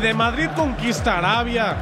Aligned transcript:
De 0.00 0.14
Madrid 0.14 0.48
conquista 0.54 1.18
Arabia. 1.18 1.76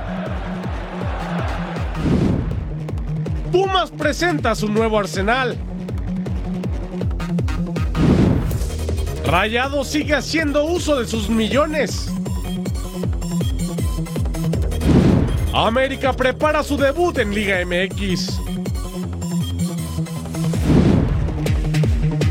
Pumas 3.53 3.91
presenta 3.91 4.55
su 4.55 4.71
nuevo 4.71 4.98
arsenal. 4.98 5.55
Rayado 9.27 9.84
sigue 9.84 10.15
haciendo 10.15 10.65
uso 10.65 10.98
de 10.98 11.07
sus 11.07 11.29
millones. 11.29 12.10
América 15.52 16.15
prepara 16.15 16.62
su 16.62 16.79
debut 16.79 17.19
en 17.19 17.35
Liga 17.35 17.59
MX. 17.66 18.41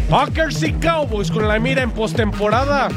Packers 0.10 0.64
y 0.64 0.74
Cowboys 0.74 1.30
con 1.30 1.48
la 1.48 1.60
mira 1.60 1.84
en 1.84 1.92
postemporada. 1.92 2.90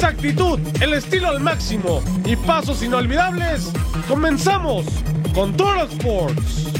Con 0.00 0.08
esa 0.08 0.16
actitud, 0.16 0.58
el 0.80 0.94
estilo 0.94 1.28
al 1.28 1.40
máximo 1.40 2.02
y 2.24 2.34
pasos 2.34 2.82
inolvidables, 2.82 3.70
comenzamos 4.08 4.86
con 5.34 5.54
Total 5.54 5.86
Sports. 5.90 6.79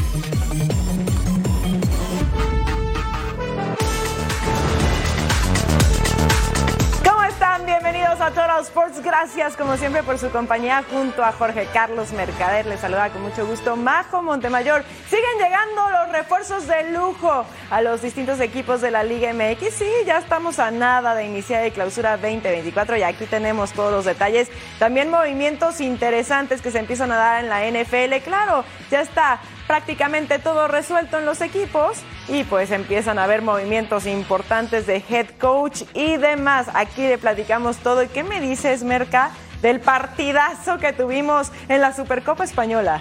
A 8.20 8.30
Total 8.30 8.60
Sports. 8.60 9.02
Gracias 9.02 9.56
como 9.56 9.78
siempre 9.78 10.02
por 10.02 10.18
su 10.18 10.30
compañía 10.30 10.84
junto 10.90 11.24
a 11.24 11.32
Jorge 11.32 11.66
Carlos 11.72 12.12
Mercader. 12.12 12.66
Les 12.66 12.80
saluda 12.80 13.08
con 13.08 13.22
mucho 13.22 13.46
gusto 13.46 13.76
Majo 13.76 14.20
Montemayor. 14.20 14.84
Siguen 15.08 15.38
llegando 15.38 15.88
los 15.88 16.12
refuerzos 16.12 16.66
de 16.66 16.90
lujo 16.90 17.46
a 17.70 17.80
los 17.80 18.02
distintos 18.02 18.38
equipos 18.40 18.82
de 18.82 18.90
la 18.90 19.04
Liga 19.04 19.32
MX. 19.32 19.72
Sí, 19.72 19.90
ya 20.04 20.18
estamos 20.18 20.58
a 20.58 20.70
nada 20.70 21.14
de 21.14 21.24
iniciar 21.24 21.62
de 21.62 21.70
clausura 21.70 22.18
2024 22.18 22.98
y 22.98 23.04
aquí 23.04 23.24
tenemos 23.24 23.72
todos 23.72 23.90
los 23.90 24.04
detalles. 24.04 24.50
También 24.78 25.08
movimientos 25.08 25.80
interesantes 25.80 26.60
que 26.60 26.70
se 26.70 26.78
empiezan 26.78 27.12
a 27.12 27.16
dar 27.16 27.42
en 27.42 27.48
la 27.48 27.66
NFL. 27.66 28.22
Claro, 28.22 28.64
ya 28.90 29.00
está 29.00 29.40
prácticamente 29.70 30.40
todo 30.40 30.66
resuelto 30.66 31.20
en 31.20 31.24
los 31.24 31.40
equipos 31.40 31.98
y 32.26 32.42
pues 32.42 32.72
empiezan 32.72 33.20
a 33.20 33.22
haber 33.22 33.40
movimientos 33.40 34.04
importantes 34.04 34.84
de 34.84 35.00
head 35.08 35.28
coach 35.40 35.82
y 35.94 36.16
demás. 36.16 36.66
Aquí 36.74 37.02
le 37.02 37.18
platicamos 37.18 37.76
todo. 37.76 38.02
¿Y 38.02 38.08
qué 38.08 38.24
me 38.24 38.40
dices, 38.40 38.82
Merca, 38.82 39.30
del 39.62 39.78
partidazo 39.78 40.78
que 40.78 40.92
tuvimos 40.92 41.52
en 41.68 41.82
la 41.82 41.94
Supercopa 41.94 42.42
Española? 42.42 43.00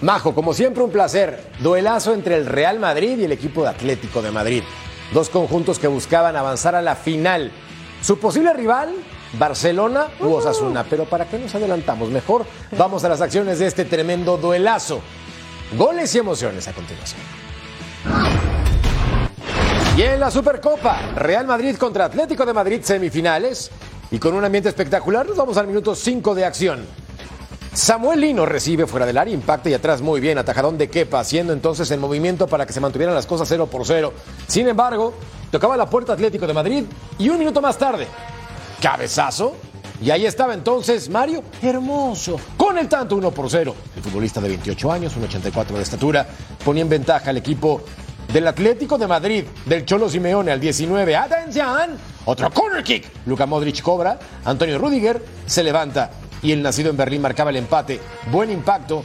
Majo, 0.00 0.34
como 0.34 0.54
siempre, 0.54 0.82
un 0.82 0.90
placer. 0.90 1.40
Duelazo 1.60 2.12
entre 2.12 2.34
el 2.34 2.46
Real 2.46 2.80
Madrid 2.80 3.16
y 3.16 3.22
el 3.22 3.30
equipo 3.30 3.62
de 3.62 3.68
Atlético 3.68 4.20
de 4.20 4.32
Madrid. 4.32 4.64
Dos 5.12 5.30
conjuntos 5.30 5.78
que 5.78 5.86
buscaban 5.86 6.34
avanzar 6.34 6.74
a 6.74 6.82
la 6.82 6.96
final. 6.96 7.52
Su 8.02 8.18
posible 8.18 8.52
rival, 8.54 8.92
Barcelona 9.34 10.08
u 10.18 10.32
Osasuna. 10.32 10.82
Pero 10.82 11.04
¿para 11.04 11.26
qué 11.26 11.38
nos 11.38 11.54
adelantamos? 11.54 12.10
Mejor 12.10 12.44
vamos 12.76 13.04
a 13.04 13.08
las 13.08 13.20
acciones 13.20 13.60
de 13.60 13.68
este 13.68 13.84
tremendo 13.84 14.36
duelazo. 14.36 15.00
Goles 15.76 16.14
y 16.14 16.18
emociones 16.18 16.66
a 16.66 16.72
continuación. 16.72 17.20
Y 19.96 20.02
en 20.02 20.20
la 20.20 20.30
Supercopa, 20.30 21.12
Real 21.16 21.46
Madrid 21.46 21.76
contra 21.76 22.06
Atlético 22.06 22.46
de 22.46 22.52
Madrid 22.54 22.80
semifinales. 22.82 23.70
Y 24.10 24.18
con 24.18 24.34
un 24.34 24.44
ambiente 24.44 24.70
espectacular, 24.70 25.26
nos 25.26 25.36
vamos 25.36 25.58
al 25.58 25.66
minuto 25.66 25.94
5 25.94 26.34
de 26.34 26.44
acción. 26.46 26.86
Samuel 27.74 28.20
Lino 28.20 28.46
recibe 28.46 28.86
fuera 28.86 29.04
del 29.04 29.18
área, 29.18 29.34
impacta 29.34 29.68
y 29.68 29.74
atrás 29.74 30.00
muy 30.00 30.20
bien, 30.20 30.38
atajadón 30.38 30.78
de 30.78 30.88
Kepa, 30.88 31.20
haciendo 31.20 31.52
entonces 31.52 31.90
el 31.90 32.00
movimiento 32.00 32.46
para 32.46 32.64
que 32.64 32.72
se 32.72 32.80
mantuvieran 32.80 33.14
las 33.14 33.26
cosas 33.26 33.46
0 33.48 33.66
por 33.66 33.84
0. 33.84 34.14
Sin 34.46 34.66
embargo, 34.66 35.12
tocaba 35.50 35.76
la 35.76 35.88
puerta 35.88 36.14
Atlético 36.14 36.46
de 36.46 36.54
Madrid 36.54 36.84
y 37.18 37.28
un 37.28 37.38
minuto 37.38 37.60
más 37.60 37.76
tarde, 37.76 38.08
cabezazo. 38.80 39.54
Y 40.00 40.10
ahí 40.10 40.26
estaba 40.26 40.54
entonces 40.54 41.08
Mario 41.08 41.42
Hermoso, 41.60 42.38
con 42.56 42.78
el 42.78 42.88
tanto 42.88 43.16
1 43.16 43.30
por 43.32 43.50
0. 43.50 43.74
El 43.96 44.02
futbolista 44.02 44.40
de 44.40 44.48
28 44.48 44.92
años, 44.92 45.16
un 45.16 45.24
84 45.24 45.76
de 45.76 45.82
estatura, 45.82 46.26
ponía 46.64 46.82
en 46.82 46.88
ventaja 46.88 47.30
al 47.30 47.36
equipo 47.36 47.82
del 48.32 48.46
Atlético 48.46 48.96
de 48.96 49.06
Madrid, 49.06 49.44
del 49.66 49.84
Cholo 49.84 50.08
Simeone 50.08 50.52
al 50.52 50.60
19. 50.60 51.16
¡Atención! 51.16 51.96
Otro 52.26 52.50
corner 52.50 52.84
kick. 52.84 53.10
Luka 53.26 53.46
Modric 53.46 53.82
cobra, 53.82 54.18
Antonio 54.44 54.78
Rudiger 54.78 55.24
se 55.46 55.64
levanta 55.64 56.10
y 56.42 56.52
el 56.52 56.62
nacido 56.62 56.90
en 56.90 56.96
Berlín 56.96 57.22
marcaba 57.22 57.50
el 57.50 57.56
empate. 57.56 58.00
Buen 58.30 58.50
impacto. 58.50 59.02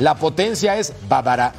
La 0.00 0.16
potencia 0.16 0.76
es 0.76 0.92
bávara. 1.08 1.52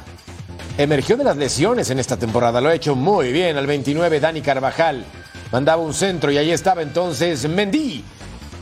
Emergió 0.76 1.16
de 1.16 1.24
las 1.24 1.38
lesiones 1.38 1.88
en 1.88 1.98
esta 1.98 2.18
temporada, 2.18 2.60
lo 2.60 2.68
ha 2.68 2.74
hecho 2.74 2.94
muy 2.94 3.32
bien 3.32 3.56
al 3.56 3.66
29 3.66 4.20
Dani 4.20 4.42
Carvajal. 4.42 5.06
Mandaba 5.50 5.80
un 5.80 5.94
centro 5.94 6.30
y 6.30 6.36
ahí 6.36 6.50
estaba 6.50 6.82
entonces 6.82 7.48
Mendy. 7.48 8.04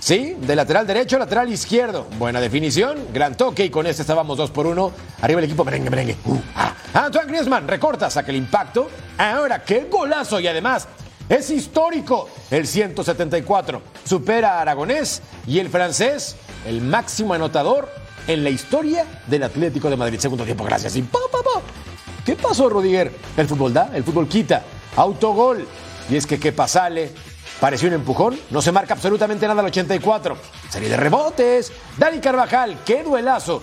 Sí, 0.04 0.36
de 0.38 0.54
lateral 0.54 0.86
derecho 0.86 1.18
lateral 1.18 1.50
izquierdo. 1.50 2.06
Buena 2.18 2.38
definición, 2.38 3.08
gran 3.14 3.38
toque 3.38 3.64
y 3.64 3.70
con 3.70 3.86
este 3.86 4.02
estábamos 4.02 4.36
2 4.36 4.50
por 4.50 4.66
1. 4.66 4.92
Arriba 5.22 5.38
el 5.38 5.46
equipo 5.46 5.64
merengue, 5.64 5.88
merengue. 5.88 6.16
Uh, 6.26 6.36
ah. 6.56 6.74
Antoine 6.92 7.26
Griezmann 7.26 7.66
recorta, 7.66 8.10
saca 8.10 8.30
el 8.30 8.36
impacto. 8.36 8.90
Ahora, 9.16 9.64
qué 9.64 9.88
golazo 9.90 10.40
y 10.40 10.46
además 10.46 10.88
es 11.26 11.48
histórico. 11.48 12.28
El 12.50 12.66
174 12.66 13.80
supera 14.04 14.58
a 14.58 14.60
Aragonés 14.60 15.22
y 15.46 15.58
el 15.58 15.70
francés, 15.70 16.36
el 16.66 16.82
máximo 16.82 17.32
anotador 17.32 17.88
en 18.26 18.44
la 18.44 18.50
historia 18.50 19.06
del 19.26 19.44
Atlético 19.44 19.88
de 19.88 19.96
Madrid. 19.96 20.18
Segundo 20.18 20.44
tiempo, 20.44 20.64
gracias. 20.64 20.98
¿Qué 22.26 22.36
pasó, 22.36 22.68
Rudiger? 22.68 23.10
El 23.38 23.48
fútbol 23.48 23.72
da, 23.72 23.90
el 23.94 24.04
fútbol 24.04 24.28
quita. 24.28 24.64
Autogol. 24.96 25.66
Y 26.10 26.16
es 26.16 26.26
que 26.26 26.38
Kepa 26.38 26.68
sale, 26.68 27.10
pareció 27.64 27.88
un 27.88 27.94
empujón, 27.94 28.38
no 28.50 28.60
se 28.60 28.72
marca 28.72 28.92
absolutamente 28.92 29.48
nada 29.48 29.60
al 29.60 29.66
84. 29.68 30.36
Serie 30.68 30.90
de 30.90 30.98
rebotes. 30.98 31.72
Dani 31.96 32.18
Carvajal, 32.18 32.80
qué 32.84 33.02
duelazo. 33.02 33.62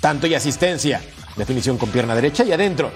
Tanto 0.00 0.26
y 0.26 0.34
asistencia. 0.34 1.02
Definición 1.36 1.76
con 1.76 1.90
pierna 1.90 2.14
derecha 2.14 2.44
y 2.44 2.52
adentro. 2.52 2.90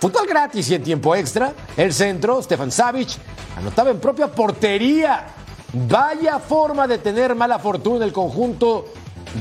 Fútbol 0.00 0.26
gratis 0.26 0.70
y 0.70 0.76
en 0.76 0.82
tiempo 0.82 1.14
extra. 1.14 1.52
El 1.76 1.92
centro, 1.92 2.42
Stefan 2.42 2.72
Savic, 2.72 3.10
anotaba 3.58 3.90
en 3.90 4.00
propia 4.00 4.28
portería. 4.28 5.26
Vaya 5.74 6.38
forma 6.38 6.88
de 6.88 6.96
tener 6.96 7.34
mala 7.34 7.58
fortuna 7.58 8.06
el 8.06 8.12
conjunto 8.14 8.86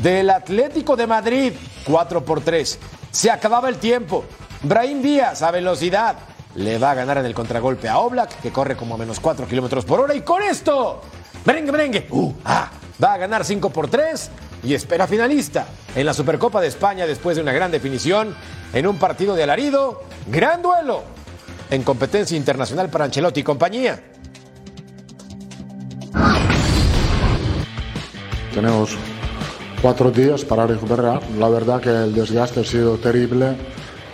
del 0.03 0.29
Atlético 0.29 0.97
de 0.97 1.07
Madrid. 1.07 1.53
4 1.85 2.25
por 2.25 2.41
3. 2.41 2.78
Se 3.09 3.31
acababa 3.31 3.69
el 3.69 3.78
tiempo. 3.78 4.25
Brahim 4.63 5.01
Díaz 5.01 5.44
a 5.44 5.51
velocidad. 5.51 6.17
Le 6.57 6.78
va 6.79 6.91
a 6.91 6.95
ganar 6.95 7.19
en 7.19 7.25
el 7.25 7.34
contragolpe 7.34 7.88
a 7.88 8.00
Oblak, 8.00 8.41
que 8.41 8.51
corre 8.51 8.75
como 8.75 8.95
a 8.95 8.97
menos 8.97 9.19
4 9.19 9.47
kilómetros 9.47 9.85
por 9.85 10.00
hora. 10.00 10.16
Y 10.16 10.22
con 10.22 10.41
esto, 10.41 11.01
merengue, 11.45 11.72
merengue, 11.72 12.07
uh, 12.09 12.34
ah, 12.45 12.72
va 13.01 13.13
a 13.13 13.18
ganar 13.18 13.45
5 13.45 13.69
por 13.69 13.88
3 13.88 14.31
y 14.63 14.73
espera 14.73 15.06
finalista 15.06 15.67
en 15.96 16.06
la 16.06 16.13
Supercopa 16.13 16.59
de 16.59 16.67
España 16.67 17.06
después 17.06 17.35
de 17.35 17.44
una 17.44 17.53
gran 17.53 17.69
definición 17.69 18.35
en 18.73 18.88
un 18.88 18.97
partido 18.97 19.35
de 19.35 19.44
alarido. 19.44 20.01
Gran 20.31 20.62
duelo 20.63 21.03
en 21.69 21.84
competencia 21.84 22.35
internacional 22.35 22.90
para 22.90 23.06
Ancelotti 23.06 23.41
y 23.41 23.44
compañía. 23.44 24.03
Tenemos 28.53 28.97
cuatro 29.84 30.09
días 30.09 30.44
para 30.44 30.66
recuperar. 30.66 31.22
La 31.38 31.50
verdad 31.50 31.79
que 31.79 31.90
el 31.90 32.16
desgaste 32.16 32.62
ha 32.62 32.63
sido 32.63 32.97
terrible, 32.97 33.56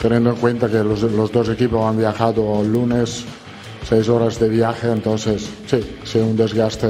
teniendo 0.03 0.31
en 0.31 0.35
cuenta 0.35 0.67
que 0.67 0.83
los, 0.83 1.01
los 1.01 1.31
dos 1.31 1.47
equipos 1.47 1.81
han 1.85 1.97
viajado 1.97 2.61
lunes, 2.61 3.23
seis 3.88 4.09
horas 4.09 4.38
de 4.38 4.50
viaje, 4.50 4.91
entonces 4.91 5.50
sí, 5.65 5.79
ha 6.03 6.05
sido 6.05 6.25
un 6.25 6.35
desgaste 6.35 6.89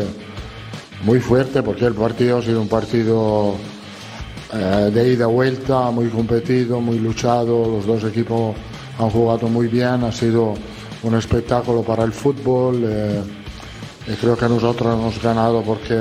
muy 1.04 1.19
fuerte 1.19 1.62
porque 1.62 1.86
el 1.86 1.94
partido 1.94 2.39
ha 2.39 2.42
sido 2.42 2.60
un 2.60 2.68
partido 2.68 3.54
eh, 4.51 4.89
de 4.92 5.13
ida 5.13 5.25
y 5.25 5.31
vuelta, 5.31 5.92
muy 5.92 6.07
competido, 6.07 6.81
muy 6.81 6.98
luchado, 6.98 7.68
los 7.68 7.86
dos 7.86 8.04
equipos 8.04 8.56
han 8.98 9.12
jugado 9.12 9.48
muy 9.48 9.68
bien, 9.68 10.04
ha 10.04 10.12
sido 10.12 10.56
un 11.04 11.13
espectáculo 11.13 11.83
para 11.83 12.06
el 12.06 12.13
fútbol 12.13 12.83
eh, 12.83 13.21
y 14.07 14.13
creo 14.13 14.36
que 14.36 14.50
nosotros 14.50 14.92
hemos 14.92 15.21
ganado 15.21 15.62
porque 15.62 16.00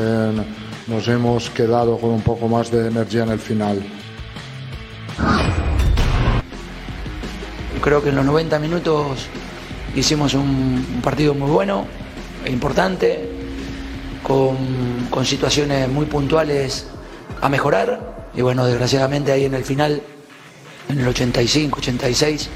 nos 0.86 1.08
hemos 1.08 1.50
quedado 1.50 1.98
con 1.98 2.08
un 2.08 2.22
poco 2.22 2.48
más 2.48 2.70
de 2.70 2.88
energía 2.88 3.24
en 3.24 3.32
el 3.32 3.38
final. 3.38 4.01
Creo 7.82 8.00
que 8.00 8.10
en 8.10 8.14
los 8.14 8.24
90 8.24 8.60
minutos 8.60 9.26
hicimos 9.96 10.34
un, 10.34 11.00
partido 11.02 11.34
muy 11.34 11.50
bueno, 11.50 11.84
e 12.44 12.50
importante, 12.52 13.28
con, 14.22 15.26
situaciones 15.26 15.88
muy 15.88 16.06
puntuales 16.06 16.86
a 17.40 17.48
mejorar. 17.48 18.28
Y 18.36 18.40
bueno, 18.40 18.64
desgraciadamente 18.66 19.32
ahí 19.32 19.46
en 19.46 19.54
el 19.54 19.64
final, 19.64 20.00
en 20.88 21.00
el 21.00 21.08
85, 21.08 21.80
86, 21.80 22.50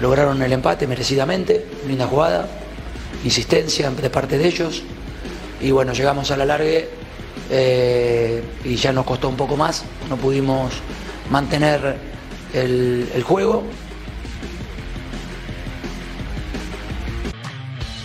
lograron 0.00 0.42
el 0.42 0.52
empate 0.52 0.88
merecidamente, 0.88 1.64
linda 1.86 2.08
jugada, 2.08 2.48
insistencia 3.24 3.88
de 3.92 4.10
parte 4.10 4.36
de 4.36 4.48
ellos. 4.48 4.82
Y 5.60 5.70
bueno, 5.70 5.92
llegamos 5.92 6.32
a 6.32 6.36
la 6.36 6.44
largue 6.44 6.88
eh, 7.50 8.42
y 8.64 8.74
ya 8.74 8.92
nos 8.92 9.06
costó 9.06 9.28
un 9.28 9.36
poco 9.36 9.56
más, 9.56 9.84
no 10.10 10.16
pudimos 10.16 10.72
mantener 11.30 12.16
el 12.52 13.22
juego. 13.22 13.62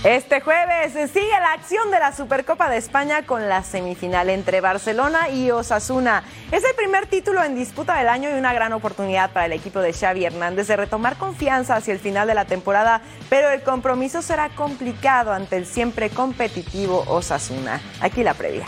Este 0.03 0.42
jueves 0.42 0.94
sigue 1.12 1.30
la 1.30 1.53
acción 1.53 1.92
de 1.92 2.00
la 2.00 2.12
Supercopa 2.12 2.71
de 2.71 2.77
España 2.77 3.24
con 3.27 3.48
la 3.48 3.62
semifinal 3.62 4.31
entre 4.31 4.59
Barcelona 4.59 5.30
y 5.30 5.51
Osasuna. 5.51 6.24
Es 6.51 6.63
el 6.63 6.74
primer 6.74 7.06
título 7.06 7.44
en 7.44 7.53
disputa 7.53 7.95
del 8.00 8.09
año 8.09 8.31
y 8.31 8.33
una 8.33 8.51
gran 8.51 8.74
oportunidad 8.74 9.30
para 9.30 9.45
el 9.45 9.51
equipo 9.51 9.80
de 9.80 9.94
Xavi 9.94 10.25
Hernández 10.25 10.65
de 10.65 10.75
retomar 10.75 11.18
confianza 11.18 11.75
hacia 11.75 11.94
el 11.94 12.00
final 12.00 12.27
de 12.27 12.33
la 12.33 12.45
temporada, 12.45 13.01
pero 13.30 13.51
el 13.51 13.62
compromiso 13.62 14.24
será 14.24 14.50
complicado 14.50 15.33
ante 15.33 15.57
el 15.57 15.68
siempre 15.68 16.09
competitivo 16.09 17.04
Osasuna. 17.07 17.80
Aquí 18.01 18.24
la 18.24 18.33
previa. 18.33 18.65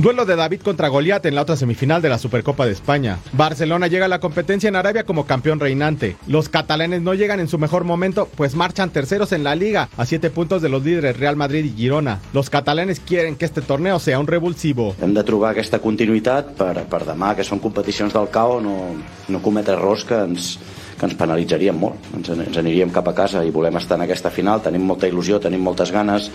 Duelo 0.00 0.24
de 0.24 0.34
David 0.34 0.62
contra 0.62 0.88
Goliat 0.88 1.26
en 1.26 1.34
la 1.34 1.42
otra 1.42 1.56
semifinal 1.56 2.00
de 2.00 2.08
la 2.08 2.16
Supercopa 2.16 2.64
de 2.64 2.72
España. 2.72 3.18
Barcelona 3.32 3.86
llega 3.86 4.06
a 4.06 4.08
la 4.08 4.18
competencia 4.18 4.66
en 4.66 4.76
Arabia 4.76 5.04
como 5.04 5.26
campeón 5.26 5.60
reinante. 5.60 6.16
Los 6.26 6.48
catalanes 6.48 7.02
no 7.02 7.12
llegan 7.12 7.38
en 7.38 7.48
su 7.48 7.58
mejor 7.58 7.84
momento, 7.84 8.26
pues 8.34 8.54
marchan 8.54 8.88
terceros 8.88 9.32
en 9.32 9.44
la 9.44 9.54
liga, 9.54 9.90
a 9.98 10.06
siete 10.06 10.30
puntos 10.30 10.62
de 10.62 10.70
los 10.70 10.82
líderes 10.82 11.18
Real 11.18 11.36
Madrid 11.36 11.66
y 11.66 11.76
Girona. 11.76 12.18
Los 12.32 12.48
catalanes 12.48 12.98
quieren 12.98 13.36
que 13.36 13.44
este 13.44 13.60
torneo 13.60 13.98
sea 13.98 14.18
un 14.18 14.26
revulsivo. 14.26 14.96
Hem 15.02 15.12
de 15.12 15.22
trobar 15.22 15.52
aquesta 15.52 15.82
continuïtat 15.84 16.56
per, 16.56 16.86
per 16.88 17.04
demà, 17.04 17.34
que 17.36 17.44
són 17.44 17.60
competicions 17.60 18.16
del 18.16 18.32
CAO, 18.32 18.56
no, 18.64 18.76
no 19.28 19.44
cometre 19.44 19.76
errors 19.76 20.08
que 20.08 20.16
ens, 20.16 20.54
que 20.96 21.10
ens 21.10 21.20
penalitzarien 21.20 21.76
molt. 21.76 22.08
Ens, 22.16 22.32
ens 22.40 22.56
aniríem 22.56 22.88
cap 22.88 23.12
a 23.12 23.18
casa 23.26 23.44
i 23.44 23.52
volem 23.52 23.76
estar 23.76 24.00
en 24.00 24.08
aquesta 24.08 24.32
final. 24.32 24.64
Tenim 24.64 24.80
molta 24.80 25.12
il·lusió, 25.12 25.44
tenim 25.44 25.60
moltes 25.60 25.92
ganes, 25.92 26.32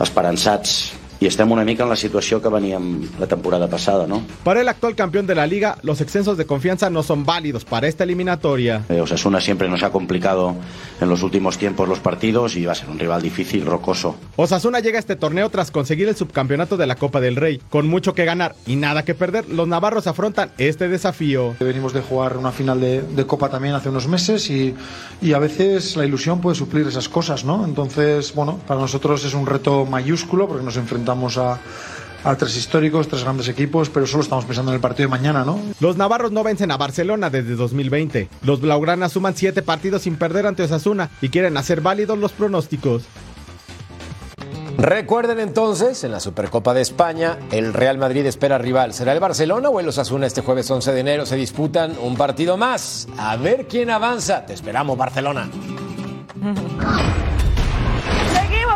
esperançats 0.00 0.94
y 1.26 1.28
estamos 1.28 1.54
una 1.56 1.64
mica 1.64 1.82
en 1.82 1.88
la 1.88 1.96
situación 1.96 2.40
que 2.40 2.48
venían 2.48 3.00
la 3.18 3.26
temporada 3.26 3.66
pasada, 3.66 4.06
¿no? 4.06 4.22
Para 4.44 4.60
el 4.60 4.68
actual 4.68 4.94
campeón 4.94 5.26
de 5.26 5.34
la 5.34 5.44
liga, 5.44 5.76
los 5.82 6.00
excesos 6.00 6.38
de 6.38 6.46
confianza 6.46 6.88
no 6.88 7.02
son 7.02 7.24
válidos 7.24 7.64
para 7.64 7.88
esta 7.88 8.04
eliminatoria. 8.04 8.84
Eh, 8.88 9.00
Osasuna 9.00 9.40
siempre 9.40 9.68
nos 9.68 9.82
ha 9.82 9.90
complicado 9.90 10.54
en 11.00 11.08
los 11.08 11.24
últimos 11.24 11.58
tiempos 11.58 11.88
los 11.88 11.98
partidos 11.98 12.54
y 12.54 12.64
va 12.64 12.72
a 12.72 12.74
ser 12.76 12.90
un 12.90 13.00
rival 13.00 13.22
difícil, 13.22 13.66
rocoso. 13.66 14.14
Osasuna 14.36 14.78
llega 14.78 14.98
a 14.98 15.00
este 15.00 15.16
torneo 15.16 15.50
tras 15.50 15.72
conseguir 15.72 16.06
el 16.06 16.14
subcampeonato 16.14 16.76
de 16.76 16.86
la 16.86 16.94
Copa 16.94 17.20
del 17.20 17.34
Rey. 17.34 17.60
Con 17.70 17.88
mucho 17.88 18.14
que 18.14 18.24
ganar 18.24 18.54
y 18.64 18.76
nada 18.76 19.04
que 19.04 19.16
perder, 19.16 19.48
los 19.48 19.66
navarros 19.66 20.06
afrontan 20.06 20.52
este 20.58 20.88
desafío. 20.88 21.56
Venimos 21.58 21.92
de 21.92 22.02
jugar 22.02 22.36
una 22.36 22.52
final 22.52 22.80
de, 22.80 23.02
de 23.02 23.26
Copa 23.26 23.48
también 23.48 23.74
hace 23.74 23.88
unos 23.88 24.06
meses 24.06 24.48
y, 24.48 24.76
y 25.20 25.32
a 25.32 25.40
veces 25.40 25.96
la 25.96 26.06
ilusión 26.06 26.40
puede 26.40 26.54
suplir 26.54 26.86
esas 26.86 27.08
cosas, 27.08 27.44
¿no? 27.44 27.64
Entonces, 27.64 28.32
bueno, 28.32 28.60
para 28.64 28.78
nosotros 28.78 29.24
es 29.24 29.34
un 29.34 29.44
reto 29.44 29.84
mayúsculo 29.86 30.46
porque 30.46 30.64
nos 30.64 30.76
enfrentamos 30.76 31.15
a, 31.36 31.58
a 32.24 32.36
tres 32.36 32.56
históricos, 32.56 33.08
tres 33.08 33.22
grandes 33.22 33.48
equipos, 33.48 33.88
pero 33.88 34.06
solo 34.06 34.22
estamos 34.22 34.44
pensando 34.44 34.70
en 34.72 34.76
el 34.76 34.80
partido 34.80 35.08
de 35.08 35.16
mañana, 35.16 35.44
¿no? 35.44 35.60
Los 35.80 35.96
navarros 35.96 36.32
no 36.32 36.42
vencen 36.42 36.70
a 36.70 36.76
Barcelona 36.76 37.30
desde 37.30 37.54
2020. 37.54 38.28
Los 38.42 38.60
blaugranas 38.60 39.12
suman 39.12 39.36
siete 39.36 39.62
partidos 39.62 40.02
sin 40.02 40.16
perder 40.16 40.46
ante 40.46 40.62
Osasuna 40.62 41.10
y 41.20 41.28
quieren 41.28 41.56
hacer 41.56 41.80
válidos 41.80 42.18
los 42.18 42.32
pronósticos. 42.32 43.04
Recuerden 44.78 45.40
entonces, 45.40 46.04
en 46.04 46.12
la 46.12 46.20
Supercopa 46.20 46.74
de 46.74 46.82
España, 46.82 47.38
el 47.50 47.72
Real 47.72 47.96
Madrid 47.96 48.26
espera 48.26 48.58
rival. 48.58 48.92
¿Será 48.92 49.14
el 49.14 49.20
Barcelona 49.20 49.70
o 49.70 49.80
el 49.80 49.88
Osasuna 49.88 50.26
este 50.26 50.42
jueves 50.42 50.70
11 50.70 50.92
de 50.92 51.00
enero? 51.00 51.26
Se 51.26 51.36
disputan 51.36 51.94
un 52.02 52.14
partido 52.16 52.58
más. 52.58 53.08
A 53.16 53.36
ver 53.36 53.66
quién 53.68 53.88
avanza. 53.88 54.44
Te 54.44 54.52
esperamos, 54.52 54.98
Barcelona. 54.98 55.48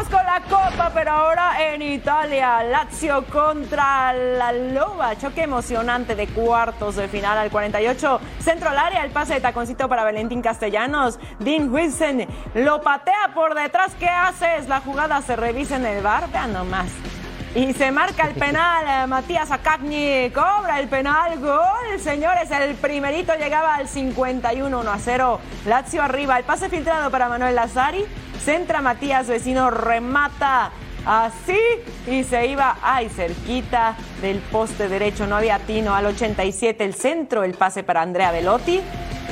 Seguimos 0.00 0.08
con 0.08 0.24
la 0.24 0.40
Copa, 0.42 0.90
pero 0.94 1.10
ahora 1.10 1.72
en 1.72 1.82
Italia. 1.82 2.62
Lazio 2.62 3.24
contra 3.26 4.12
la 4.12 4.52
Loba. 4.52 5.16
Choque 5.16 5.42
emocionante 5.42 6.14
de 6.14 6.26
cuartos 6.28 6.96
de 6.96 7.08
final 7.08 7.36
al 7.36 7.50
48. 7.50 8.20
Centro 8.38 8.70
al 8.70 8.78
área, 8.78 9.04
el 9.04 9.10
pase 9.10 9.34
de 9.34 9.40
taconcito 9.40 9.88
para 9.88 10.04
Valentín 10.04 10.40
Castellanos. 10.42 11.18
Dean 11.38 11.72
Wilson 11.72 12.26
lo 12.54 12.80
patea 12.80 13.32
por 13.34 13.54
detrás. 13.54 13.94
¿Qué 13.98 14.08
haces? 14.08 14.68
La 14.68 14.80
jugada 14.80 15.20
se 15.22 15.36
revisa 15.36 15.76
en 15.76 15.84
el 15.84 16.02
bar. 16.02 16.30
Vean 16.30 16.52
nomás. 16.52 16.88
Y 17.54 17.72
se 17.72 17.90
marca 17.90 18.26
el 18.26 18.34
penal. 18.34 19.08
Matías 19.08 19.50
Acagni 19.50 20.30
cobra 20.30 20.80
el 20.80 20.88
penal. 20.88 21.38
Gol, 21.40 21.98
señores. 21.98 22.50
El 22.50 22.74
primerito 22.76 23.34
llegaba 23.34 23.74
al 23.74 23.88
51, 23.88 24.80
1 24.80 24.90
a 24.90 24.98
0. 24.98 25.40
Lazio 25.66 26.02
arriba. 26.02 26.38
El 26.38 26.44
pase 26.44 26.68
filtrado 26.70 27.10
para 27.10 27.28
Manuel 27.28 27.54
Lazari. 27.54 28.06
Centra 28.44 28.80
Matías 28.80 29.28
Vecino, 29.28 29.70
remata 29.70 30.70
así 31.04 31.58
y 32.06 32.24
se 32.24 32.46
iba, 32.46 32.78
ay, 32.82 33.08
cerquita 33.08 33.96
del 34.20 34.38
poste 34.38 34.88
derecho. 34.88 35.26
No 35.26 35.36
había 35.36 35.58
tino 35.60 35.94
al 35.94 36.06
87. 36.06 36.84
El 36.84 36.94
centro, 36.94 37.44
el 37.44 37.54
pase 37.54 37.82
para 37.82 38.02
Andrea 38.02 38.32
Velotti 38.32 38.80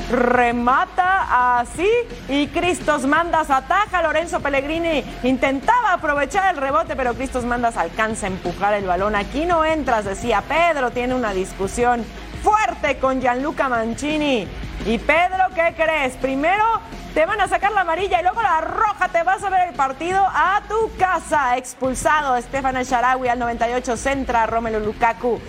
remata 0.09 1.59
así 1.59 1.87
y 2.27 2.47
Cristos 2.47 3.05
Mandas 3.05 3.49
ataja. 3.49 4.01
Lorenzo 4.01 4.39
Pellegrini 4.39 5.03
intentaba 5.23 5.93
aprovechar 5.93 6.53
el 6.53 6.61
rebote, 6.61 6.95
pero 6.95 7.13
Cristos 7.13 7.45
Mandas 7.45 7.77
alcanza 7.77 8.25
a 8.27 8.29
empujar 8.29 8.73
el 8.73 8.85
balón. 8.85 9.15
Aquí 9.15 9.45
no 9.45 9.63
entras, 9.63 10.05
decía 10.05 10.41
Pedro. 10.41 10.91
Tiene 10.91 11.15
una 11.15 11.33
discusión 11.33 12.03
fuerte 12.41 12.97
con 12.97 13.21
Gianluca 13.21 13.69
Mancini. 13.69 14.47
Y 14.85 14.97
Pedro, 14.97 15.45
¿qué 15.53 15.73
crees? 15.75 16.15
Primero 16.15 16.63
te 17.13 17.25
van 17.25 17.41
a 17.41 17.47
sacar 17.47 17.71
la 17.71 17.81
amarilla 17.81 18.19
y 18.19 18.23
luego 18.23 18.41
la 18.41 18.61
roja. 18.61 19.09
Te 19.09 19.23
vas 19.23 19.43
a 19.43 19.49
ver 19.49 19.69
el 19.69 19.75
partido 19.75 20.19
a 20.19 20.61
tu 20.67 20.95
casa. 20.97 21.57
Expulsado 21.57 22.35
Estefan 22.35 22.77
El 22.77 22.85
Sharawi 22.85 23.27
al 23.27 23.39
98, 23.39 23.97
centra 23.97 24.45
Romelu 24.45 24.79
Lukaku. 24.79 25.39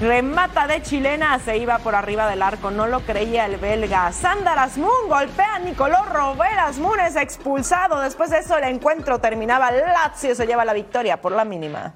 Remata 0.00 0.66
de 0.66 0.80
chilena, 0.80 1.38
se 1.40 1.58
iba 1.58 1.78
por 1.78 1.94
arriba 1.94 2.26
del 2.26 2.40
arco, 2.40 2.70
no 2.70 2.86
lo 2.86 3.00
creía 3.00 3.44
el 3.44 3.58
belga. 3.58 4.10
Sandar 4.12 4.58
Asmun 4.58 5.08
golpea 5.08 5.56
a 5.56 5.58
Nicolò 5.58 6.06
Robert 6.06 6.58
Asmun 6.58 7.00
es 7.00 7.16
expulsado. 7.16 8.00
Después 8.00 8.30
de 8.30 8.38
eso 8.38 8.56
el 8.56 8.64
encuentro 8.64 9.18
terminaba. 9.18 9.70
Lazio 9.70 10.34
se 10.34 10.46
lleva 10.46 10.64
la 10.64 10.72
victoria 10.72 11.20
por 11.20 11.32
la 11.32 11.44
mínima. 11.44 11.92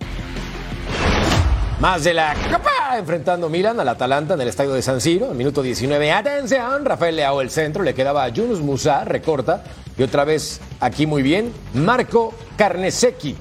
Más 1.84 2.02
de 2.02 2.14
la 2.14 2.32
Copa, 2.50 2.96
enfrentando 2.96 3.50
Milan 3.50 3.78
al 3.78 3.86
Atalanta 3.90 4.32
en 4.32 4.40
el 4.40 4.48
estadio 4.48 4.72
de 4.72 4.80
San 4.80 5.02
Siro, 5.02 5.32
en 5.32 5.36
minuto 5.36 5.60
19. 5.60 6.12
Atención, 6.12 6.82
Rafael 6.82 7.14
Leao 7.14 7.42
el 7.42 7.50
centro, 7.50 7.82
le 7.82 7.92
quedaba 7.92 8.24
a 8.24 8.30
Yunus 8.30 8.62
Musa, 8.62 9.04
recorta, 9.04 9.62
y 9.98 10.02
otra 10.02 10.24
vez 10.24 10.62
aquí 10.80 11.06
muy 11.06 11.22
bien, 11.22 11.52
Marco 11.74 12.32
Carnesecchi. 12.56 13.36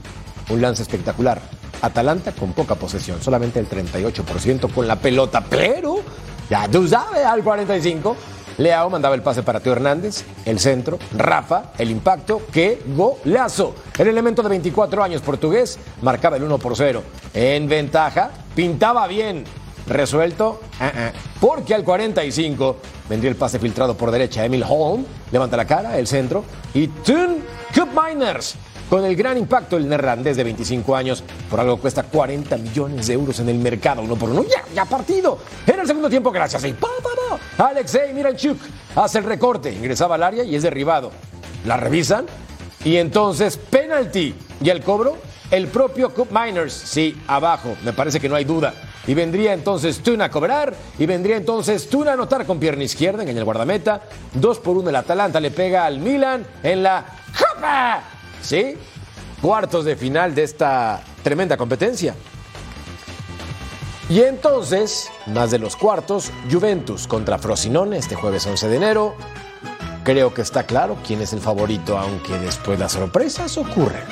Un 0.50 0.62
lance 0.62 0.82
espectacular. 0.82 1.40
Atalanta 1.82 2.34
con 2.34 2.52
poca 2.52 2.76
posesión, 2.76 3.22
solamente 3.22 3.62
el 3.62 3.70
38% 3.70 4.74
con 4.74 4.90
la 4.90 4.98
pelota, 4.98 5.42
pero 5.50 6.02
ya 6.50 6.68
tú 6.68 6.86
sabes, 6.86 7.24
al 7.24 7.46
45. 7.46 8.18
Leao 8.58 8.90
mandaba 8.90 9.16
el 9.16 9.22
pase 9.22 9.44
para 9.44 9.60
Teo 9.60 9.74
Hernández, 9.74 10.24
el 10.46 10.60
centro, 10.60 11.00
Rafa, 11.18 11.72
el 11.78 11.90
impacto, 11.90 12.42
qué 12.52 12.82
golazo. 12.96 13.76
El 13.98 14.08
elemento 14.08 14.44
de 14.44 14.50
24 14.50 15.04
años 15.04 15.22
portugués 15.22 15.80
marcaba 16.02 16.38
el 16.38 16.44
1 16.44 16.58
por 16.60 16.76
0. 16.76 17.04
En 17.34 17.68
ventaja, 17.68 18.32
pintaba 18.56 19.08
bien, 19.08 19.44
resuelto, 19.88 20.62
uh 20.80 20.84
-uh. 20.84 21.12
porque 21.40 21.74
al 21.74 21.84
45 21.84 22.78
vendría 23.10 23.32
el 23.32 23.38
pase 23.38 23.60
filtrado 23.60 23.96
por 23.96 24.12
derecha. 24.12 24.46
Emil 24.46 24.64
Holm 24.68 25.06
levanta 25.32 25.58
la 25.58 25.66
cara, 25.66 25.98
el 25.98 26.08
centro, 26.08 26.44
y 26.74 26.88
Tun 26.88 27.44
Cup 27.74 27.90
Miners 28.00 28.56
con 28.90 29.04
el 29.06 29.16
gran 29.16 29.38
impacto, 29.38 29.78
el 29.78 29.90
neerlandés 29.90 30.38
de 30.38 30.44
25 30.44 30.96
años, 30.96 31.24
por 31.50 31.60
algo 31.60 31.78
cuesta 31.78 32.04
40 32.04 32.58
millones 32.58 33.08
de 33.08 33.14
euros 33.14 33.40
en 33.40 33.50
el 33.50 33.58
mercado, 33.58 34.04
uno 34.04 34.16
por 34.16 34.30
uno, 34.30 34.44
ya, 34.44 34.64
ya 34.76 34.86
partido. 34.86 35.40
En 35.66 35.80
el 35.80 35.88
segundo 35.88 36.10
tiempo, 36.10 36.30
gracias. 36.32 36.64
Y 36.66 36.74
pa. 36.74 36.90
Alexei 37.58 38.14
Miranchuk 38.14 38.58
hace 38.96 39.20
el 39.20 39.26
recorte, 39.26 39.72
ingresaba 39.72 40.16
al 40.16 40.24
área 40.24 40.44
y 40.44 40.56
es 40.56 40.64
derribado. 40.64 41.12
La 41.66 41.78
revisan 41.78 42.26
y 42.84 42.98
entonces 42.98 43.58
penalti. 43.58 44.36
Y 44.62 44.70
el 44.70 44.82
cobro, 44.82 45.18
el 45.52 45.68
propio 45.68 46.14
Cup 46.14 46.30
Miners, 46.32 46.74
sí, 46.74 47.18
abajo, 47.28 47.76
me 47.84 47.94
parece 47.94 48.20
que 48.20 48.30
no 48.30 48.36
hay 48.36 48.46
duda. 48.46 48.74
Y 49.06 49.14
vendría 49.14 49.54
entonces 49.54 50.02
Tuna 50.02 50.26
a 50.26 50.32
cobrar. 50.32 50.74
Y 50.98 51.06
vendría 51.06 51.38
entonces 51.38 51.90
Tuna 51.90 52.12
a 52.12 52.14
anotar 52.14 52.46
con 52.46 52.60
pierna 52.60 52.84
izquierda 52.84 53.24
en 53.24 53.38
el 53.38 53.44
guardameta. 53.44 54.02
Dos 54.34 54.60
por 54.60 54.78
uno 54.78 54.90
el 54.90 54.96
Atalanta 54.96 55.40
le 55.40 55.52
pega 55.52 55.86
al 55.86 56.00
Milan 56.00 56.46
en 56.62 56.84
la 56.84 57.06
Copa. 57.38 58.02
¿Sí? 58.42 58.76
Cuartos 59.42 59.86
de 59.86 59.96
final 59.96 60.34
de 60.34 60.44
esta 60.44 61.02
tremenda 61.22 61.58
competencia. 61.58 62.16
Y 64.10 64.22
entonces, 64.22 65.10
más 65.28 65.52
de 65.52 65.60
los 65.60 65.76
cuartos, 65.76 66.32
Juventus 66.52 67.08
contra 67.08 67.38
Frosinone 67.38 67.98
este 67.98 68.16
jueves 68.16 68.46
11 68.46 68.68
de 68.68 68.76
enero. 68.76 69.16
Creo 70.04 70.34
que 70.34 70.42
está 70.42 70.64
claro 70.64 70.98
quién 71.06 71.22
es 71.22 71.32
el 71.32 71.40
favorito, 71.40 71.98
aunque 71.98 72.38
después 72.40 72.78
las 72.78 72.92
sorpresas 72.92 73.58
ocurren. 73.58 74.04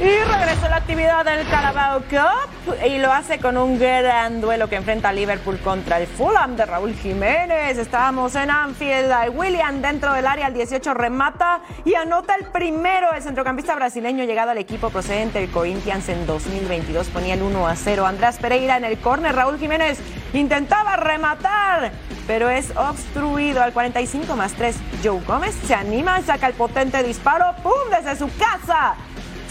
Y 0.00 0.18
regresó 0.24 0.66
la 0.70 0.76
actividad 0.76 1.26
del 1.26 1.46
Carabao 1.48 2.00
Cup 2.08 2.74
y 2.86 2.96
lo 2.96 3.12
hace 3.12 3.38
con 3.38 3.58
un 3.58 3.78
gran 3.78 4.40
duelo 4.40 4.66
que 4.66 4.76
enfrenta 4.76 5.10
a 5.10 5.12
Liverpool 5.12 5.58
contra 5.58 5.98
el 5.98 6.06
Fulham 6.06 6.56
de 6.56 6.64
Raúl 6.64 6.94
Jiménez. 6.94 7.76
Estábamos 7.76 8.34
en 8.34 8.50
Anfield. 8.50 9.12
William 9.34 9.82
dentro 9.82 10.14
del 10.14 10.26
área 10.26 10.46
al 10.46 10.54
18 10.54 10.94
remata 10.94 11.60
y 11.84 11.96
anota 11.96 12.34
el 12.34 12.46
primero. 12.46 13.12
El 13.12 13.22
centrocampista 13.22 13.74
brasileño 13.74 14.24
llegado 14.24 14.52
al 14.52 14.58
equipo 14.58 14.88
procedente 14.88 15.38
del 15.38 15.50
Corinthians 15.50 16.08
en 16.08 16.24
2022 16.26 17.08
ponía 17.08 17.34
el 17.34 17.42
1 17.42 17.66
a 17.68 17.76
0. 17.76 18.06
Andrés 18.06 18.38
Pereira 18.38 18.78
en 18.78 18.84
el 18.84 18.98
córner. 18.98 19.34
Raúl 19.34 19.58
Jiménez 19.58 20.00
Intentaba 20.32 20.96
rematar, 20.96 21.90
pero 22.28 22.50
es 22.50 22.70
obstruido 22.76 23.62
al 23.62 23.72
45 23.72 24.36
más 24.36 24.52
3. 24.52 24.76
Joe 25.02 25.20
Gómez 25.26 25.56
se 25.66 25.74
anima 25.74 26.20
y 26.20 26.22
saca 26.22 26.46
el 26.46 26.54
potente 26.54 27.02
disparo. 27.02 27.46
¡Pum! 27.64 27.72
Desde 27.90 28.16
su 28.16 28.30
casa. 28.36 28.94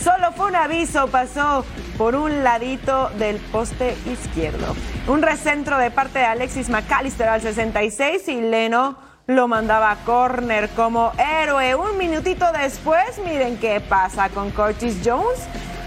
Solo 0.03 0.31
fue 0.31 0.47
un 0.47 0.55
aviso, 0.55 1.07
pasó 1.07 1.65
por 1.97 2.15
un 2.15 2.43
ladito 2.43 3.09
del 3.19 3.37
poste 3.37 3.97
izquierdo. 4.05 4.75
Un 5.07 5.21
recentro 5.21 5.77
de 5.77 5.91
parte 5.91 6.19
de 6.19 6.25
Alexis 6.25 6.69
McAllister 6.69 7.27
al 7.27 7.41
66 7.41 8.27
y 8.29 8.41
Leno 8.41 8.97
lo 9.27 9.47
mandaba 9.47 9.91
a 9.91 9.95
corner 10.05 10.69
como 10.69 11.11
héroe. 11.17 11.75
Un 11.75 11.97
minutito 11.97 12.45
después, 12.51 13.19
miren 13.25 13.57
qué 13.57 13.81
pasa 13.81 14.29
con 14.29 14.51
Curtis 14.51 15.01
Jones. 15.03 15.39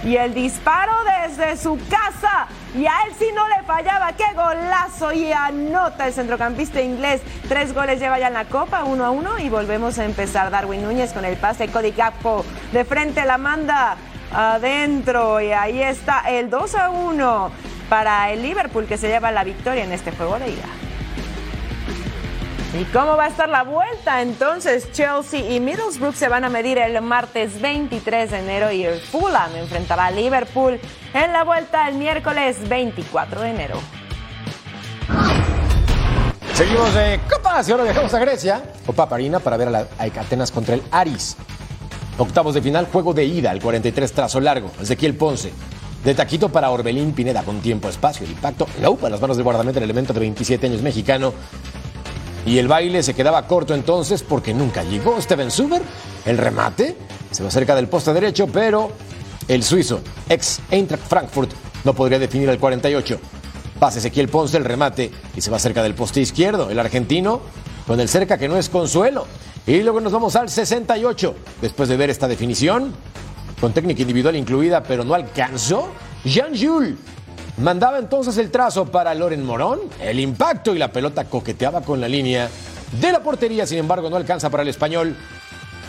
Y 0.05 0.17
el 0.17 0.35
disparo 0.35 0.93
desde 1.27 1.57
su 1.57 1.79
casa. 1.89 2.49
Y 2.75 2.87
a 2.87 3.05
él 3.07 3.13
sí 3.19 3.27
no 3.35 3.49
le 3.49 3.63
fallaba. 3.65 4.13
¡Qué 4.13 4.25
golazo! 4.35 5.13
Y 5.13 5.33
anota 5.33 6.09
el 6.09 6.13
centrocampista 6.13 6.81
inglés. 6.81 7.21
Tres 7.49 7.73
goles 7.73 8.01
lleva 8.01 8.19
ya 8.19 8.29
en 8.29 8.35
la 8.35 8.47
copa, 8.47 8.85
uno 8.85 9.05
a 9.05 9.11
uno. 9.11 9.39
Y 9.39 9.49
volvemos 9.49 9.99
a 9.99 10.05
empezar. 10.05 10.51
Darwin 10.51 10.83
Núñez 10.83 11.13
con 11.13 11.25
el 11.25 11.37
pase. 11.37 11.69
Cody 11.69 11.93
Gakpo 11.93 12.45
de 12.73 12.85
frente 12.85 13.25
la 13.25 13.39
manda 13.39 13.97
adentro. 14.35 15.41
Y 15.41 15.53
ahí 15.53 15.83
está 15.83 16.23
el 16.29 16.51
2 16.51 16.75
a 16.75 16.91
1 16.91 17.51
para 17.89 18.31
el 18.31 18.43
Liverpool 18.43 18.87
que 18.87 18.97
se 18.97 19.09
lleva 19.09 19.31
la 19.31 19.45
victoria 19.45 19.85
en 19.85 19.93
este 19.93 20.11
juego 20.11 20.39
de 20.39 20.51
ida. 20.51 20.82
¿Y 22.75 22.85
cómo 22.85 23.19
va 23.19 23.25
a 23.25 23.29
estar 23.29 23.51
la 23.51 23.65
vuelta? 23.65 24.23
Entonces 24.23 24.91
Chelsea 24.93 25.41
y 25.41 25.61
Middlesbrough 25.61 26.15
se 26.15 26.29
van 26.29 26.45
a 26.45 26.49
medir 26.49 26.79
el 26.79 27.03
martes 27.03 27.61
23 27.61 28.31
de 28.31 28.39
enero 28.39 28.73
y 28.73 28.85
el 28.85 28.99
Fulham 28.99 29.55
enfrentará 29.57 30.07
a 30.07 30.11
Liverpool 30.11 30.81
en 31.13 31.33
la 31.35 31.45
vuelta 31.45 31.87
el 31.87 31.97
miércoles 31.97 32.67
24 32.67 33.43
de 33.43 33.51
enero. 33.51 33.79
Seguimos 36.55 36.95
de 36.95 37.21
Copas 37.31 37.69
y 37.69 37.73
ahora 37.73 37.85
viajamos 37.85 38.15
a 38.15 38.19
Grecia. 38.21 38.63
Copa 38.87 39.07
Parina 39.07 39.39
para 39.39 39.59
ver 39.59 39.69
a, 39.69 39.71
la, 39.71 39.87
Atenas 39.99 40.51
contra 40.51 40.75
el 40.75 40.83
Aris. 40.91 41.37
Octavos 42.17 42.55
de 42.55 42.63
final, 42.63 42.89
juego 42.91 43.13
de 43.13 43.25
ida, 43.25 43.53
el 43.53 43.61
43 43.61 44.13
trazo 44.13 44.41
largo. 44.41 44.71
Ezequiel 44.81 45.15
Ponce. 45.15 45.53
De 46.05 46.15
taquito 46.15 46.49
para 46.49 46.71
Orbelín 46.71 47.13
Pineda 47.13 47.43
con 47.43 47.61
tiempo, 47.61 47.89
espacio, 47.89 48.25
el 48.25 48.33
impacto. 48.33 48.67
No, 48.81 48.97
para 48.97 49.11
las 49.11 49.21
manos 49.21 49.37
de 49.37 49.43
guardameta 49.43 49.79
el 49.79 49.85
elemento 49.85 50.15
de 50.15 50.21
27 50.21 50.67
años 50.67 50.81
mexicano. 50.81 51.35
Y 52.45 52.59
el 52.59 52.69
baile 52.69 53.03
se 53.03 53.15
quedaba 53.15 53.47
corto 53.47 53.75
entonces 53.75 54.23
porque 54.23 54.53
nunca 54.53 54.83
llegó 54.83 55.21
Steven 55.21 55.51
Zuber. 55.51 55.83
El 56.25 56.39
remate 56.39 56.97
se 57.31 57.45
va 57.45 57.51
cerca 57.51 57.75
del 57.75 57.89
poste 57.89 58.13
derecho, 58.13 58.47
pero 58.47 58.91
el 59.49 59.63
suizo, 59.63 60.01
ex 60.29 60.61
Eintracht 60.71 61.05
Frankfurt, 61.07 61.51
no 61.85 61.95
podría 61.95 62.19
definir 62.19 62.49
el 62.49 62.59
48. 62.59 63.21
Pasa 63.79 63.99
Ezequiel 63.99 64.29
Ponce 64.29 64.57
el 64.57 64.65
remate 64.65 65.11
y 65.37 65.41
se 65.41 65.51
va 65.51 65.59
cerca 65.59 65.83
del 65.83 65.95
poste 65.95 66.21
izquierdo. 66.21 66.71
El 66.71 66.79
argentino 66.79 67.41
con 67.87 68.01
el 68.01 68.09
cerca 68.09 68.39
que 68.39 68.49
no 68.49 68.57
es 68.57 68.69
consuelo. 68.69 69.27
Y 69.67 69.81
luego 69.83 70.01
nos 70.01 70.13
vamos 70.13 70.37
al 70.37 70.49
68. 70.49 71.35
Después 71.61 71.89
de 71.89 71.97
ver 71.97 72.11
esta 72.11 72.29
definición, 72.29 72.93
con 73.61 73.73
técnica 73.73 74.03
individual 74.03 74.37
incluida, 74.37 74.83
pero 74.83 75.05
no 75.05 75.15
alcanzó, 75.15 75.89
Jean 76.25 76.53
Jules 76.59 76.97
mandaba 77.59 77.99
entonces 77.99 78.37
el 78.39 78.51
trazo 78.51 78.87
para 78.87 79.15
Loren 79.15 79.45
Morón. 79.45 79.81
El 80.01 80.21
impacto 80.21 80.75
y 80.75 80.79
la 80.79 80.93
pelota 80.93 81.25
coqueteaba 81.25 81.83
con 81.83 82.01
la 82.01 82.09
línea 82.09 82.49
de 83.01 83.13
la 83.13 83.23
portería, 83.23 83.67
sin 83.67 83.79
embargo, 83.79 84.11
no 84.11 84.17
alcanza 84.17 84.51
para 84.51 84.63
el 84.63 84.69
español. 84.69 85.17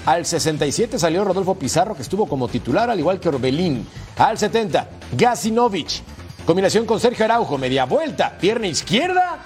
Al 0.05 0.25
67 0.25 0.99
salió 0.99 1.23
Rodolfo 1.23 1.55
Pizarro, 1.55 1.95
que 1.95 2.01
estuvo 2.01 2.27
como 2.27 2.47
titular, 2.47 2.89
al 2.89 2.99
igual 2.99 3.19
que 3.19 3.29
Orbelín. 3.29 3.87
Al 4.17 4.37
70, 4.37 4.87
Gasinovich. 5.13 6.01
Combinación 6.45 6.85
con 6.85 6.99
Sergio 6.99 7.23
Araujo, 7.23 7.57
media 7.57 7.85
vuelta, 7.85 8.37
pierna 8.37 8.67
izquierda 8.67 9.39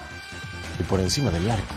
y 0.80 0.82
por 0.82 0.98
encima 0.98 1.30
del 1.30 1.48
arco. 1.48 1.74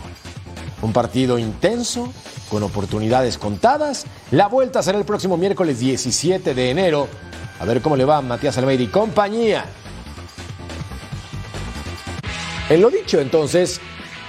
Un 0.82 0.92
partido 0.92 1.38
intenso, 1.38 2.12
con 2.50 2.64
oportunidades 2.64 3.38
contadas. 3.38 4.04
La 4.32 4.48
vuelta 4.48 4.82
será 4.82 4.98
el 4.98 5.04
próximo 5.04 5.36
miércoles 5.36 5.78
17 5.78 6.54
de 6.54 6.70
enero. 6.70 7.08
A 7.60 7.64
ver 7.64 7.80
cómo 7.82 7.96
le 7.96 8.04
va 8.04 8.16
a 8.16 8.20
Matías 8.20 8.58
Almeida 8.58 8.82
y 8.82 8.88
compañía. 8.88 9.64
En 12.72 12.80
lo 12.80 12.88
dicho, 12.88 13.20
entonces, 13.20 13.82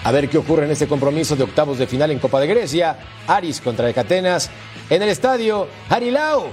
a 0.03 0.11
ver 0.11 0.27
qué 0.27 0.37
ocurre 0.37 0.65
en 0.65 0.71
este 0.71 0.85
compromiso 0.85 1.37
de 1.37 1.43
octavos 1.43 1.77
de 1.77 1.87
final 1.87 2.11
en 2.11 2.19
Copa 2.19 2.41
de 2.41 2.47
Grecia. 2.47 2.97
Aris 3.25 3.61
contra 3.61 3.89
Ecatenas 3.89 4.51
en 4.89 5.01
el 5.01 5.07
estadio 5.07 5.69
Harilao. 5.89 6.51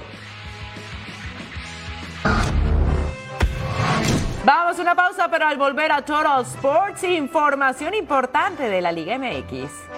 Vamos 4.45 4.79
a 4.79 4.81
una 4.81 4.95
pausa, 4.95 5.27
pero 5.29 5.45
al 5.45 5.57
volver 5.57 5.91
a 5.91 6.05
Total 6.05 6.43
Sports, 6.43 7.03
información 7.03 7.93
importante 7.93 8.69
de 8.69 8.79
la 8.79 8.93
Liga 8.93 9.17
MX. 9.17 9.90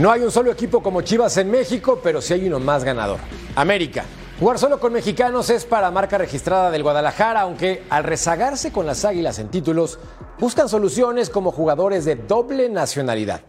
No 0.00 0.10
hay 0.10 0.22
un 0.22 0.30
solo 0.30 0.50
equipo 0.50 0.82
como 0.82 1.02
Chivas 1.02 1.36
en 1.36 1.50
México, 1.50 2.00
pero 2.02 2.22
sí 2.22 2.32
hay 2.32 2.46
uno 2.46 2.58
más 2.58 2.84
ganador. 2.84 3.18
América. 3.54 4.02
Jugar 4.38 4.58
solo 4.58 4.80
con 4.80 4.94
mexicanos 4.94 5.50
es 5.50 5.66
para 5.66 5.90
marca 5.90 6.16
registrada 6.16 6.70
del 6.70 6.82
Guadalajara, 6.82 7.42
aunque 7.42 7.84
al 7.90 8.04
rezagarse 8.04 8.72
con 8.72 8.86
las 8.86 9.04
Águilas 9.04 9.38
en 9.38 9.50
títulos, 9.50 9.98
buscan 10.38 10.70
soluciones 10.70 11.28
como 11.28 11.52
jugadores 11.52 12.06
de 12.06 12.14
doble 12.14 12.70
nacionalidad. 12.70 13.42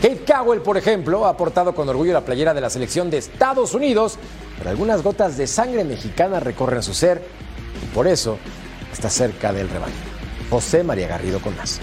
Kate 0.00 0.24
Cowell, 0.26 0.62
por 0.62 0.78
ejemplo, 0.78 1.26
ha 1.26 1.28
aportado 1.28 1.74
con 1.74 1.86
orgullo 1.90 2.14
la 2.14 2.24
playera 2.24 2.54
de 2.54 2.62
la 2.62 2.70
selección 2.70 3.10
de 3.10 3.18
Estados 3.18 3.74
Unidos, 3.74 4.16
pero 4.56 4.70
algunas 4.70 5.02
gotas 5.02 5.36
de 5.36 5.46
sangre 5.46 5.84
mexicana 5.84 6.40
recorren 6.40 6.82
su 6.82 6.94
ser 6.94 7.22
y 7.82 7.94
por 7.94 8.06
eso 8.06 8.38
está 8.90 9.10
cerca 9.10 9.52
del 9.52 9.68
rebaño. 9.68 9.92
José 10.48 10.82
María 10.82 11.06
Garrido 11.06 11.38
con 11.40 11.54
más. 11.54 11.78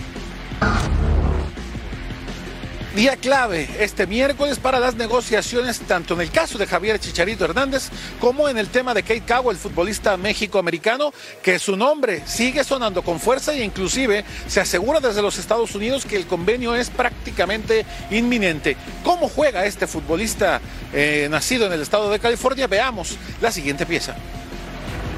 Día 2.96 3.18
clave 3.18 3.68
este 3.82 4.08
miércoles 4.08 4.58
para 4.58 4.80
las 4.80 4.96
negociaciones, 4.96 5.82
tanto 5.82 6.14
en 6.14 6.22
el 6.22 6.32
caso 6.32 6.58
de 6.58 6.66
Javier 6.66 6.98
Chicharito 6.98 7.44
Hernández 7.44 7.90
como 8.22 8.48
en 8.48 8.58
el 8.58 8.70
tema 8.70 8.94
de 8.94 9.04
Kate 9.04 9.24
Cowell, 9.28 9.58
el 9.58 9.62
futbolista 9.62 10.16
méxico-americano, 10.16 11.14
que 11.44 11.60
su 11.60 11.76
nombre 11.76 12.24
sigue 12.26 12.64
sonando 12.64 13.02
con 13.02 13.20
fuerza 13.20 13.54
e 13.54 13.66
inclusive 13.66 14.24
se 14.48 14.62
asegura 14.62 15.02
desde 15.02 15.22
los 15.22 15.38
Estados 15.38 15.76
Unidos 15.76 16.06
que 16.06 16.16
el 16.16 16.26
convenio 16.26 16.74
es 16.74 16.90
prácticamente 16.90 17.86
inminente. 18.12 18.78
¿Cómo 19.04 19.28
juega 19.28 19.66
este 19.66 19.88
futbolista 19.88 20.62
eh, 20.94 21.28
nacido 21.30 21.66
en 21.66 21.74
el 21.74 21.82
estado 21.82 22.10
de 22.10 22.20
California? 22.20 22.68
Veamos 22.68 23.18
la 23.42 23.52
siguiente 23.52 23.86
pieza. 23.86 24.16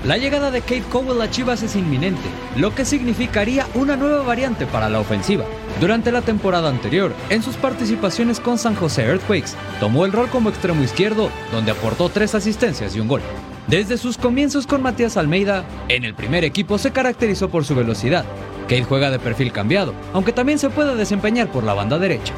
La 0.06 0.18
llegada 0.18 0.52
de 0.52 0.62
Kate 0.62 0.84
Cowell 0.92 1.22
a 1.22 1.30
Chivas 1.30 1.64
es 1.64 1.76
inminente, 1.76 2.30
lo 2.56 2.74
que 2.74 2.86
significaría 2.86 3.66
una 3.74 3.96
nueva 3.96 4.22
variante 4.22 4.68
para 4.68 4.90
la 4.90 5.00
ofensiva. 5.00 5.44
Durante 5.82 6.12
la 6.12 6.22
temporada 6.22 6.70
anterior, 6.70 7.14
en 7.30 7.42
sus 7.42 7.56
participaciones 7.56 8.40
con 8.40 8.60
San 8.60 8.76
José 8.76 9.04
Earthquakes, 9.04 9.56
tomó 9.80 10.06
el 10.06 10.12
rol 10.12 10.30
como 10.30 10.50
extremo 10.50 10.84
izquierdo, 10.84 11.30
donde 11.52 11.72
aportó 11.72 12.10
tres 12.10 12.36
asistencias 12.36 12.96
y 12.96 13.00
un 13.00 13.08
gol. 13.08 13.22
Desde 13.68 13.98
sus 13.98 14.18
comienzos 14.18 14.68
con 14.68 14.84
Matías 14.84 15.18
Almeida, 15.18 15.66
en 15.90 16.06
el 16.06 16.14
primer 16.14 16.44
equipo 16.46 16.78
se 16.78 16.92
caracterizó 16.92 17.50
por 17.50 17.66
su 17.66 17.76
velocidad. 17.76 18.24
Kate 18.70 18.84
juega 18.84 19.10
de 19.10 19.20
perfil 19.20 19.52
cambiado, 19.52 19.94
aunque 20.14 20.32
también 20.32 20.60
se 20.60 20.70
puede 20.70 20.96
desempeñar 20.96 21.52
por 21.52 21.64
la 21.64 21.74
banda 21.74 21.98
derecha. 21.98 22.34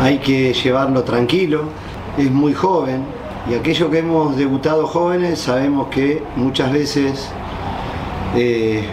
Hay 0.00 0.18
que 0.18 0.54
llevarlo 0.54 1.04
tranquilo, 1.04 1.64
es 2.16 2.30
muy 2.30 2.54
joven, 2.54 3.04
y 3.50 3.54
aquellos 3.54 3.90
que 3.90 3.98
hemos 3.98 4.36
debutado 4.36 4.86
jóvenes 4.86 5.38
sabemos 5.38 5.88
que 5.88 6.22
muchas 6.36 6.72
veces 6.72 7.28
eh, 8.36 8.84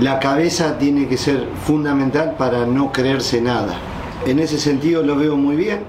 la 0.00 0.18
cabeza 0.18 0.76
tiene 0.78 1.06
que 1.06 1.16
ser 1.16 1.46
fundamental 1.64 2.34
para 2.36 2.66
no 2.66 2.92
creerse 2.92 3.40
nada. 3.40 3.76
En 4.26 4.40
ese 4.40 4.58
sentido 4.58 5.02
lo 5.02 5.16
veo 5.16 5.36
muy 5.36 5.56
bien. 5.56 5.80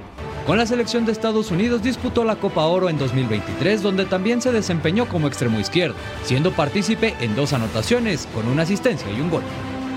Con 0.46 0.58
la 0.58 0.66
selección 0.66 1.06
de 1.06 1.12
Estados 1.12 1.52
Unidos 1.52 1.82
disputó 1.82 2.24
la 2.24 2.38
Copa 2.38 2.66
Oro 2.66 2.88
en 2.88 2.98
2023, 2.98 3.82
donde 3.82 4.06
también 4.06 4.42
se 4.42 4.52
desempeñó 4.52 5.08
como 5.08 5.28
extremo 5.28 5.60
izquierdo, 5.60 5.96
siendo 6.24 6.52
partícipe 6.52 7.16
en 7.20 7.36
dos 7.36 7.52
anotaciones, 7.52 8.28
con 8.34 8.48
una 8.48 8.62
asistencia 8.62 9.12
y 9.12 9.20
un 9.20 9.30
gol. 9.30 9.44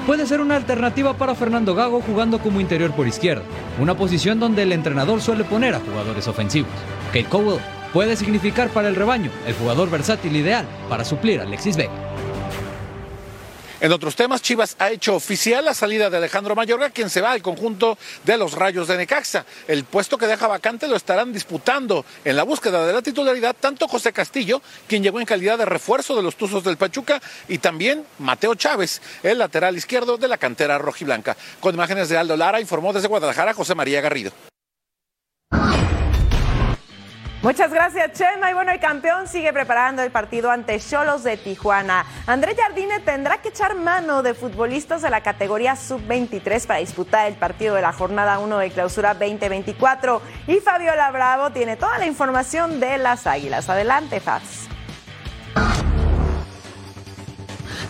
Puede 0.06 0.26
ser 0.26 0.40
una 0.40 0.56
alternativa 0.56 1.14
para 1.14 1.36
Fernando 1.36 1.74
Gago 1.74 2.00
jugando 2.00 2.40
como 2.40 2.60
interior 2.60 2.90
por 2.92 3.06
izquierda, 3.06 3.44
una 3.78 3.94
posición 3.94 4.40
donde 4.40 4.62
el 4.62 4.72
entrenador 4.72 5.20
suele 5.20 5.44
poner 5.44 5.74
a 5.74 5.80
jugadores 5.80 6.26
ofensivos. 6.26 6.70
Kate 7.12 7.26
Cowell 7.26 7.60
puede 7.92 8.16
significar 8.16 8.68
para 8.70 8.88
el 8.88 8.96
rebaño 8.96 9.30
el 9.46 9.54
jugador 9.54 9.90
versátil 9.90 10.36
ideal 10.36 10.66
para 10.88 11.04
suplir 11.04 11.40
a 11.40 11.44
Alexis 11.44 11.76
Vega. 11.76 12.10
En 13.80 13.92
otros 13.92 14.14
temas, 14.14 14.42
Chivas 14.42 14.76
ha 14.78 14.90
hecho 14.90 15.14
oficial 15.14 15.64
la 15.64 15.72
salida 15.72 16.10
de 16.10 16.18
Alejandro 16.18 16.54
Mayorga, 16.54 16.90
quien 16.90 17.08
se 17.08 17.22
va 17.22 17.32
al 17.32 17.40
conjunto 17.40 17.96
de 18.24 18.36
los 18.36 18.52
Rayos 18.52 18.88
de 18.88 18.98
Necaxa. 18.98 19.46
El 19.66 19.84
puesto 19.84 20.18
que 20.18 20.26
deja 20.26 20.46
vacante 20.46 20.86
lo 20.86 20.96
estarán 20.96 21.32
disputando 21.32 22.04
en 22.26 22.36
la 22.36 22.42
búsqueda 22.42 22.86
de 22.86 22.92
la 22.92 23.00
titularidad 23.00 23.56
tanto 23.58 23.88
José 23.88 24.12
Castillo, 24.12 24.60
quien 24.86 25.02
llegó 25.02 25.18
en 25.18 25.24
calidad 25.24 25.56
de 25.56 25.64
refuerzo 25.64 26.14
de 26.14 26.22
los 26.22 26.36
Tuzos 26.36 26.62
del 26.62 26.76
Pachuca, 26.76 27.22
y 27.48 27.56
también 27.56 28.04
Mateo 28.18 28.54
Chávez, 28.54 29.00
el 29.22 29.38
lateral 29.38 29.74
izquierdo 29.74 30.18
de 30.18 30.28
la 30.28 30.36
cantera 30.36 30.76
rojiblanca. 30.76 31.38
Con 31.60 31.74
imágenes 31.74 32.10
de 32.10 32.18
Aldo 32.18 32.36
Lara, 32.36 32.60
informó 32.60 32.92
desde 32.92 33.08
Guadalajara 33.08 33.54
José 33.54 33.74
María 33.74 34.02
Garrido. 34.02 34.30
Muchas 37.42 37.72
gracias, 37.72 38.12
Chema. 38.12 38.50
Y 38.50 38.54
bueno, 38.54 38.70
el 38.70 38.80
campeón 38.80 39.26
sigue 39.26 39.50
preparando 39.50 40.02
el 40.02 40.10
partido 40.10 40.50
ante 40.50 40.78
Cholos 40.78 41.24
de 41.24 41.38
Tijuana. 41.38 42.04
André 42.26 42.54
Jardine 42.54 43.00
tendrá 43.00 43.38
que 43.38 43.48
echar 43.48 43.76
mano 43.76 44.22
de 44.22 44.34
futbolistas 44.34 45.00
de 45.00 45.08
la 45.08 45.22
categoría 45.22 45.74
sub-23 45.74 46.66
para 46.66 46.80
disputar 46.80 47.28
el 47.28 47.34
partido 47.34 47.74
de 47.74 47.80
la 47.80 47.94
jornada 47.94 48.38
1 48.40 48.58
de 48.58 48.70
clausura 48.70 49.14
2024. 49.14 50.20
Y 50.48 50.56
Fabiola 50.56 51.10
Bravo 51.12 51.50
tiene 51.50 51.76
toda 51.76 51.96
la 51.96 52.06
información 52.06 52.78
de 52.78 52.98
las 52.98 53.26
Águilas. 53.26 53.70
Adelante, 53.70 54.20
Fabs. 54.20 54.68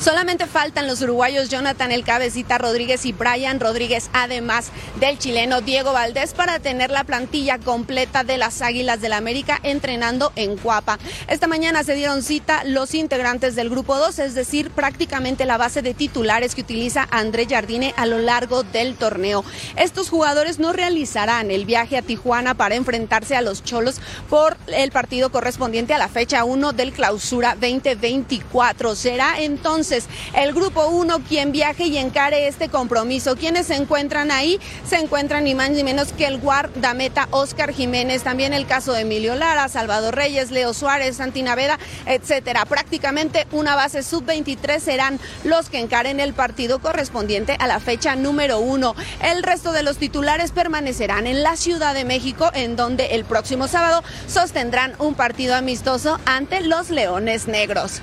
Solamente 0.00 0.46
faltan 0.46 0.86
los 0.86 1.02
uruguayos 1.02 1.50
Jonathan 1.50 1.92
El 1.92 2.04
Cabecita 2.04 2.56
Rodríguez 2.56 3.04
y 3.04 3.12
Brian 3.12 3.60
Rodríguez, 3.60 4.08
además 4.14 4.70
del 4.98 5.18
chileno 5.18 5.60
Diego 5.60 5.92
Valdés, 5.92 6.32
para 6.32 6.58
tener 6.58 6.90
la 6.90 7.04
plantilla 7.04 7.58
completa 7.58 8.24
de 8.24 8.38
las 8.38 8.62
Águilas 8.62 9.02
del 9.02 9.10
la 9.10 9.18
América 9.18 9.60
entrenando 9.62 10.32
en 10.36 10.56
Cuapa. 10.56 10.98
Esta 11.28 11.48
mañana 11.48 11.84
se 11.84 11.96
dieron 11.96 12.22
cita 12.22 12.64
los 12.64 12.94
integrantes 12.94 13.56
del 13.56 13.68
grupo 13.68 13.98
2, 13.98 14.20
es 14.20 14.34
decir, 14.34 14.70
prácticamente 14.70 15.44
la 15.44 15.58
base 15.58 15.82
de 15.82 15.92
titulares 15.92 16.54
que 16.54 16.62
utiliza 16.62 17.06
André 17.10 17.46
Jardine 17.46 17.92
a 17.98 18.06
lo 18.06 18.20
largo 18.20 18.62
del 18.62 18.94
torneo. 18.94 19.44
Estos 19.76 20.08
jugadores 20.08 20.58
no 20.58 20.72
realizarán 20.72 21.50
el 21.50 21.66
viaje 21.66 21.98
a 21.98 22.02
Tijuana 22.02 22.54
para 22.54 22.76
enfrentarse 22.76 23.36
a 23.36 23.42
los 23.42 23.62
Cholos 23.64 24.00
por 24.30 24.56
el 24.68 24.92
partido 24.92 25.30
correspondiente 25.30 25.92
a 25.92 25.98
la 25.98 26.08
fecha 26.08 26.44
1 26.44 26.72
del 26.72 26.92
clausura 26.92 27.54
2024. 27.60 28.94
Será 28.94 29.40
entonces 29.40 29.89
el 30.34 30.54
grupo 30.54 30.86
1 30.86 31.20
quien 31.28 31.52
viaje 31.52 31.84
y 31.84 31.98
encare 31.98 32.46
este 32.46 32.68
compromiso. 32.68 33.36
Quienes 33.36 33.66
se 33.66 33.74
encuentran 33.74 34.30
ahí? 34.30 34.60
Se 34.88 34.96
encuentran 34.96 35.44
ni 35.44 35.54
más 35.54 35.70
ni 35.70 35.82
menos 35.82 36.12
que 36.12 36.26
el 36.26 36.38
guardameta 36.38 37.28
Oscar 37.30 37.72
Jiménez, 37.72 38.22
también 38.22 38.52
el 38.52 38.66
caso 38.66 38.92
de 38.92 39.02
Emilio 39.02 39.34
Lara, 39.34 39.68
Salvador 39.68 40.14
Reyes, 40.14 40.50
Leo 40.50 40.74
Suárez, 40.74 41.16
Santi 41.16 41.42
Naveda, 41.42 41.78
etcétera. 42.06 42.64
Prácticamente 42.64 43.46
una 43.52 43.74
base 43.74 44.02
sub-23 44.02 44.78
serán 44.80 45.20
los 45.44 45.70
que 45.70 45.80
encaren 45.80 46.20
el 46.20 46.34
partido 46.34 46.78
correspondiente 46.78 47.56
a 47.58 47.66
la 47.66 47.80
fecha 47.80 48.16
número 48.16 48.60
1. 48.60 48.94
El 49.22 49.42
resto 49.42 49.72
de 49.72 49.82
los 49.82 49.98
titulares 49.98 50.52
permanecerán 50.52 51.26
en 51.26 51.42
la 51.42 51.56
Ciudad 51.56 51.94
de 51.94 52.04
México, 52.04 52.50
en 52.54 52.76
donde 52.76 53.14
el 53.16 53.24
próximo 53.24 53.68
sábado 53.68 54.02
sostendrán 54.26 54.94
un 54.98 55.14
partido 55.14 55.54
amistoso 55.54 56.18
ante 56.26 56.60
los 56.60 56.90
Leones 56.90 57.48
Negros. 57.48 58.00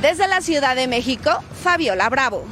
Desde 0.00 0.28
la 0.28 0.40
Ciudad 0.40 0.76
de 0.76 0.86
México, 0.86 1.30
Fabiola 1.62 2.08
Bravo. 2.08 2.46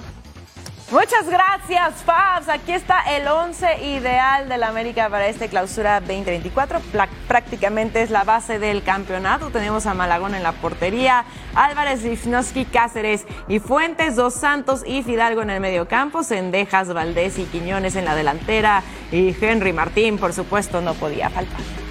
Muchas 0.91 1.29
gracias, 1.29 2.03
Fabs. 2.03 2.49
Aquí 2.49 2.73
está 2.73 3.01
el 3.15 3.29
11 3.29 3.85
ideal 3.85 4.49
de 4.49 4.57
la 4.57 4.69
América 4.69 5.11
para 5.11 5.29
este 5.29 5.49
clausura 5.49 6.01
2024. 6.01 6.81
Prácticamente 7.27 8.01
es 8.01 8.11
la 8.11 8.25
base 8.25 8.59
del 8.59 8.83
campeonato. 8.83 9.51
Tenemos 9.51 9.85
a 9.85 9.93
Malagón 9.93 10.35
en 10.35 10.43
la 10.43 10.53
portería, 10.53 11.27
Álvarez, 11.55 12.03
Lichnowsky, 12.05 12.65
Cáceres 12.65 13.27
y 13.49 13.59
Fuentes, 13.59 14.17
Dos 14.17 14.33
Santos 14.33 14.83
y 14.87 15.03
Fidalgo 15.03 15.43
en 15.43 15.51
el 15.51 15.61
mediocampo, 15.61 16.23
Sendejas, 16.23 16.93
Valdés 16.95 17.39
y 17.39 17.45
Quiñones 17.45 17.95
en 17.95 18.07
la 18.07 18.15
delantera 18.15 18.83
y 19.13 19.37
Henry 19.39 19.75
Martín, 19.75 20.19
por 20.19 20.33
supuesto, 20.33 20.81
no 20.81 20.95
podía 20.95 21.29
faltar. 21.29 21.88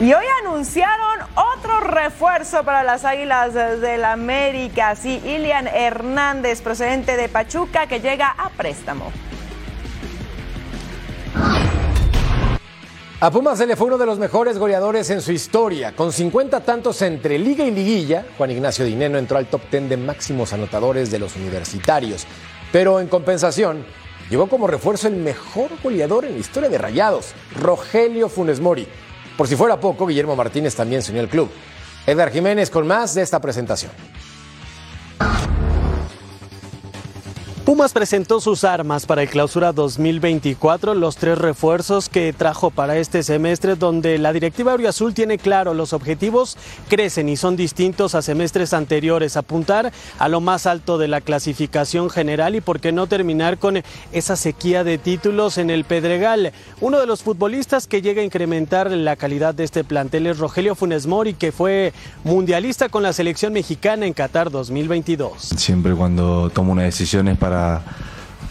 Y 0.00 0.12
hoy 0.12 0.24
anunciaron 0.42 1.20
otro 1.34 1.80
refuerzo 1.80 2.64
para 2.64 2.82
las 2.82 3.04
Águilas 3.04 3.54
del 3.54 4.04
América. 4.04 4.96
Sí, 4.96 5.20
Ilian 5.24 5.68
Hernández, 5.68 6.60
procedente 6.62 7.16
de 7.16 7.28
Pachuca, 7.28 7.86
que 7.86 8.00
llega 8.00 8.28
a 8.28 8.48
préstamo. 8.50 9.12
A 13.20 13.30
Pumas 13.30 13.56
se 13.56 13.68
le 13.68 13.76
fue 13.76 13.86
uno 13.86 13.98
de 13.98 14.06
los 14.06 14.18
mejores 14.18 14.58
goleadores 14.58 15.08
en 15.10 15.20
su 15.20 15.30
historia. 15.30 15.94
Con 15.94 16.10
50 16.10 16.58
tantos 16.62 17.00
entre 17.02 17.38
liga 17.38 17.64
y 17.64 17.70
liguilla, 17.70 18.26
Juan 18.36 18.50
Ignacio 18.50 18.84
Dineno 18.84 19.16
entró 19.16 19.38
al 19.38 19.46
top 19.46 19.60
10 19.70 19.90
de 19.90 19.96
máximos 19.96 20.52
anotadores 20.52 21.12
de 21.12 21.20
los 21.20 21.36
universitarios. 21.36 22.26
Pero 22.72 22.98
en 22.98 23.06
compensación, 23.06 23.84
llegó 24.28 24.48
como 24.48 24.66
refuerzo 24.66 25.06
el 25.06 25.14
mejor 25.14 25.70
goleador 25.84 26.24
en 26.24 26.32
la 26.32 26.40
historia 26.40 26.68
de 26.68 26.78
Rayados, 26.78 27.32
Rogelio 27.54 28.28
Funes 28.28 28.58
Mori. 28.58 28.88
Por 29.42 29.48
si 29.48 29.56
fuera 29.56 29.80
poco, 29.80 30.06
Guillermo 30.06 30.36
Martínez 30.36 30.76
también 30.76 31.02
se 31.02 31.10
unió 31.10 31.20
al 31.20 31.28
club. 31.28 31.50
Edgar 32.06 32.30
Jiménez 32.30 32.70
con 32.70 32.86
más 32.86 33.12
de 33.16 33.22
esta 33.22 33.40
presentación. 33.40 33.90
Pumas 37.72 37.94
presentó 37.94 38.38
sus 38.38 38.64
armas 38.64 39.06
para 39.06 39.22
el 39.22 39.30
clausura 39.30 39.72
2024, 39.72 40.92
los 40.92 41.16
tres 41.16 41.38
refuerzos 41.38 42.10
que 42.10 42.34
trajo 42.34 42.70
para 42.70 42.98
este 42.98 43.22
semestre, 43.22 43.76
donde 43.76 44.18
la 44.18 44.34
directiva 44.34 44.76
Azul 44.86 45.14
tiene 45.14 45.38
claro 45.38 45.72
los 45.72 45.94
objetivos 45.94 46.58
crecen 46.90 47.30
y 47.30 47.38
son 47.38 47.56
distintos 47.56 48.14
a 48.14 48.20
semestres 48.20 48.74
anteriores, 48.74 49.38
apuntar 49.38 49.90
a 50.18 50.28
lo 50.28 50.42
más 50.42 50.66
alto 50.66 50.98
de 50.98 51.08
la 51.08 51.22
clasificación 51.22 52.10
general 52.10 52.56
y 52.56 52.60
por 52.60 52.78
qué 52.78 52.92
no 52.92 53.06
terminar 53.06 53.56
con 53.56 53.82
esa 54.12 54.36
sequía 54.36 54.84
de 54.84 54.98
títulos 54.98 55.56
en 55.56 55.70
el 55.70 55.84
Pedregal. 55.84 56.52
Uno 56.82 57.00
de 57.00 57.06
los 57.06 57.22
futbolistas 57.22 57.86
que 57.86 58.02
llega 58.02 58.20
a 58.20 58.24
incrementar 58.26 58.90
la 58.90 59.16
calidad 59.16 59.54
de 59.54 59.64
este 59.64 59.82
plantel 59.82 60.26
es 60.26 60.38
Rogelio 60.38 60.74
Funes 60.74 61.06
Mori, 61.06 61.32
que 61.32 61.52
fue 61.52 61.94
mundialista 62.22 62.90
con 62.90 63.02
la 63.02 63.14
selección 63.14 63.54
mexicana 63.54 64.04
en 64.04 64.12
Qatar 64.12 64.50
2022. 64.50 65.54
Siempre 65.56 65.94
cuando 65.94 66.50
tomo 66.50 66.72
una 66.72 66.82
decisión 66.82 67.28
es 67.28 67.38
para 67.38 67.61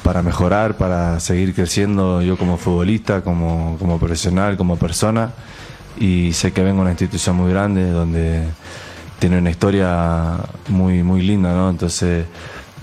para, 0.04 0.22
mejorar, 0.22 0.78
para 0.78 1.20
seguir 1.20 1.54
creciendo 1.54 2.22
yo 2.22 2.38
como 2.38 2.58
futbolista, 2.58 3.22
como, 3.22 3.78
como 3.80 4.00
profesional, 4.00 4.58
como 4.58 4.78
persona. 4.78 5.32
Y 5.98 6.34
sé 6.34 6.52
que 6.54 6.64
vengo 6.64 6.80
a 6.80 6.82
una 6.84 6.92
institución 6.92 7.36
muy 7.36 7.52
grande 7.52 7.90
donde 7.92 8.48
tiene 9.20 9.38
una 9.38 9.52
historia 9.52 10.38
muy, 10.70 11.04
muy 11.04 11.22
linda, 11.22 11.54
¿no? 11.54 11.70
Entonces 11.70 12.26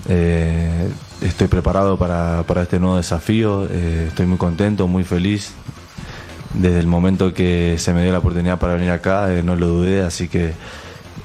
eh, 0.07 0.89
estoy 1.21 1.47
preparado 1.47 1.97
para, 1.97 2.45
este 2.61 2.79
nuevo 2.79 2.95
desafío, 2.95 3.67
eh, 3.69 4.05
estoy 4.07 4.25
muy 4.25 4.37
contento, 4.37 4.87
muy 4.87 5.03
feliz. 5.03 5.51
Desde 6.53 6.79
el 6.79 6.87
momento 6.87 7.33
que 7.33 7.75
se 7.77 7.93
me 7.93 8.03
dio 8.03 8.11
la 8.13 8.19
oportunidad 8.19 8.57
para 8.57 8.75
venir 8.75 8.91
acá, 8.91 9.33
eh, 9.33 9.43
no 9.43 9.55
lo 9.55 9.67
dudé, 9.67 10.01
así 10.01 10.29
que 10.29 10.53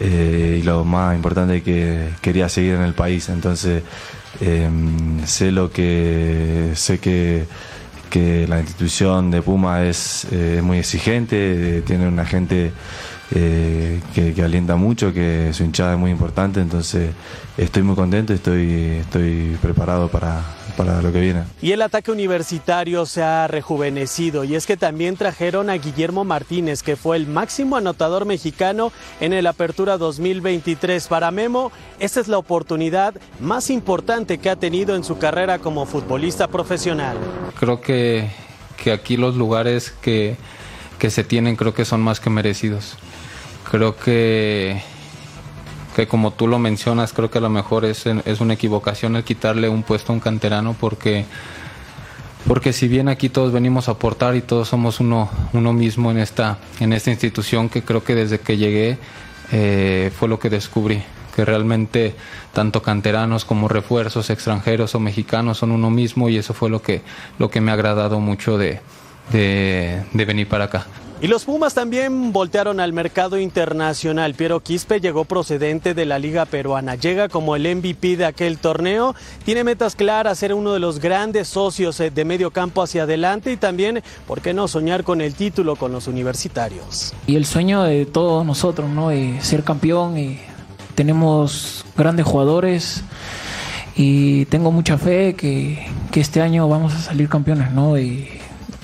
y 0.00 0.60
lo 0.62 0.84
más 0.84 1.14
importante 1.14 1.58
es 1.58 1.62
que 1.62 2.10
quería 2.20 2.48
seguir 2.48 2.74
en 2.74 2.82
el 2.82 2.94
país. 2.94 3.28
Entonces 3.28 3.84
Em, 4.40 5.24
sé 5.26 5.52
lo 5.52 5.70
que 5.70 6.72
sé 6.74 6.98
que, 6.98 7.44
que 8.10 8.46
la 8.48 8.60
institución 8.60 9.30
de 9.30 9.42
Puma 9.42 9.84
es 9.84 10.26
eh, 10.32 10.60
muy 10.62 10.78
exigente, 10.78 11.82
tiene 11.82 12.08
una 12.08 12.24
gente 12.24 12.72
eh, 13.32 14.00
que, 14.14 14.42
alienta 14.42 14.76
mucho, 14.76 15.12
que 15.12 15.50
su 15.52 15.64
hinchada 15.64 15.94
es 15.94 15.98
muy 15.98 16.10
importante, 16.10 16.60
entonces 16.60 17.10
estoy 17.56 17.82
muy 17.82 17.94
contento, 17.96 18.32
estoy, 18.32 18.98
estoy 19.00 19.56
preparado 19.62 20.08
para, 20.08 20.42
para 20.76 21.02
lo 21.02 21.12
que 21.12 21.20
viene. 21.20 21.42
Y 21.62 21.72
el 21.72 21.82
ataque 21.82 22.10
universitario 22.10 23.06
se 23.06 23.22
ha 23.22 23.46
rejuvenecido 23.46 24.44
y 24.44 24.54
es 24.54 24.66
que 24.66 24.76
también 24.76 25.16
trajeron 25.16 25.70
a 25.70 25.74
Guillermo 25.74 26.24
Martínez, 26.24 26.82
que 26.82 26.96
fue 26.96 27.16
el 27.16 27.26
máximo 27.26 27.76
anotador 27.76 28.24
mexicano 28.24 28.92
en 29.20 29.32
el 29.32 29.46
Apertura 29.46 29.98
2023. 29.98 31.06
Para 31.08 31.30
Memo, 31.30 31.72
esta 31.98 32.20
es 32.20 32.28
la 32.28 32.38
oportunidad 32.38 33.14
más 33.40 33.70
importante 33.70 34.38
que 34.38 34.50
ha 34.50 34.56
tenido 34.56 34.96
en 34.96 35.04
su 35.04 35.18
carrera 35.18 35.58
como 35.58 35.86
futbolista 35.86 36.48
profesional. 36.48 37.16
Creo 37.58 37.80
que, 37.80 38.30
que 38.82 38.92
aquí 38.92 39.16
los 39.16 39.36
lugares 39.36 39.92
que, 40.02 40.36
que 40.98 41.10
se 41.10 41.24
tienen 41.24 41.56
creo 41.56 41.74
que 41.74 41.84
son 41.84 42.00
más 42.00 42.20
que 42.20 42.30
merecidos. 42.30 42.96
Creo 43.70 43.96
que 43.96 44.82
que 45.94 46.06
como 46.06 46.32
tú 46.32 46.46
lo 46.46 46.58
mencionas, 46.58 47.12
creo 47.12 47.30
que 47.30 47.38
a 47.38 47.40
lo 47.40 47.50
mejor 47.50 47.84
es, 47.84 48.06
es 48.06 48.40
una 48.40 48.54
equivocación 48.54 49.16
el 49.16 49.24
quitarle 49.24 49.68
un 49.68 49.82
puesto 49.82 50.12
a 50.12 50.14
un 50.14 50.20
canterano 50.20 50.76
porque, 50.78 51.24
porque 52.46 52.72
si 52.72 52.88
bien 52.88 53.08
aquí 53.08 53.28
todos 53.28 53.52
venimos 53.52 53.88
a 53.88 53.92
aportar 53.92 54.36
y 54.36 54.42
todos 54.42 54.68
somos 54.68 55.00
uno, 55.00 55.30
uno 55.52 55.72
mismo 55.72 56.10
en 56.10 56.18
esta, 56.18 56.58
en 56.80 56.92
esta 56.92 57.10
institución 57.10 57.68
que 57.68 57.82
creo 57.82 58.04
que 58.04 58.14
desde 58.14 58.40
que 58.40 58.56
llegué 58.56 58.98
eh, 59.52 60.10
fue 60.18 60.28
lo 60.28 60.38
que 60.38 60.50
descubrí 60.50 61.02
que 61.34 61.44
realmente 61.44 62.14
tanto 62.52 62.80
canteranos 62.80 63.44
como 63.44 63.66
refuerzos 63.66 64.30
extranjeros 64.30 64.94
o 64.94 65.00
mexicanos 65.00 65.58
son 65.58 65.72
uno 65.72 65.90
mismo 65.90 66.28
y 66.28 66.36
eso 66.36 66.54
fue 66.54 66.70
lo 66.70 66.80
que, 66.80 67.02
lo 67.40 67.50
que 67.50 67.60
me 67.60 67.72
ha 67.72 67.74
agradado 67.74 68.20
mucho 68.20 68.56
de, 68.56 68.80
de 69.32 70.24
venir 70.24 70.48
para 70.48 70.66
acá. 70.66 70.86
Y 71.24 71.26
los 71.26 71.46
Pumas 71.46 71.72
también 71.72 72.34
voltearon 72.34 72.80
al 72.80 72.92
mercado 72.92 73.38
internacional. 73.38 74.34
Piero 74.34 74.60
Quispe 74.60 75.00
llegó 75.00 75.24
procedente 75.24 75.94
de 75.94 76.04
la 76.04 76.18
Liga 76.18 76.44
Peruana. 76.44 76.96
Llega 76.96 77.30
como 77.30 77.56
el 77.56 77.62
MVP 77.76 78.18
de 78.18 78.26
aquel 78.26 78.58
torneo. 78.58 79.14
Tiene 79.42 79.64
metas 79.64 79.96
claras, 79.96 80.38
ser 80.38 80.52
uno 80.52 80.74
de 80.74 80.80
los 80.80 81.00
grandes 81.00 81.48
socios 81.48 81.98
eh, 82.00 82.10
de 82.10 82.26
medio 82.26 82.50
campo 82.50 82.82
hacia 82.82 83.04
adelante 83.04 83.50
y 83.50 83.56
también, 83.56 84.02
¿por 84.26 84.42
qué 84.42 84.52
no 84.52 84.68
soñar 84.68 85.02
con 85.02 85.22
el 85.22 85.32
título 85.32 85.76
con 85.76 85.92
los 85.92 86.08
universitarios? 86.08 87.14
Y 87.26 87.36
el 87.36 87.46
sueño 87.46 87.84
de 87.84 88.04
todos 88.04 88.44
nosotros, 88.44 88.90
¿no? 88.90 89.08
De 89.08 89.40
ser 89.40 89.64
campeón. 89.64 90.18
Y 90.18 90.40
tenemos 90.94 91.86
grandes 91.96 92.26
jugadores 92.26 93.02
y 93.96 94.44
tengo 94.44 94.70
mucha 94.72 94.98
fe 94.98 95.32
que, 95.32 95.86
este 96.12 96.42
año 96.42 96.68
vamos 96.68 96.92
a 96.92 96.98
salir 96.98 97.30
campeones, 97.30 97.72
¿no? 97.72 97.98
Y, 97.98 98.28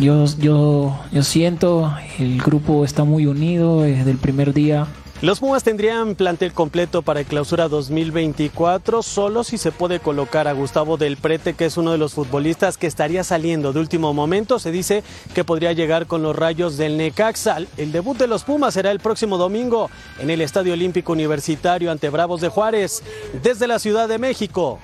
yo, 0.00 0.24
yo, 0.38 0.98
yo 1.12 1.22
siento, 1.22 1.94
el 2.18 2.40
grupo 2.40 2.84
está 2.84 3.04
muy 3.04 3.26
unido 3.26 3.82
desde 3.82 4.10
el 4.10 4.16
primer 4.16 4.54
día. 4.54 4.86
Los 5.20 5.40
Pumas 5.40 5.62
tendrían 5.62 6.14
plantel 6.14 6.54
completo 6.54 7.02
para 7.02 7.20
el 7.20 7.26
clausura 7.26 7.68
2024, 7.68 9.02
solo 9.02 9.44
si 9.44 9.58
se 9.58 9.70
puede 9.70 10.00
colocar 10.00 10.48
a 10.48 10.52
Gustavo 10.52 10.96
Del 10.96 11.18
Prete, 11.18 11.52
que 11.52 11.66
es 11.66 11.76
uno 11.76 11.92
de 11.92 11.98
los 11.98 12.14
futbolistas 12.14 12.78
que 12.78 12.86
estaría 12.86 13.22
saliendo 13.22 13.74
de 13.74 13.80
último 13.80 14.14
momento. 14.14 14.58
Se 14.58 14.72
dice 14.72 15.04
que 15.34 15.44
podría 15.44 15.74
llegar 15.74 16.06
con 16.06 16.22
los 16.22 16.34
rayos 16.34 16.78
del 16.78 16.96
Necaxa. 16.96 17.58
El 17.76 17.92
debut 17.92 18.16
de 18.16 18.28
los 18.28 18.44
Pumas 18.44 18.72
será 18.72 18.90
el 18.92 19.00
próximo 19.00 19.36
domingo 19.36 19.90
en 20.18 20.30
el 20.30 20.40
Estadio 20.40 20.72
Olímpico 20.72 21.12
Universitario 21.12 21.90
ante 21.90 22.08
Bravos 22.08 22.40
de 22.40 22.48
Juárez. 22.48 23.02
Desde 23.42 23.66
la 23.66 23.78
Ciudad 23.78 24.08
de 24.08 24.18
México, 24.18 24.78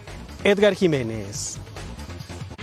Edgar 0.44 0.74
Jiménez. 0.74 1.58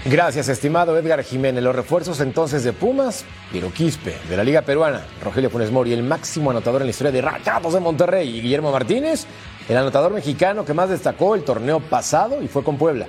Gracias, 0.05 0.49
estimado 0.49 0.97
Edgar 0.97 1.23
Jiménez. 1.23 1.63
Los 1.63 1.73
refuerzos 1.73 2.19
entonces 2.19 2.65
de 2.65 2.73
Pumas, 2.73 3.23
Piero 3.53 3.71
Quispe, 3.71 4.17
de 4.27 4.35
la 4.35 4.43
Liga 4.43 4.61
Peruana, 4.61 5.05
Rogelio 5.23 5.49
Funes 5.49 5.71
Mori, 5.71 5.93
el 5.93 6.03
máximo 6.03 6.51
anotador 6.51 6.81
en 6.81 6.87
la 6.87 6.91
historia 6.91 7.13
de 7.13 7.21
Rayados 7.21 7.73
de 7.73 7.79
Monterrey, 7.79 8.27
y 8.27 8.41
Guillermo 8.41 8.69
Martínez, 8.69 9.25
el 9.69 9.77
anotador 9.77 10.11
mexicano 10.11 10.65
que 10.65 10.73
más 10.73 10.89
destacó 10.89 11.35
el 11.35 11.43
torneo 11.43 11.79
pasado 11.79 12.43
y 12.43 12.49
fue 12.49 12.65
con 12.65 12.77
Puebla. 12.77 13.07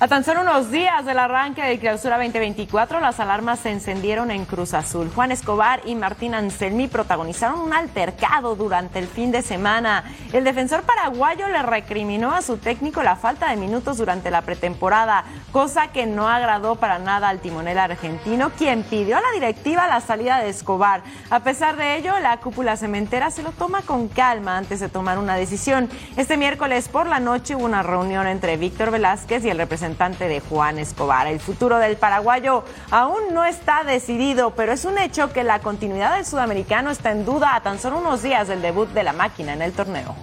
A 0.00 0.06
tan 0.06 0.22
solo 0.22 0.42
unos 0.42 0.70
días 0.70 1.04
del 1.04 1.18
arranque 1.18 1.60
de 1.60 1.80
Clausura 1.80 2.18
2024, 2.18 3.00
las 3.00 3.18
alarmas 3.18 3.58
se 3.58 3.72
encendieron 3.72 4.30
en 4.30 4.44
Cruz 4.44 4.72
Azul. 4.72 5.10
Juan 5.12 5.32
Escobar 5.32 5.80
y 5.86 5.96
Martín 5.96 6.36
Anselmi 6.36 6.86
protagonizaron 6.86 7.58
un 7.58 7.72
altercado 7.72 8.54
durante 8.54 9.00
el 9.00 9.08
fin 9.08 9.32
de 9.32 9.42
semana. 9.42 10.04
El 10.32 10.44
defensor 10.44 10.82
paraguayo 10.82 11.48
le 11.48 11.62
recriminó 11.64 12.32
a 12.32 12.42
su 12.42 12.58
técnico 12.58 13.02
la 13.02 13.16
falta 13.16 13.50
de 13.50 13.56
minutos 13.56 13.98
durante 13.98 14.30
la 14.30 14.42
pretemporada, 14.42 15.24
cosa 15.50 15.88
que 15.88 16.06
no 16.06 16.28
agradó 16.28 16.76
para 16.76 17.00
nada 17.00 17.28
al 17.28 17.40
timonel 17.40 17.80
argentino, 17.80 18.52
quien 18.56 18.84
pidió 18.84 19.16
a 19.16 19.20
la 19.20 19.32
directiva 19.34 19.88
la 19.88 20.00
salida 20.00 20.38
de 20.38 20.50
Escobar. 20.50 21.02
A 21.28 21.40
pesar 21.40 21.76
de 21.76 21.96
ello, 21.96 22.16
la 22.20 22.36
cúpula 22.36 22.76
cementera 22.76 23.32
se 23.32 23.42
lo 23.42 23.50
toma 23.50 23.82
con 23.82 24.06
calma 24.06 24.58
antes 24.58 24.78
de 24.78 24.88
tomar 24.88 25.18
una 25.18 25.34
decisión. 25.34 25.88
Este 26.16 26.36
miércoles 26.36 26.88
por 26.88 27.08
la 27.08 27.18
noche 27.18 27.56
hubo 27.56 27.64
una 27.64 27.82
reunión 27.82 28.28
entre 28.28 28.56
Víctor 28.56 28.92
Velázquez 28.92 29.44
y 29.44 29.50
el 29.50 29.58
representante 29.58 29.87
de 29.96 30.40
Juan 30.40 30.78
Escobar. 30.78 31.26
El 31.26 31.40
futuro 31.40 31.78
del 31.78 31.96
paraguayo 31.96 32.62
aún 32.90 33.32
no 33.32 33.44
está 33.44 33.84
decidido, 33.84 34.50
pero 34.50 34.72
es 34.72 34.84
un 34.84 34.98
hecho 34.98 35.32
que 35.32 35.44
la 35.44 35.60
continuidad 35.60 36.16
del 36.16 36.26
sudamericano 36.26 36.90
está 36.90 37.10
en 37.10 37.24
duda 37.24 37.54
a 37.54 37.62
tan 37.62 37.78
solo 37.78 37.98
unos 37.98 38.22
días 38.22 38.48
del 38.48 38.60
debut 38.60 38.88
de 38.90 39.02
la 39.02 39.12
máquina 39.12 39.54
en 39.54 39.62
el 39.62 39.72
torneo. 39.72 40.14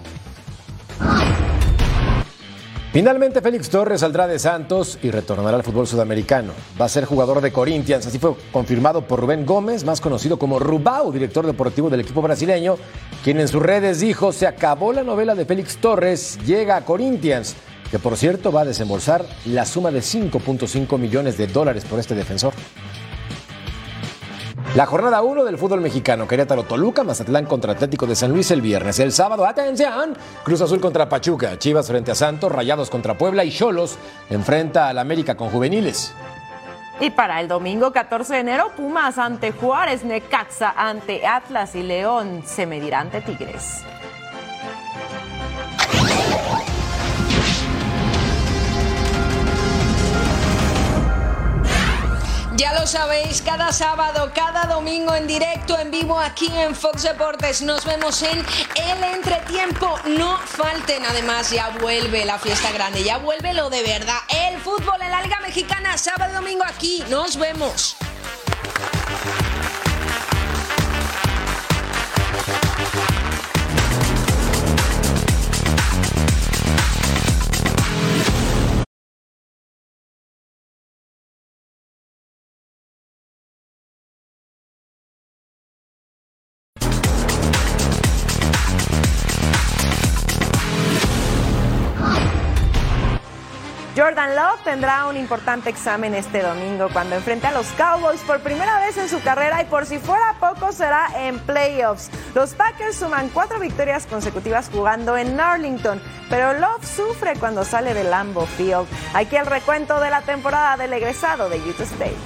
Finalmente, 2.92 3.42
Félix 3.42 3.68
Torres 3.68 4.00
saldrá 4.00 4.26
de 4.26 4.38
Santos 4.38 4.98
y 5.02 5.10
retornará 5.10 5.56
al 5.56 5.62
fútbol 5.62 5.86
sudamericano. 5.86 6.52
Va 6.80 6.86
a 6.86 6.88
ser 6.88 7.04
jugador 7.04 7.42
de 7.42 7.52
Corinthians, 7.52 8.06
así 8.06 8.18
fue 8.18 8.34
confirmado 8.50 9.02
por 9.02 9.20
Rubén 9.20 9.44
Gómez, 9.44 9.84
más 9.84 10.00
conocido 10.00 10.38
como 10.38 10.58
Rubao, 10.58 11.12
director 11.12 11.44
deportivo 11.44 11.90
del 11.90 12.00
equipo 12.00 12.22
brasileño, 12.22 12.76
quien 13.22 13.38
en 13.38 13.48
sus 13.48 13.62
redes 13.62 14.00
dijo: 14.00 14.32
Se 14.32 14.46
acabó 14.46 14.94
la 14.94 15.02
novela 15.02 15.34
de 15.34 15.44
Félix 15.44 15.76
Torres, 15.76 16.38
llega 16.46 16.76
a 16.76 16.86
Corinthians 16.86 17.54
que 17.90 17.98
por 17.98 18.16
cierto 18.16 18.52
va 18.52 18.62
a 18.62 18.64
desembolsar 18.64 19.24
la 19.46 19.64
suma 19.64 19.90
de 19.90 20.00
5.5 20.00 20.98
millones 20.98 21.36
de 21.38 21.46
dólares 21.46 21.84
por 21.84 21.98
este 21.98 22.14
defensor. 22.14 22.54
La 24.74 24.84
jornada 24.84 25.22
1 25.22 25.44
del 25.44 25.56
fútbol 25.56 25.80
mexicano, 25.80 26.28
Querétaro 26.28 26.64
Toluca, 26.64 27.02
Mazatlán 27.02 27.46
contra 27.46 27.72
Atlético 27.72 28.06
de 28.06 28.14
San 28.14 28.30
Luis 28.30 28.50
el 28.50 28.60
viernes. 28.60 28.98
El 28.98 29.10
sábado, 29.10 29.46
atención, 29.46 30.14
Cruz 30.44 30.60
Azul 30.60 30.80
contra 30.80 31.08
Pachuca, 31.08 31.58
Chivas 31.58 31.86
frente 31.86 32.10
a 32.10 32.14
Santos, 32.14 32.52
Rayados 32.52 32.90
contra 32.90 33.16
Puebla 33.16 33.42
y 33.44 33.50
Cholos 33.50 33.96
enfrenta 34.28 34.88
al 34.88 34.98
América 34.98 35.34
con 35.34 35.48
juveniles. 35.48 36.12
Y 37.00 37.08
para 37.10 37.40
el 37.40 37.48
domingo 37.48 37.92
14 37.92 38.34
de 38.34 38.40
enero, 38.40 38.70
Pumas 38.76 39.16
ante 39.16 39.52
Juárez, 39.52 40.04
Necaxa 40.04 40.74
ante 40.76 41.26
Atlas 41.26 41.74
y 41.74 41.82
León 41.82 42.42
se 42.44 42.66
medirá 42.66 43.00
ante 43.00 43.22
Tigres. 43.22 43.82
Ya 52.56 52.72
lo 52.72 52.86
sabéis, 52.86 53.42
cada 53.42 53.70
sábado, 53.70 54.32
cada 54.34 54.64
domingo 54.64 55.14
en 55.14 55.26
directo, 55.26 55.78
en 55.78 55.90
vivo 55.90 56.18
aquí 56.18 56.50
en 56.54 56.74
Fox 56.74 57.02
Deportes. 57.02 57.60
Nos 57.60 57.84
vemos 57.84 58.22
en 58.22 58.38
el 58.76 59.04
entretiempo. 59.04 60.00
No 60.06 60.38
falten, 60.38 61.04
además, 61.04 61.50
ya 61.50 61.68
vuelve 61.80 62.24
la 62.24 62.38
fiesta 62.38 62.72
grande, 62.72 63.04
ya 63.04 63.18
vuelve 63.18 63.52
lo 63.52 63.68
de 63.68 63.82
verdad. 63.82 64.18
El 64.30 64.58
fútbol 64.58 65.02
en 65.02 65.10
la 65.10 65.22
Liga 65.22 65.38
Mexicana, 65.40 65.98
sábado 65.98 66.32
y 66.32 66.36
domingo 66.36 66.64
aquí. 66.64 67.04
Nos 67.10 67.36
vemos. 67.36 67.98
Jordan 94.16 94.34
Love 94.34 94.64
tendrá 94.64 95.06
un 95.08 95.16
importante 95.18 95.68
examen 95.68 96.14
este 96.14 96.40
domingo 96.40 96.88
cuando 96.90 97.16
enfrente 97.16 97.48
a 97.48 97.52
los 97.52 97.66
Cowboys 97.72 98.22
por 98.22 98.40
primera 98.40 98.80
vez 98.80 98.96
en 98.96 99.10
su 99.10 99.20
carrera 99.20 99.60
y 99.60 99.66
por 99.66 99.84
si 99.84 99.98
fuera 99.98 100.34
poco 100.40 100.72
será 100.72 101.06
en 101.18 101.38
playoffs. 101.40 102.08
Los 102.34 102.54
Packers 102.54 102.96
suman 102.96 103.28
cuatro 103.28 103.60
victorias 103.60 104.06
consecutivas 104.06 104.70
jugando 104.72 105.18
en 105.18 105.38
Arlington, 105.38 106.00
pero 106.30 106.54
Love 106.54 106.82
sufre 106.86 107.34
cuando 107.38 107.62
sale 107.62 107.92
de 107.92 108.04
Lambeau 108.04 108.46
Field. 108.46 108.86
Aquí 109.12 109.36
el 109.36 109.44
recuento 109.44 110.00
de 110.00 110.08
la 110.08 110.22
temporada 110.22 110.78
del 110.78 110.94
egresado 110.94 111.50
de 111.50 111.58
Utah 111.58 111.82
State. 111.82 112.16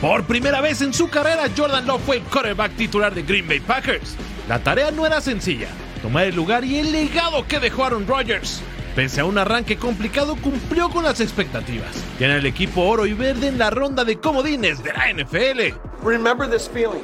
Por 0.00 0.24
primera 0.24 0.62
vez 0.62 0.80
en 0.80 0.94
su 0.94 1.10
carrera, 1.10 1.50
Jordan 1.54 1.86
Love 1.86 2.02
fue 2.06 2.16
el 2.16 2.22
quarterback 2.22 2.76
titular 2.76 3.14
de 3.14 3.24
Green 3.24 3.46
Bay 3.46 3.60
Packers. 3.60 4.16
La 4.48 4.58
tarea 4.58 4.90
no 4.90 5.04
era 5.04 5.20
sencilla, 5.20 5.68
tomar 6.00 6.24
el 6.24 6.34
lugar 6.34 6.64
y 6.64 6.78
el 6.78 6.92
legado 6.92 7.46
que 7.46 7.60
dejó 7.60 7.84
Aaron 7.84 8.06
Rodgers. 8.06 8.62
Pese 8.94 9.22
a 9.22 9.24
un 9.24 9.38
arranque 9.38 9.78
complicado, 9.78 10.36
cumplió 10.36 10.90
con 10.90 11.04
las 11.04 11.20
expectativas. 11.20 11.90
Tiene 12.18 12.36
el 12.36 12.44
equipo 12.44 12.82
oro 12.82 13.06
y 13.06 13.14
verde 13.14 13.48
en 13.48 13.58
la 13.58 13.70
ronda 13.70 14.04
de 14.04 14.18
comodines 14.18 14.82
de 14.82 14.92
la 14.92 15.10
NFL. 15.10 15.74
Remember 16.04 16.46
this 16.46 16.68
feeling, 16.68 17.02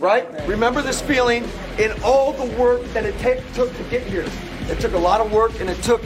right? 0.00 0.24
Remember 0.46 0.80
this 0.80 1.02
feeling 1.02 1.42
in 1.78 1.90
all 2.04 2.32
the 2.32 2.46
work 2.56 2.84
that 2.92 3.04
it 3.04 3.14
took 3.54 3.68
to 3.76 3.82
get 3.90 4.06
here. 4.06 4.26
It 4.70 4.78
took 4.78 4.94
a 4.94 4.98
lot 4.98 5.20
of 5.20 5.32
work 5.32 5.60
and 5.60 5.68
it 5.68 5.82
took 5.82 6.00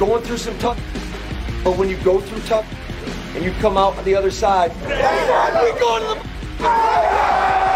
going 0.00 0.22
through 0.24 0.38
some 0.38 0.58
tough. 0.58 0.78
But 1.62 1.76
when 1.76 1.88
you 1.88 1.96
go 1.98 2.20
through 2.20 2.40
tough 2.40 2.66
and 3.36 3.44
you 3.44 3.52
come 3.60 3.76
out 3.76 3.96
on 3.98 4.04
the 4.04 4.16
other 4.16 4.32
side, 4.32 4.72
we 4.82 5.78
going 5.78 6.02
to 6.02 6.20
the. 6.58 7.69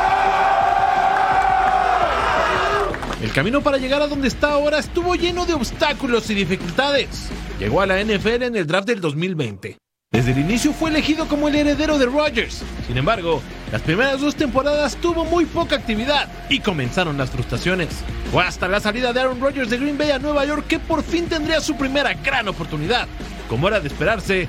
El 3.24 3.32
camino 3.32 3.62
para 3.62 3.78
llegar 3.78 4.02
a 4.02 4.06
donde 4.06 4.28
está 4.28 4.52
ahora 4.52 4.78
estuvo 4.78 5.14
lleno 5.14 5.46
de 5.46 5.54
obstáculos 5.54 6.28
y 6.28 6.34
dificultades. 6.34 7.30
Llegó 7.58 7.80
a 7.80 7.86
la 7.86 8.04
NFL 8.04 8.42
en 8.42 8.54
el 8.54 8.66
draft 8.66 8.86
del 8.86 9.00
2020. 9.00 9.78
Desde 10.12 10.32
el 10.32 10.40
inicio 10.40 10.74
fue 10.74 10.90
elegido 10.90 11.26
como 11.26 11.48
el 11.48 11.54
heredero 11.54 11.96
de 11.96 12.04
Rodgers. 12.04 12.62
Sin 12.86 12.98
embargo, 12.98 13.40
las 13.72 13.80
primeras 13.80 14.20
dos 14.20 14.36
temporadas 14.36 14.96
tuvo 14.96 15.24
muy 15.24 15.46
poca 15.46 15.74
actividad 15.76 16.28
y 16.50 16.60
comenzaron 16.60 17.16
las 17.16 17.30
frustraciones. 17.30 17.88
Fue 18.30 18.44
hasta 18.44 18.68
la 18.68 18.80
salida 18.80 19.14
de 19.14 19.20
Aaron 19.20 19.40
Rodgers 19.40 19.70
de 19.70 19.78
Green 19.78 19.96
Bay 19.96 20.10
a 20.10 20.18
Nueva 20.18 20.44
York 20.44 20.66
que 20.68 20.78
por 20.78 21.02
fin 21.02 21.26
tendría 21.26 21.62
su 21.62 21.78
primera 21.78 22.12
gran 22.12 22.46
oportunidad. 22.48 23.08
Como 23.48 23.68
era 23.68 23.80
de 23.80 23.88
esperarse, 23.88 24.48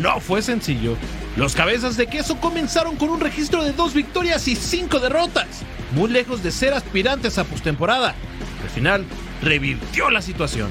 no 0.00 0.18
fue 0.18 0.40
sencillo. 0.40 0.96
Los 1.36 1.54
cabezas 1.54 1.98
de 1.98 2.06
queso 2.06 2.40
comenzaron 2.40 2.96
con 2.96 3.10
un 3.10 3.20
registro 3.20 3.62
de 3.62 3.72
dos 3.72 3.92
victorias 3.92 4.48
y 4.48 4.56
cinco 4.56 4.98
derrotas, 4.98 5.62
muy 5.94 6.10
lejos 6.10 6.42
de 6.42 6.50
ser 6.50 6.74
aspirantes 6.74 7.38
a 7.38 7.44
postemporada. 7.44 8.14
Al 8.62 8.70
final, 8.70 9.04
revirtió 9.42 10.10
la 10.10 10.22
situación. 10.22 10.68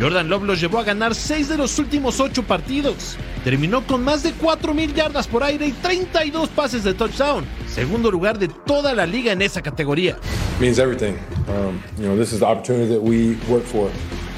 Jordan 0.00 0.28
Love 0.28 0.44
los 0.44 0.60
llevó 0.60 0.78
a 0.78 0.84
ganar 0.84 1.14
seis 1.14 1.48
de 1.48 1.58
los 1.58 1.78
últimos 1.78 2.18
ocho 2.20 2.42
partidos. 2.42 3.16
terminó 3.44 3.84
con 3.86 4.04
más 4.04 4.22
de 4.22 4.32
4.000 4.34 4.94
yardas 4.94 5.26
por 5.26 5.42
aire 5.42 5.66
y 5.66 5.72
32 5.72 6.48
pases 6.50 6.84
de 6.84 6.94
touchdown, 6.94 7.44
segundo 7.68 8.10
lugar 8.10 8.38
de 8.38 8.48
toda 8.48 8.94
la 8.94 9.04
liga 9.04 9.32
en 9.32 9.42
esa 9.42 9.62
categoría. 9.62 10.16
means 10.60 10.78
everything. 10.78 11.18
Um, 11.48 11.82
you 11.98 12.06
know, 12.06 12.16
this 12.16 12.32
is 12.32 12.38
the 12.40 12.46
opportunity 12.46 12.86
that 12.92 13.02
we 13.02 13.34
work 13.48 13.64
for 13.64 13.90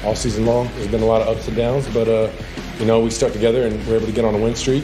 all 0.03 0.15
season 0.15 0.45
long. 0.45 0.67
There's 0.75 0.87
been 0.87 1.03
a 1.03 1.05
lot 1.05 1.21
of 1.21 1.27
ups 1.27 1.47
and 1.47 1.55
downs, 1.55 1.87
but 1.93 2.07
uh, 2.07 2.29
you 2.79 2.85
know, 2.85 2.99
we 2.99 3.11
stuck 3.11 3.31
together 3.31 3.65
and 3.67 3.75
we're 3.87 3.97
able 3.97 4.07
to 4.07 4.11
get 4.11 4.25
on 4.25 4.33
a 4.33 4.37
win 4.37 4.55
streak. 4.55 4.83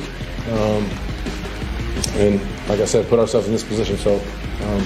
Um, 0.51 0.87
and 2.17 2.39
like 2.69 2.79
I 2.79 2.85
said, 2.85 3.07
put 3.09 3.19
ourselves 3.19 3.47
in 3.47 3.53
this 3.53 3.63
position. 3.63 3.97
So, 3.97 4.21
um, 4.63 4.83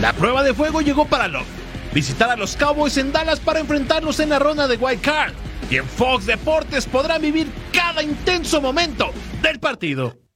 La 0.00 0.12
prueba 0.12 0.42
de 0.42 0.54
fuego 0.54 0.80
llegó 0.80 1.06
para 1.06 1.28
Love. 1.28 1.46
Visitar 1.92 2.30
a 2.30 2.36
los 2.36 2.56
Cowboys 2.56 2.96
en 2.98 3.12
Dallas 3.12 3.40
para 3.40 3.60
enfrentarlos 3.60 4.20
en 4.20 4.30
la 4.30 4.38
ronda 4.38 4.68
de 4.68 4.76
Wild 4.76 5.00
Card. 5.00 5.32
Y 5.70 5.76
en 5.76 5.86
Fox 5.86 6.26
Deportes 6.26 6.86
podrán 6.86 7.22
vivir 7.22 7.48
cada 7.72 8.02
intenso 8.02 8.60
momento 8.60 9.10
del 9.42 9.58
partido. 9.58 10.27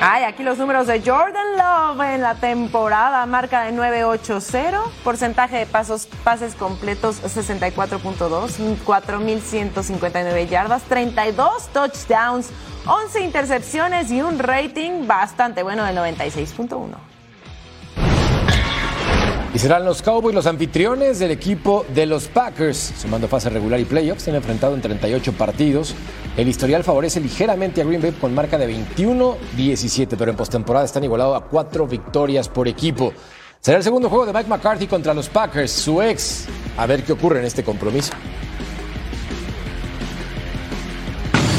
Ay, 0.00 0.22
aquí 0.22 0.44
los 0.44 0.58
números 0.58 0.86
de 0.86 1.00
Jordan 1.00 1.56
Love 1.56 2.14
en 2.14 2.22
la 2.22 2.36
temporada, 2.36 3.26
marca 3.26 3.64
de 3.64 3.72
980, 3.72 4.80
porcentaje 5.02 5.56
de 5.56 5.66
pasos, 5.66 6.06
pases 6.22 6.54
completos 6.54 7.20
64.2, 7.20 8.76
4.159 8.86 10.48
yardas, 10.48 10.82
32 10.84 11.68
touchdowns, 11.72 12.50
11 12.86 13.24
intercepciones 13.24 14.12
y 14.12 14.22
un 14.22 14.38
rating 14.38 15.08
bastante 15.08 15.64
bueno 15.64 15.84
de 15.84 15.92
96.1. 15.92 16.94
Y 19.52 19.58
serán 19.58 19.84
los 19.84 20.02
Cowboys 20.02 20.32
los 20.32 20.46
anfitriones 20.46 21.18
del 21.18 21.32
equipo 21.32 21.84
de 21.92 22.06
los 22.06 22.28
Packers. 22.28 22.92
Sumando 22.98 23.26
fase 23.26 23.50
regular 23.50 23.80
y 23.80 23.84
playoffs, 23.84 24.22
se 24.22 24.30
han 24.30 24.36
enfrentado 24.36 24.76
en 24.76 24.80
38 24.80 25.32
partidos. 25.32 25.96
El 26.38 26.46
historial 26.46 26.84
favorece 26.84 27.20
ligeramente 27.20 27.82
a 27.82 27.84
Green 27.84 28.00
Bay 28.00 28.12
con 28.12 28.32
marca 28.32 28.56
de 28.56 28.72
21-17, 28.72 30.14
pero 30.16 30.30
en 30.30 30.36
postemporada 30.36 30.84
están 30.84 31.02
igualados 31.02 31.36
a 31.36 31.44
cuatro 31.44 31.84
victorias 31.84 32.48
por 32.48 32.68
equipo. 32.68 33.12
Será 33.58 33.78
el 33.78 33.82
segundo 33.82 34.08
juego 34.08 34.24
de 34.24 34.32
Mike 34.32 34.48
McCarthy 34.48 34.86
contra 34.86 35.12
los 35.14 35.28
Packers, 35.28 35.72
su 35.72 36.00
ex. 36.00 36.46
A 36.76 36.86
ver 36.86 37.02
qué 37.02 37.14
ocurre 37.14 37.40
en 37.40 37.46
este 37.46 37.64
compromiso. 37.64 38.12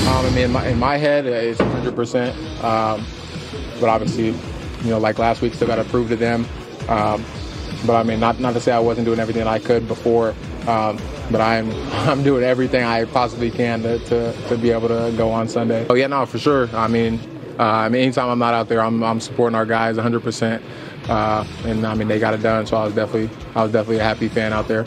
Um, 0.07 0.25
I 0.25 0.29
mean, 0.33 0.45
in 0.45 0.53
my, 0.53 0.67
in 0.69 0.79
my 0.79 0.97
head, 0.97 1.25
uh, 1.25 1.31
it's 1.31 1.59
100%. 1.59 2.33
Um, 2.63 3.05
but 3.81 3.89
obviously, 3.89 4.27
you 4.27 4.89
know, 4.89 4.97
like 4.97 5.19
last 5.19 5.41
week, 5.41 5.55
still 5.55 5.67
got 5.67 5.75
to 5.75 5.83
to 5.83 6.15
them. 6.15 6.45
Um, 6.87 7.25
but 7.85 7.97
I 7.97 8.03
mean, 8.03 8.21
not 8.21 8.37
to 8.37 8.61
say 8.61 8.71
I 8.71 8.79
wasn't 8.79 9.05
doing 9.05 9.19
everything 9.19 9.45
I 9.45 9.59
could 9.59 9.89
before. 9.89 10.33
Um, 10.69 10.99
but 11.31 11.41
I'm 11.41 11.71
I'm 12.09 12.23
doing 12.23 12.43
everything 12.43 12.83
I 12.83 13.05
possibly 13.05 13.49
can 13.49 13.81
to, 13.83 13.99
to, 13.99 14.33
to 14.49 14.57
be 14.57 14.71
able 14.71 14.87
to 14.89 15.13
go 15.17 15.31
on 15.31 15.47
Sunday. 15.47 15.85
Oh 15.89 15.95
yeah, 15.95 16.07
no, 16.07 16.25
for 16.25 16.37
sure. 16.37 16.69
I 16.75 16.87
mean, 16.87 17.19
uh, 17.59 17.63
I 17.63 17.89
mean, 17.89 18.03
anytime 18.03 18.29
I'm 18.29 18.39
not 18.39 18.53
out 18.53 18.69
there, 18.69 18.81
I'm 18.81 19.03
I'm 19.03 19.19
supporting 19.19 19.55
our 19.55 19.65
guys 19.65 19.97
100%. 19.97 20.61
Uh, 21.09 21.43
and 21.65 21.85
I 21.85 21.95
mean, 21.95 22.07
they 22.07 22.19
got 22.19 22.35
it 22.35 22.43
done, 22.43 22.67
so 22.67 22.77
I 22.77 22.85
was 22.85 22.93
definitely 22.93 23.35
I 23.55 23.63
was 23.63 23.71
definitely 23.71 23.99
a 23.99 24.03
happy 24.03 24.27
fan 24.27 24.53
out 24.53 24.67
there. 24.67 24.85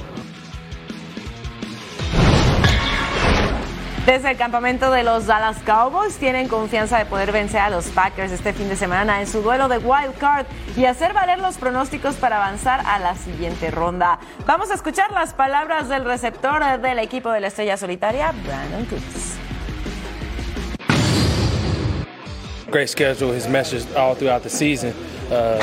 Desde 4.07 4.33
el 4.33 4.37
campamento 4.37 4.91
de 4.91 5.05
los 5.05 5.27
Dallas 5.27 5.59
Cowboys 5.65 6.17
tienen 6.17 6.49
confianza 6.49 6.99
de 6.99 7.07
poder 7.07 7.31
vencer 7.31 7.61
a 7.61 7.71
los 7.71 7.87
Packers 7.87 8.33
este 8.33 8.53
fin 8.53 8.69
de 8.69 8.75
semana 8.75 9.21
en 9.21 9.29
su 9.29 9.43
duelo 9.43 9.69
de 9.69 9.79
wild 9.79 10.19
card 10.19 10.45
y 10.77 10.87
hacer 10.87 11.13
valer 11.13 11.39
los 11.39 11.57
pronósticos 11.57 12.17
para 12.17 12.39
avanzar 12.39 12.83
a 12.85 12.99
la 12.99 13.15
siguiente 13.15 13.71
ronda. 13.71 14.19
Vamos 14.45 14.73
a 14.73 14.75
escuchar 14.75 15.13
las 15.13 15.35
palabras 15.35 15.89
del 15.89 16.05
receptor 16.05 16.81
del 16.81 16.99
equipo 16.99 17.31
de 17.31 17.43
la 17.43 17.47
estrella 17.47 17.77
solitaria, 17.77 18.33
Brandon 18.45 18.85
Cooks. 18.87 19.39
great 22.73 22.89
schedule, 22.89 23.31
his 23.33 23.47
message 23.47 23.85
all 23.95 24.15
throughout 24.15 24.43
the 24.43 24.49
season. 24.49 24.95
Uh, 25.31 25.63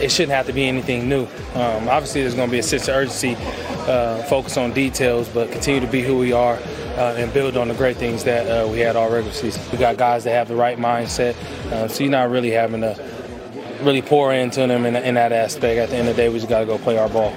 it 0.00 0.10
shouldn't 0.10 0.32
have 0.32 0.46
to 0.46 0.54
be 0.54 0.66
anything 0.66 1.06
new. 1.06 1.26
Um, 1.54 1.86
obviously, 1.86 2.22
there's 2.22 2.34
going 2.34 2.48
to 2.48 2.52
be 2.52 2.58
a 2.58 2.62
sense 2.62 2.88
of 2.88 2.96
urgency, 2.96 3.36
uh, 3.86 4.22
focus 4.24 4.56
on 4.56 4.72
details, 4.72 5.28
but 5.28 5.52
continue 5.52 5.80
to 5.80 5.86
be 5.86 6.00
who 6.00 6.16
we 6.16 6.32
are 6.32 6.58
uh, 6.96 7.14
and 7.16 7.32
build 7.32 7.56
on 7.56 7.68
the 7.68 7.74
great 7.74 7.96
things 7.96 8.24
that 8.24 8.46
uh, 8.46 8.68
we 8.68 8.78
had 8.80 8.96
all 8.96 9.10
regular 9.10 9.32
season. 9.32 9.62
We 9.70 9.78
got 9.78 9.96
guys 9.96 10.24
that 10.24 10.30
have 10.30 10.48
the 10.48 10.56
right 10.56 10.78
mindset, 10.78 11.34
uh, 11.70 11.88
so 11.88 12.04
you're 12.04 12.10
not 12.10 12.30
really 12.30 12.50
having 12.50 12.80
to 12.80 12.96
really 13.82 14.02
pour 14.02 14.32
into 14.32 14.66
them 14.66 14.86
in, 14.86 14.96
in 14.96 15.14
that 15.14 15.32
aspect. 15.32 15.78
At 15.78 15.90
the 15.90 15.96
end 15.96 16.08
of 16.08 16.16
the 16.16 16.22
day, 16.22 16.28
we 16.28 16.38
just 16.38 16.48
got 16.48 16.60
to 16.60 16.66
go 16.66 16.78
play 16.78 16.98
our 16.98 17.08
ball. 17.08 17.36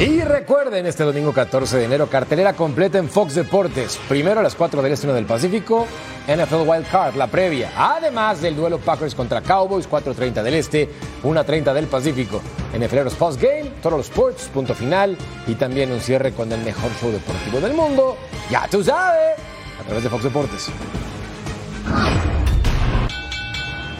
Y 0.00 0.22
recuerden, 0.22 0.86
este 0.86 1.04
domingo 1.04 1.30
14 1.34 1.76
de 1.76 1.84
enero, 1.84 2.06
cartelera 2.06 2.54
completa 2.54 2.96
en 2.96 3.10
Fox 3.10 3.34
Deportes. 3.34 4.00
Primero 4.08 4.40
a 4.40 4.42
las 4.42 4.54
4 4.54 4.80
del 4.80 4.92
Este 4.92 5.06
1 5.06 5.14
del 5.14 5.26
Pacífico, 5.26 5.86
NFL 6.26 6.66
Wild 6.66 6.88
Card, 6.90 7.16
la 7.16 7.26
previa. 7.26 7.70
Además 7.76 8.40
del 8.40 8.56
duelo 8.56 8.78
Packers 8.78 9.14
contra 9.14 9.42
Cowboys, 9.42 9.86
4.30 9.86 10.42
del 10.42 10.54
Este, 10.54 10.88
1.30 11.22 11.74
del 11.74 11.86
Pacífico. 11.86 12.40
NFLeros 12.74 13.12
Postgame, 13.12 13.72
Total 13.82 14.00
Sports, 14.00 14.48
punto 14.54 14.74
final. 14.74 15.18
Y 15.46 15.54
también 15.56 15.92
un 15.92 16.00
cierre 16.00 16.32
con 16.32 16.50
el 16.50 16.62
mejor 16.62 16.90
show 16.98 17.10
deportivo 17.10 17.60
del 17.60 17.74
mundo. 17.74 18.16
Ya 18.50 18.66
tú 18.70 18.82
sabes, 18.82 19.36
a 19.78 19.84
través 19.84 20.02
de 20.02 20.08
Fox 20.08 20.24
Deportes. 20.24 20.70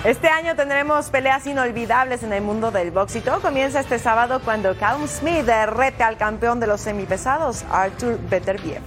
Este 0.04 0.28
año 0.28 0.56
tendremos 0.56 1.10
peleas 1.10 1.46
inolvidables 1.46 2.22
en 2.22 2.32
el 2.32 2.40
mundo 2.40 2.70
del 2.70 2.90
box 2.90 3.16
y 3.16 3.20
todo 3.20 3.40
comienza 3.40 3.80
este 3.80 3.98
sábado 3.98 4.40
cuando 4.42 4.74
Callum 4.74 5.06
Smith 5.06 5.46
rete 5.66 6.02
al 6.02 6.16
campeón 6.16 6.58
de 6.58 6.66
los 6.66 6.80
semipesados, 6.80 7.64
Arthur 7.70 8.18
Beterbiev. 8.30 8.80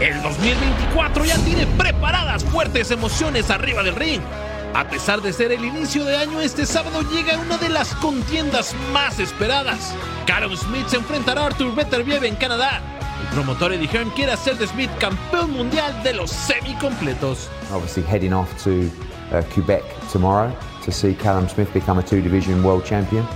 El 0.00 0.22
2024 0.22 1.24
ya 1.24 1.38
tiene 1.38 1.66
preparadas 1.78 2.44
fuertes 2.44 2.90
emociones 2.90 3.50
arriba 3.50 3.82
del 3.82 3.96
ring. 3.96 4.20
A 4.74 4.84
pesar 4.84 5.22
de 5.22 5.32
ser 5.32 5.50
el 5.50 5.64
inicio 5.64 6.04
de 6.04 6.18
año, 6.18 6.42
este 6.42 6.66
sábado 6.66 7.00
llega 7.10 7.38
una 7.38 7.56
de 7.56 7.70
las 7.70 7.94
contiendas 7.94 8.74
más 8.92 9.18
esperadas. 9.18 9.94
Callum 10.26 10.54
Smith 10.54 10.88
se 10.88 10.96
enfrentará 10.96 11.40
a 11.40 11.46
Arthur 11.46 11.74
Beterbiev 11.74 12.22
en 12.24 12.36
Canadá. 12.36 12.82
El 13.20 13.26
promotor 13.34 13.72
Eddie 13.72 13.88
Hearn 13.88 14.10
quiere 14.10 14.32
hacer 14.32 14.56
de 14.58 14.66
Smith 14.66 14.90
campeón 14.98 15.52
mundial 15.52 16.02
de 16.02 16.14
los 16.14 16.30
semicompletos. 16.30 17.48
Obviously, 17.72 18.02
heading 18.02 18.32
off 18.32 18.48
to 18.62 18.90
uh, 19.32 19.42
Quebec 19.52 19.82
tomorrow 20.12 20.52
to 20.84 20.92
see 20.92 21.14
Callum 21.14 21.48
Smith 21.48 21.72
become 21.72 21.98
a 21.98 22.02
two 22.02 22.20
division 22.20 22.62
world 22.62 22.84
champion. 22.84 23.26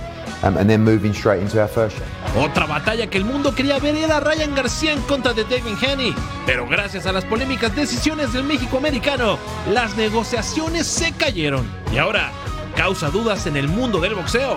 Um, 0.43 0.57
and 0.57 0.69
then 0.69 0.83
moving 0.83 1.13
straight 1.13 1.41
into 1.41 1.61
our 1.61 1.69
first 1.69 1.97
show. 1.97 2.03
Otra 2.35 2.67
batalla 2.67 3.09
que 3.09 3.17
el 3.17 3.23
mundo 3.23 3.55
quería 3.55 3.79
ver 3.79 3.95
era 3.95 4.19
Ryan 4.19 4.53
García 4.53 4.91
en 4.91 5.01
contra 5.03 5.31
de 5.33 5.45
David 5.45 5.75
Haney. 5.81 6.13
Pero 6.45 6.67
gracias 6.67 7.05
a 7.05 7.13
las 7.13 7.23
polémicas 7.23 7.73
decisiones 7.73 8.33
del 8.33 8.43
México 8.43 8.77
americano, 8.77 9.37
las 9.71 9.95
negociaciones 9.95 10.85
se 10.85 11.13
cayeron. 11.13 11.65
Y 11.93 11.97
ahora, 11.97 12.31
causa 12.75 13.09
dudas 13.09 13.45
en 13.45 13.55
el 13.55 13.69
mundo 13.69 14.01
del 14.01 14.15
boxeo. 14.15 14.55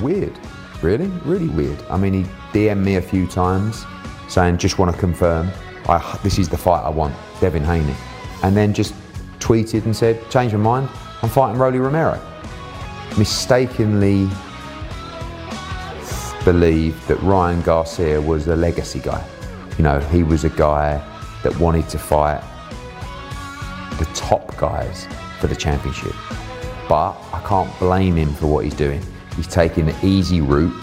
Weird, 0.00 0.32
really, 0.80 1.10
really 1.24 1.48
weird. 1.48 1.78
I 1.90 1.98
mean, 1.98 2.14
he 2.14 2.68
DM'd 2.68 2.84
me 2.84 2.96
a 2.96 3.02
few 3.02 3.26
times 3.26 3.84
saying, 4.28 4.58
just 4.58 4.78
want 4.78 4.92
to 4.94 4.98
confirm, 4.98 5.50
I, 5.88 6.18
this 6.22 6.38
is 6.38 6.48
the 6.48 6.56
fight 6.56 6.82
I 6.82 6.90
want, 6.90 7.14
Devin 7.40 7.64
Haney. 7.64 7.94
And 8.42 8.56
then 8.56 8.74
just 8.74 8.94
tweeted 9.38 9.84
and 9.84 9.96
said, 9.96 10.28
change 10.30 10.52
my 10.52 10.58
mind, 10.58 10.88
I'm 11.22 11.28
fighting 11.28 11.58
Rolly 11.58 11.78
Romero. 11.78 12.20
Mistakenly 13.16 14.28
believed 16.44 17.06
that 17.08 17.20
Ryan 17.22 17.60
Garcia 17.62 18.20
was 18.20 18.46
a 18.46 18.56
legacy 18.56 19.00
guy. 19.00 19.26
You 19.78 19.84
know, 19.84 19.98
he 20.00 20.22
was 20.22 20.44
a 20.44 20.50
guy 20.50 21.02
that 21.42 21.58
wanted 21.58 21.88
to 21.90 21.98
fight 21.98 22.40
the 23.98 24.04
top 24.14 24.56
guys 24.56 25.06
for 25.40 25.46
the 25.46 25.56
championship. 25.56 26.14
But 26.88 27.16
I 27.32 27.42
can't 27.46 27.76
blame 27.78 28.16
him 28.16 28.32
for 28.34 28.46
what 28.46 28.64
he's 28.64 28.74
doing. 28.74 29.02
He's 29.34 29.46
taking 29.46 29.86
the 29.86 30.06
easy 30.06 30.40
route 30.40 30.74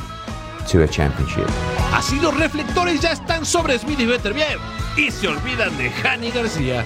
to 0.72 0.84
a 0.84 0.88
championship. 0.88 1.48
Así 1.94 2.20
los 2.20 2.36
reflectores 2.38 3.02
ya 3.02 3.12
están 3.12 3.46
sobre 3.46 3.78
Smith 3.78 4.00
y 4.00 4.06
Beterbiev 4.06 4.60
y 4.98 5.12
se 5.12 5.28
olvidan 5.28 5.78
de 5.78 5.92
Haney 6.04 6.32
García. 6.32 6.84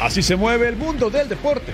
Así 0.00 0.22
se 0.22 0.36
mueve 0.36 0.68
el 0.68 0.76
mundo 0.76 1.10
del 1.10 1.28
deporte. 1.28 1.72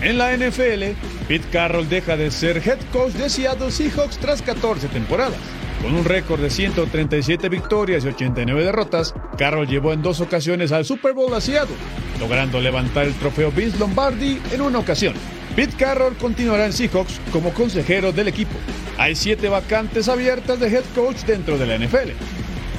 En 0.00 0.18
la 0.18 0.36
NFL, 0.36 0.96
Pete 1.28 1.48
Carroll 1.50 1.88
deja 1.88 2.16
de 2.16 2.30
ser 2.30 2.58
head 2.58 2.78
coach 2.92 3.12
de 3.12 3.28
Seattle 3.28 3.70
Seahawks 3.70 4.18
tras 4.18 4.42
14 4.42 4.88
temporadas. 4.88 5.38
Con 5.82 5.94
un 5.94 6.04
récord 6.04 6.40
de 6.40 6.50
137 6.50 7.48
victorias 7.48 8.04
y 8.04 8.08
89 8.08 8.64
derrotas, 8.64 9.14
Carroll 9.36 9.68
llevó 9.68 9.92
en 9.92 10.02
dos 10.02 10.20
ocasiones 10.20 10.72
al 10.72 10.84
Super 10.84 11.12
Bowl 11.12 11.32
a 11.34 11.40
Seattle, 11.40 11.76
logrando 12.18 12.60
levantar 12.60 13.06
el 13.06 13.14
trofeo 13.14 13.50
Vince 13.52 13.78
Lombardi 13.78 14.40
en 14.52 14.62
una 14.62 14.78
ocasión. 14.78 15.14
Pete 15.56 15.74
Carroll 15.78 16.14
continuará 16.18 16.66
en 16.66 16.72
Seahawks 16.74 17.18
como 17.32 17.54
consejero 17.54 18.12
del 18.12 18.28
equipo. 18.28 18.52
Hay 18.98 19.14
siete 19.14 19.48
vacantes 19.48 20.06
abiertas 20.06 20.60
de 20.60 20.68
head 20.68 20.84
coach 20.94 21.24
dentro 21.24 21.56
de 21.56 21.66
la 21.66 21.78
NFL. 21.78 22.10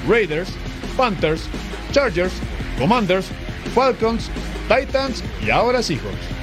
Raiders, 0.08 0.50
Panthers, 0.96 1.42
Chargers, 1.92 2.34
Commanders, 2.78 3.26
Falcons, 3.74 4.30
Titans 4.70 5.24
y 5.44 5.50
ahora 5.50 5.82
Seahawks. 5.82 6.38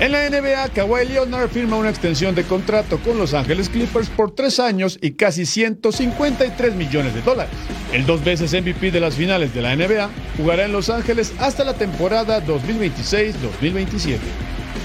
En 0.00 0.10
la 0.10 0.28
NBA, 0.28 0.70
Kawhi 0.70 1.06
Leonard 1.06 1.50
firma 1.50 1.76
una 1.76 1.90
extensión 1.90 2.34
de 2.34 2.42
contrato 2.42 2.98
con 2.98 3.16
Los 3.16 3.32
Ángeles 3.32 3.68
Clippers 3.68 4.08
por 4.08 4.34
tres 4.34 4.58
años 4.58 4.98
y 5.00 5.12
casi 5.12 5.46
153 5.46 6.74
millones 6.74 7.14
de 7.14 7.22
dólares. 7.22 7.54
El 7.92 8.04
dos 8.06 8.24
veces 8.24 8.52
MVP 8.52 8.90
de 8.90 9.00
las 9.00 9.14
finales 9.14 9.54
de 9.54 9.62
la 9.62 9.76
NBA 9.76 10.10
jugará 10.36 10.64
en 10.64 10.72
Los 10.72 10.90
Ángeles 10.90 11.32
hasta 11.38 11.62
la 11.62 11.74
temporada 11.74 12.44
2026-2027. 12.44 14.18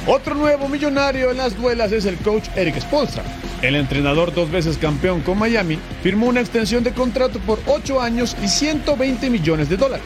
Otro 0.08 0.34
nuevo 0.34 0.68
millonario 0.68 1.30
en 1.30 1.38
las 1.38 1.56
duelas 1.56 1.92
es 1.92 2.06
el 2.06 2.18
coach 2.18 2.48
Eric 2.56 2.80
Spoelstra. 2.80 3.24
El 3.62 3.76
entrenador 3.76 4.34
dos 4.34 4.50
veces 4.50 4.80
campeón 4.80 5.22
con 5.22 5.38
Miami 5.38 5.78
firmó 6.02 6.26
una 6.26 6.42
extensión 6.42 6.84
de 6.84 6.92
contrato 6.92 7.40
por 7.40 7.60
ocho 7.68 8.02
años 8.02 8.36
y 8.44 8.48
120 8.48 9.30
millones 9.30 9.70
de 9.70 9.78
dólares. 9.78 10.06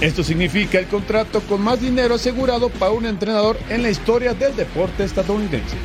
Esto 0.00 0.24
significa 0.24 0.78
el 0.78 0.86
contrato 0.86 1.40
con 1.42 1.60
más 1.60 1.80
dinero 1.80 2.14
asegurado 2.14 2.70
para 2.70 2.92
un 2.92 3.04
entrenador 3.04 3.58
en 3.68 3.82
la 3.82 3.90
historia 3.90 4.32
del 4.32 4.56
deporte 4.56 5.04
estadounidense. 5.04 5.76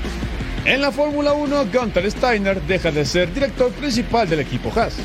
En 0.64 0.82
la 0.82 0.92
Fórmula 0.92 1.34
1, 1.34 1.66
Gunther 1.66 2.10
Steiner 2.10 2.62
deja 2.62 2.92
de 2.92 3.06
ser 3.06 3.34
director 3.34 3.72
principal 3.74 4.30
del 4.30 4.40
equipo 4.40 4.72
Haas. 4.74 4.96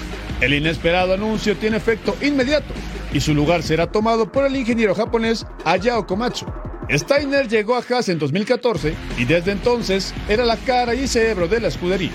El 0.40 0.54
inesperado 0.54 1.14
anuncio 1.14 1.56
tiene 1.56 1.76
efecto 1.76 2.16
inmediato 2.22 2.72
y 3.12 3.20
su 3.20 3.34
lugar 3.34 3.64
será 3.64 3.88
tomado 3.90 4.30
por 4.30 4.46
el 4.46 4.54
ingeniero 4.54 4.94
japonés 4.94 5.44
Ayao 5.64 6.06
Komatsu. 6.06 6.46
Steiner 6.90 7.48
llegó 7.48 7.76
a 7.76 7.82
Haas 7.88 8.08
en 8.08 8.18
2014 8.18 8.94
y 9.16 9.24
desde 9.24 9.52
entonces 9.52 10.12
era 10.28 10.44
la 10.44 10.56
cara 10.56 10.94
y 10.94 11.08
cerebro 11.08 11.48
de 11.48 11.60
la 11.60 11.68
escudería. 11.68 12.12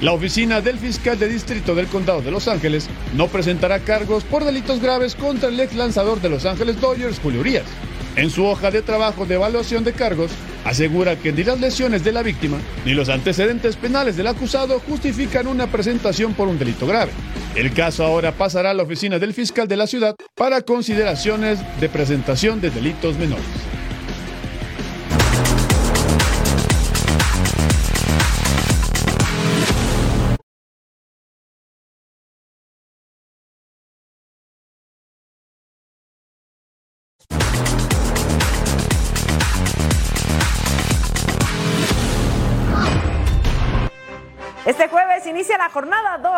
La 0.00 0.12
oficina 0.12 0.60
del 0.60 0.78
fiscal 0.78 1.18
de 1.18 1.28
distrito 1.28 1.74
del 1.74 1.86
condado 1.86 2.22
de 2.22 2.30
Los 2.30 2.48
Ángeles 2.48 2.88
no 3.14 3.28
presentará 3.28 3.78
cargos 3.80 4.24
por 4.24 4.44
delitos 4.44 4.80
graves 4.80 5.14
contra 5.14 5.48
el 5.48 5.60
ex 5.60 5.74
lanzador 5.74 6.20
de 6.20 6.30
Los 6.30 6.44
Ángeles 6.44 6.80
Dodgers, 6.80 7.20
Julio 7.20 7.40
Urias. 7.40 7.66
En 8.16 8.28
su 8.28 8.44
hoja 8.44 8.70
de 8.70 8.82
trabajo 8.82 9.26
de 9.26 9.36
evaluación 9.36 9.84
de 9.84 9.92
cargos, 9.92 10.32
asegura 10.64 11.16
que 11.16 11.32
ni 11.32 11.44
las 11.44 11.60
lesiones 11.60 12.02
de 12.02 12.12
la 12.12 12.22
víctima 12.22 12.58
ni 12.84 12.94
los 12.94 13.08
antecedentes 13.08 13.76
penales 13.76 14.16
del 14.16 14.26
acusado 14.26 14.80
justifican 14.80 15.46
una 15.46 15.66
presentación 15.66 16.34
por 16.34 16.48
un 16.48 16.58
delito 16.58 16.86
grave. 16.86 17.12
El 17.54 17.72
caso 17.72 18.04
ahora 18.04 18.32
pasará 18.32 18.70
a 18.70 18.74
la 18.74 18.82
oficina 18.82 19.18
del 19.18 19.34
fiscal 19.34 19.68
de 19.68 19.76
la 19.76 19.86
ciudad 19.86 20.16
para 20.34 20.62
consideraciones 20.62 21.60
de 21.80 21.88
presentación 21.88 22.60
de 22.60 22.70
delitos 22.70 23.16
menores. 23.18 23.44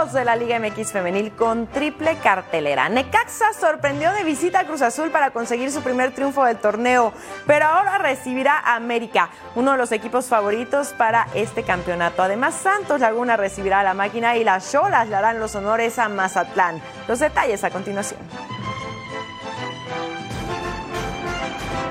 Jornada 0.04 0.06
2 0.06 0.12
de 0.12 0.24
la 0.24 0.36
Liga 0.36 0.58
MX 0.58 0.92
Femenil 0.92 1.32
con 1.32 1.66
triple 1.66 2.16
cartelera. 2.18 2.88
Necaxa 2.88 3.52
sorprendió 3.58 4.12
de 4.12 4.24
visita 4.24 4.60
a 4.60 4.66
Cruz 4.66 4.82
Azul 4.82 5.10
para 5.10 5.30
conseguir 5.30 5.70
su 5.70 5.82
primer 5.82 6.14
triunfo 6.14 6.44
del 6.44 6.58
torneo, 6.58 7.12
pero 7.46 7.66
ahora 7.66 7.98
recibirá 7.98 8.58
a 8.58 8.76
América, 8.76 9.30
uno 9.54 9.72
de 9.72 9.78
los 9.78 9.92
equipos 9.92 10.26
favoritos 10.26 10.88
para 10.88 11.28
este 11.34 11.62
campeonato. 11.62 12.22
Además, 12.22 12.54
Santos 12.54 13.00
Laguna 13.00 13.36
recibirá 13.36 13.80
a 13.80 13.84
la 13.84 13.94
máquina 13.94 14.36
y 14.36 14.44
las 14.44 14.70
Cholas 14.70 15.08
le 15.08 15.16
harán 15.16 15.40
los 15.40 15.54
honores 15.54 15.98
a 15.98 16.08
Mazatlán. 16.08 16.80
Los 17.08 17.18
detalles 17.20 17.64
a 17.64 17.70
continuación. 17.70 18.20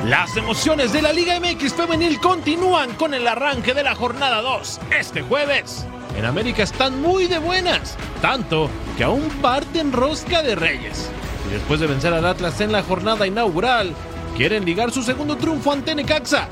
Las 0.06 0.36
emociones 0.36 0.92
de 0.92 1.02
la 1.02 1.14
Liga 1.14 1.40
MX 1.40 1.74
femenil 1.76 2.20
continúan 2.20 2.94
con 2.96 3.14
el 3.14 3.26
arranque 3.26 3.74
de 3.74 3.84
la 3.84 3.96
jornada 3.96 4.42
2 4.42 4.82
este 5.00 5.22
jueves. 5.22 5.88
En 6.16 6.26
América 6.26 6.64
están 6.64 7.02
muy 7.02 7.28
de 7.28 7.40
buenas, 7.40 7.98
tanto 8.22 8.70
que 8.98 9.04
aún 9.04 9.30
parten 9.42 9.92
rosca 9.92 10.44
de 10.44 10.56
Reyes. 10.56 11.10
Y 11.50 11.54
después 11.54 11.80
de 11.80 11.88
vencer 11.88 12.14
al 12.14 12.26
Atlas 12.26 12.62
en 12.62 12.72
la 12.72 12.84
jornada 12.84 13.26
inaugural, 13.26 13.94
quieren 14.38 14.66
ligar 14.66 14.92
su 14.92 15.02
segundo 15.04 15.38
triunfo 15.38 15.72
ante 15.72 15.96
Necaxa. 15.96 16.48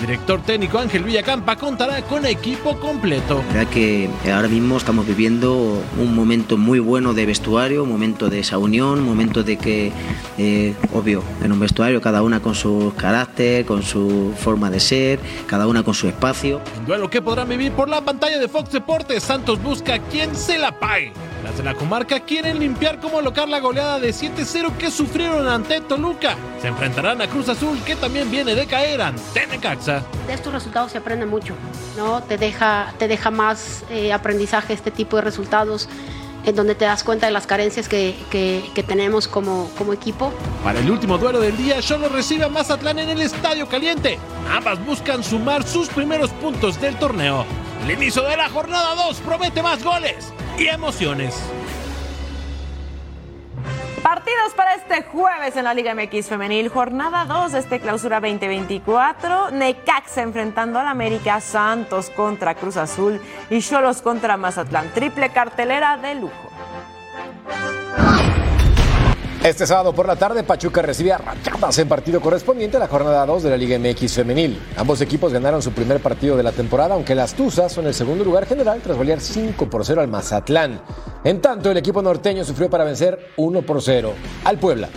Director 0.00 0.40
técnico 0.42 0.78
Ángel 0.78 1.04
Villacampa 1.04 1.56
contará 1.56 2.02
con 2.02 2.26
equipo 2.26 2.78
completo. 2.78 3.42
La 3.48 3.54
verdad 3.54 3.72
que 3.72 4.08
ahora 4.32 4.48
mismo 4.48 4.76
estamos 4.76 5.06
viviendo 5.06 5.82
un 5.98 6.14
momento 6.14 6.56
muy 6.56 6.78
bueno 6.78 7.12
de 7.12 7.26
vestuario, 7.26 7.82
un 7.82 7.90
momento 7.90 8.28
de 8.28 8.40
esa 8.40 8.58
unión, 8.58 9.00
un 9.00 9.04
momento 9.04 9.42
de 9.42 9.56
que, 9.58 9.92
eh, 10.38 10.74
obvio, 10.94 11.22
en 11.42 11.52
un 11.52 11.60
vestuario 11.60 12.00
cada 12.00 12.22
una 12.22 12.40
con 12.40 12.54
su 12.54 12.92
carácter, 12.96 13.66
con 13.66 13.82
su 13.82 14.32
forma 14.36 14.70
de 14.70 14.80
ser, 14.80 15.20
cada 15.46 15.66
una 15.66 15.82
con 15.82 15.94
su 15.94 16.08
espacio. 16.08 16.60
Un 16.78 16.86
duelo 16.86 17.10
que 17.10 17.20
podrán 17.20 17.48
vivir 17.48 17.72
por 17.72 17.88
la 17.88 18.00
pantalla 18.00 18.38
de 18.38 18.48
Fox 18.48 18.72
Deportes. 18.72 19.22
Santos 19.22 19.62
busca 19.62 19.98
quien 19.98 20.34
se 20.34 20.58
la 20.58 20.78
pague. 20.78 21.12
Las 21.42 21.56
de 21.56 21.62
la 21.62 21.74
comarca 21.74 22.20
quieren 22.20 22.58
limpiar 22.58 23.00
como 23.00 23.20
local 23.22 23.50
la 23.50 23.60
goleada 23.60 23.98
de 23.98 24.10
7-0 24.10 24.76
que 24.76 24.90
sufrieron 24.90 25.48
ante 25.48 25.80
Toluca. 25.80 26.36
Se 26.60 26.68
enfrentarán 26.68 27.22
a 27.22 27.28
Cruz 27.28 27.48
Azul 27.48 27.78
que 27.84 27.96
también 27.96 28.30
viene 28.30 28.54
de 28.54 28.66
caer 28.66 29.00
ante 29.00 29.46
Necaxa. 29.46 30.02
De 30.26 30.34
estos 30.34 30.52
resultados 30.52 30.92
se 30.92 30.98
aprende 30.98 31.24
mucho, 31.24 31.54
¿no? 31.96 32.22
Te 32.22 32.36
deja, 32.36 32.92
te 32.98 33.08
deja 33.08 33.30
más 33.30 33.84
eh, 33.90 34.12
aprendizaje 34.12 34.74
este 34.74 34.90
tipo 34.90 35.16
de 35.16 35.22
resultados 35.22 35.88
en 36.44 36.54
donde 36.54 36.74
te 36.74 36.84
das 36.84 37.04
cuenta 37.04 37.26
de 37.26 37.32
las 37.32 37.46
carencias 37.46 37.88
que, 37.88 38.14
que, 38.30 38.62
que 38.74 38.82
tenemos 38.82 39.26
como, 39.26 39.70
como, 39.76 39.92
equipo. 39.92 40.32
Para 40.64 40.80
el 40.80 40.90
último 40.90 41.18
duelo 41.18 41.40
del 41.40 41.56
día, 41.56 41.82
solo 41.82 42.08
recibe 42.08 42.44
a 42.44 42.48
Mazatlán 42.48 42.98
en 42.98 43.10
el 43.10 43.20
Estadio 43.20 43.66
Caliente. 43.66 44.18
Ambas 44.50 44.84
buscan 44.84 45.22
sumar 45.22 45.66
sus 45.66 45.88
primeros 45.88 46.30
puntos 46.30 46.80
del 46.80 46.96
torneo. 46.96 47.44
El 47.84 47.90
inicio 47.90 48.22
de 48.22 48.36
la 48.36 48.48
jornada 48.48 48.94
2 48.94 49.18
promete 49.18 49.62
más 49.62 49.82
goles 49.82 50.32
y 50.60 50.68
emociones. 50.68 51.34
Partidos 54.02 54.52
para 54.54 54.74
este 54.74 55.02
jueves 55.04 55.56
en 55.56 55.64
la 55.64 55.72
Liga 55.72 55.94
MX 55.94 56.26
Femenil, 56.28 56.68
jornada 56.68 57.24
2 57.24 57.52
de 57.52 57.58
este 57.60 57.80
clausura 57.80 58.20
2024. 58.20 59.52
Necaxa 59.52 60.20
enfrentando 60.20 60.78
al 60.78 60.86
América, 60.86 61.40
Santos 61.40 62.10
contra 62.10 62.54
Cruz 62.54 62.76
Azul 62.76 63.20
y 63.48 63.60
Cholos 63.60 64.02
contra 64.02 64.36
Mazatlán. 64.36 64.92
Triple 64.92 65.30
cartelera 65.30 65.96
de 65.96 66.16
lujo. 66.16 66.49
Este 69.42 69.66
sábado 69.66 69.94
por 69.94 70.06
la 70.06 70.16
tarde, 70.16 70.42
Pachuca 70.42 70.82
recibe 70.82 71.14
a 71.14 71.18
Rayadas 71.18 71.78
en 71.78 71.88
partido 71.88 72.20
correspondiente 72.20 72.76
a 72.76 72.80
la 72.80 72.88
jornada 72.88 73.24
2 73.24 73.42
de 73.44 73.48
la 73.48 73.56
Liga 73.56 73.78
MX 73.78 74.12
Femenil. 74.12 74.60
Ambos 74.76 75.00
equipos 75.00 75.32
ganaron 75.32 75.62
su 75.62 75.72
primer 75.72 75.98
partido 76.00 76.36
de 76.36 76.42
la 76.42 76.52
temporada, 76.52 76.94
aunque 76.94 77.14
las 77.14 77.32
Tuzas 77.32 77.72
son 77.72 77.86
el 77.86 77.94
segundo 77.94 78.22
lugar 78.22 78.44
general 78.44 78.82
tras 78.82 78.98
golear 78.98 79.18
5 79.18 79.70
por 79.70 79.86
0 79.86 80.02
al 80.02 80.08
Mazatlán. 80.08 80.82
En 81.24 81.40
tanto, 81.40 81.70
el 81.70 81.78
equipo 81.78 82.02
norteño 82.02 82.44
sufrió 82.44 82.68
para 82.68 82.84
vencer 82.84 83.32
1 83.38 83.62
por 83.62 83.80
0 83.80 84.12
al 84.44 84.58
Puebla. 84.58 84.90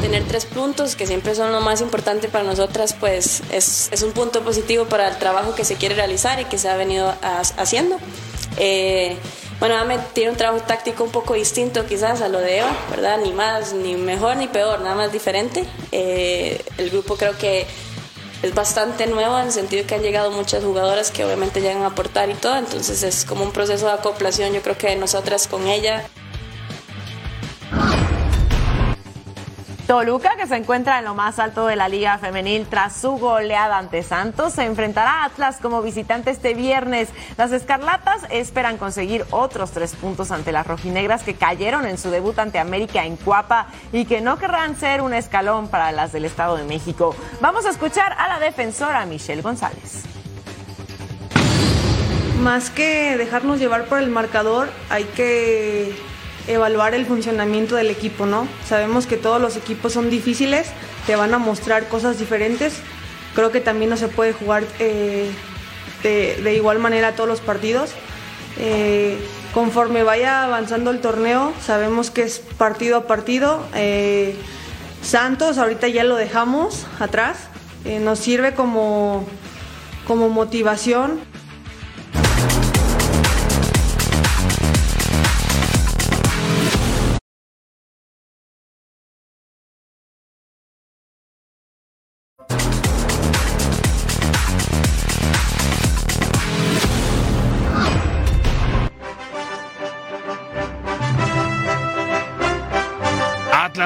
Tener 0.00 0.24
tres 0.24 0.46
puntos, 0.46 0.96
que 0.96 1.06
siempre 1.06 1.34
son 1.34 1.52
lo 1.52 1.60
más 1.60 1.82
importante 1.82 2.28
para 2.28 2.44
nosotras, 2.44 2.94
pues 2.98 3.42
es, 3.52 3.90
un 4.02 4.12
punto 4.12 4.40
positivo 4.40 4.86
para 4.86 5.08
el 5.08 5.18
trabajo 5.18 5.54
que 5.54 5.66
se 5.66 5.74
quiere 5.74 5.94
realizar 5.96 6.40
y 6.40 6.46
que 6.46 6.56
se 6.56 6.70
ha 6.70 6.76
venido 6.76 7.12
haciendo. 7.58 7.96
Eh, 8.56 9.18
bueno, 9.66 9.78
Ahmed 9.78 10.00
tiene 10.12 10.30
un 10.30 10.36
trabajo 10.36 10.62
táctico 10.62 11.04
un 11.04 11.10
poco 11.10 11.32
distinto 11.32 11.86
quizás 11.86 12.20
a 12.20 12.28
lo 12.28 12.38
de 12.38 12.58
Eva, 12.58 12.70
¿verdad? 12.90 13.16
Ni 13.22 13.32
más, 13.32 13.72
ni 13.72 13.96
mejor, 13.96 14.36
ni 14.36 14.46
peor, 14.46 14.82
nada 14.82 14.94
más 14.94 15.10
diferente. 15.10 15.64
Eh, 15.90 16.62
el 16.76 16.90
grupo 16.90 17.16
creo 17.16 17.38
que 17.38 17.64
es 18.42 18.54
bastante 18.54 19.06
nuevo 19.06 19.38
en 19.38 19.46
el 19.46 19.52
sentido 19.52 19.86
que 19.86 19.94
han 19.94 20.02
llegado 20.02 20.30
muchas 20.30 20.62
jugadoras 20.62 21.10
que 21.10 21.24
obviamente 21.24 21.62
llegan 21.62 21.80
a 21.80 21.86
aportar 21.86 22.28
y 22.28 22.34
todo, 22.34 22.58
entonces 22.58 23.02
es 23.02 23.24
como 23.24 23.42
un 23.42 23.52
proceso 23.52 23.86
de 23.86 23.92
acoplación, 23.92 24.52
yo 24.52 24.60
creo 24.60 24.76
que 24.76 24.94
nosotras 24.96 25.48
con 25.48 25.66
ella. 25.66 26.06
Toluca, 29.86 30.36
que 30.36 30.46
se 30.46 30.56
encuentra 30.56 30.98
en 30.98 31.04
lo 31.04 31.14
más 31.14 31.38
alto 31.38 31.66
de 31.66 31.76
la 31.76 31.90
Liga 31.90 32.16
Femenil 32.16 32.66
tras 32.66 32.96
su 32.96 33.18
goleada 33.18 33.76
ante 33.76 34.02
Santos, 34.02 34.54
se 34.54 34.64
enfrentará 34.64 35.22
a 35.22 35.24
Atlas 35.26 35.58
como 35.60 35.82
visitante 35.82 36.30
este 36.30 36.54
viernes. 36.54 37.10
Las 37.36 37.52
Escarlatas 37.52 38.22
esperan 38.30 38.78
conseguir 38.78 39.26
otros 39.30 39.72
tres 39.72 39.94
puntos 39.94 40.30
ante 40.30 40.52
las 40.52 40.66
rojinegras 40.66 41.22
que 41.22 41.34
cayeron 41.34 41.84
en 41.84 41.98
su 41.98 42.10
debut 42.10 42.38
ante 42.38 42.58
América 42.58 43.04
en 43.04 43.16
Cuapa 43.16 43.66
y 43.92 44.06
que 44.06 44.22
no 44.22 44.38
querrán 44.38 44.76
ser 44.76 45.02
un 45.02 45.12
escalón 45.12 45.68
para 45.68 45.92
las 45.92 46.12
del 46.12 46.24
Estado 46.24 46.56
de 46.56 46.64
México. 46.64 47.14
Vamos 47.42 47.66
a 47.66 47.70
escuchar 47.70 48.14
a 48.14 48.26
la 48.26 48.38
defensora 48.38 49.04
Michelle 49.04 49.42
González. 49.42 50.04
Más 52.40 52.70
que 52.70 53.18
dejarnos 53.18 53.58
llevar 53.58 53.84
por 53.84 53.98
el 53.98 54.08
marcador, 54.08 54.70
hay 54.88 55.04
que 55.04 55.94
evaluar 56.46 56.94
el 56.94 57.06
funcionamiento 57.06 57.76
del 57.76 57.90
equipo, 57.90 58.26
¿no? 58.26 58.46
Sabemos 58.66 59.06
que 59.06 59.16
todos 59.16 59.40
los 59.40 59.56
equipos 59.56 59.92
son 59.92 60.10
difíciles, 60.10 60.68
te 61.06 61.16
van 61.16 61.32
a 61.34 61.38
mostrar 61.38 61.88
cosas 61.88 62.18
diferentes. 62.18 62.74
Creo 63.34 63.50
que 63.50 63.60
también 63.60 63.90
no 63.90 63.96
se 63.96 64.08
puede 64.08 64.32
jugar 64.32 64.64
eh, 64.78 65.30
de, 66.02 66.54
igual 66.54 66.78
manera 66.78 67.14
todos 67.14 67.28
los 67.28 67.40
partidos. 67.40 67.90
Eh, 68.58 69.18
conforme 69.52 70.02
vaya 70.02 70.44
avanzando 70.44 70.90
el 70.90 71.00
torneo, 71.00 71.52
sabemos 71.64 72.10
que 72.10 72.22
es 72.22 72.38
partido 72.38 72.98
a 72.98 73.06
partido. 73.06 73.64
Eh, 73.74 74.36
Santos, 75.02 75.58
ahorita 75.58 75.88
ya 75.88 76.04
lo 76.04 76.16
dejamos 76.16 76.86
atrás. 77.00 77.48
nos 78.00 78.18
sirve 78.18 78.54
como, 78.54 79.26
como 80.06 80.28
motivación. 80.28 81.20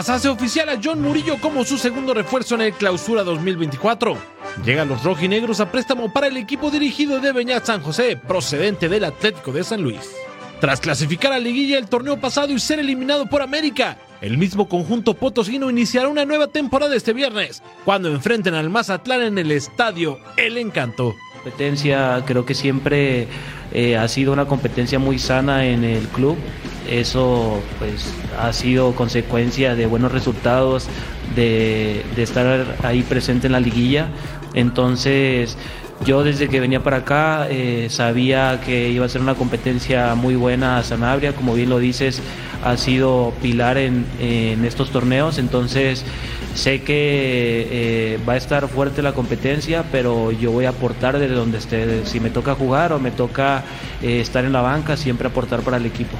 Atlas 0.09 0.25
hace 0.25 0.29
oficial 0.31 0.71
a 0.71 0.81
John 0.83 1.03
Murillo 1.03 1.37
como 1.39 1.65
su 1.65 1.77
segundo 1.77 2.15
refuerzo 2.15 2.55
en 2.55 2.63
el 2.63 2.73
Clausura 2.73 3.25
2024. 3.25 4.17
Llegan 4.65 4.89
los 4.89 5.05
rojinegros 5.05 5.61
a 5.61 5.71
préstamo 5.71 6.11
para 6.11 6.29
el 6.29 6.39
equipo 6.39 6.71
dirigido 6.71 7.21
de 7.21 7.31
Beñat 7.33 7.67
San 7.67 7.83
José, 7.83 8.17
procedente 8.17 8.89
del 8.89 9.05
Atlético 9.05 9.53
de 9.53 9.65
San 9.65 9.83
Luis. 9.83 10.01
Tras 10.63 10.81
clasificar 10.81 11.35
a 11.35 11.39
liguilla 11.39 11.77
el 11.77 11.91
torneo 11.91 12.19
pasado 12.19 12.55
y 12.55 12.59
ser 12.59 12.79
eliminado 12.79 13.27
por 13.27 13.43
América, 13.43 13.99
el 14.23 14.39
mismo 14.39 14.67
conjunto 14.67 15.13
potosino 15.13 15.69
iniciará 15.69 16.09
una 16.09 16.25
nueva 16.25 16.47
temporada 16.47 16.97
este 16.97 17.13
viernes, 17.13 17.63
cuando 17.85 18.09
enfrenten 18.09 18.55
al 18.55 18.71
Mazatlán 18.71 19.21
en 19.21 19.37
el 19.37 19.53
estadio 19.53 20.19
El 20.39 20.57
Encanto. 20.57 21.15
competencia 21.35 22.23
creo 22.25 22.47
que 22.47 22.55
siempre 22.55 23.29
eh, 23.73 23.99
ha 23.99 24.09
sido 24.09 24.33
una 24.33 24.47
competencia 24.47 24.99
muy 24.99 25.19
sana 25.19 25.67
en 25.67 25.85
el 25.85 26.09
club. 26.09 26.39
Eso 26.89 27.61
pues 27.79 28.13
ha 28.39 28.53
sido 28.53 28.95
consecuencia 28.95 29.75
de 29.75 29.87
buenos 29.87 30.13
resultados, 30.13 30.89
de, 31.35 32.05
estar 32.17 32.77
ahí 32.83 33.03
presente 33.03 33.47
en 33.47 33.53
la 33.53 33.61
liguilla. 33.61 34.09
Entonces 34.55 35.57
yo 36.05 36.23
desde 36.23 36.49
que 36.49 36.61
venía 36.61 36.83
para 36.83 36.99
acá 36.99 37.49
eh, 37.51 37.89
sabía 37.91 38.61
que 38.65 38.89
iba 38.91 39.05
a 39.05 39.09
ser 39.09 39.21
una 39.21 39.35
competencia 39.35 40.15
muy 40.15 40.37
buena 40.37 40.79
a 40.79 40.83
Sanabria, 40.85 41.35
como 41.35 41.55
bien 41.55 41.69
lo 41.69 41.79
dices, 41.79 42.23
ha 42.65 42.77
sido 42.77 43.33
pilar 43.43 43.79
en, 43.79 44.07
en 44.21 44.65
estos 44.65 44.91
torneos, 44.91 45.39
entonces 45.39 46.05
sé 46.55 46.83
que 46.83 47.69
eh, 47.71 48.19
va 48.29 48.33
a 48.33 48.37
estar 48.37 48.67
fuerte 48.69 49.01
la 49.01 49.13
competencia, 49.13 49.85
pero 49.93 50.33
yo 50.33 50.51
voy 50.51 50.65
a 50.65 50.71
aportar 50.71 51.19
desde 51.19 51.35
donde 51.35 51.59
esté, 51.59 52.05
si 52.05 52.21
me 52.21 52.31
toca 52.31 52.55
jugar 52.55 52.93
o 52.93 52.99
me 52.99 53.11
toca 53.11 53.63
eh, 54.03 54.21
estar 54.21 54.45
en 54.45 54.53
la 54.53 54.61
banca, 54.61 54.97
siempre 54.97 55.29
aportar 55.29 55.61
para 55.61 55.77
el 55.77 55.87
equipo. 55.87 56.17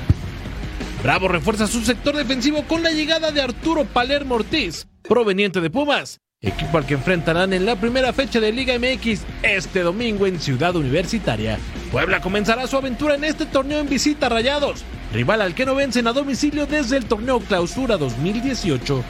Bravo 1.03 1.29
refuerza 1.29 1.69
su 1.69 1.83
sector 1.83 2.17
defensivo 2.17 2.65
con 2.65 2.83
la 2.83 2.91
llegada 2.91 3.31
de 3.31 3.41
Arturo 3.41 3.85
Palermo 3.85 4.35
Ortiz, 4.35 4.89
proveniente 5.03 5.61
de 5.61 5.71
Pumas, 5.71 6.21
equipo 6.41 6.77
al 6.77 6.87
que 6.87 6.95
enfrentarán 6.95 7.53
en 7.53 7.65
la 7.65 7.77
primera 7.77 8.13
fecha 8.13 8.41
de 8.41 8.51
Liga 8.51 8.75
MX 8.77 9.21
este 9.43 9.83
domingo 9.83 10.27
en 10.27 10.41
Ciudad 10.41 10.75
Universitaria. 10.75 11.59
Puebla 11.93 12.21
comenzará 12.21 12.67
su 12.67 12.77
aventura 12.77 13.15
en 13.15 13.23
este 13.23 13.47
torneo 13.47 13.79
en 13.79 13.89
visita 13.89 14.27
a 14.27 14.29
Rayados, 14.29 14.85
rival 15.13 15.41
al 15.41 15.55
que 15.55 15.67
no 15.67 15.77
vencen 15.77 16.09
a 16.09 16.13
domicilio 16.13 16.67
desde 16.67 16.97
el 16.97 17.05
torneo 17.05 17.39
Clausura 17.39 17.97
2018. 17.97 19.05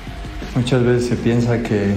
Muchas 0.57 0.85
veces 0.85 1.09
se 1.09 1.17
piensa 1.17 1.63
que, 1.63 1.95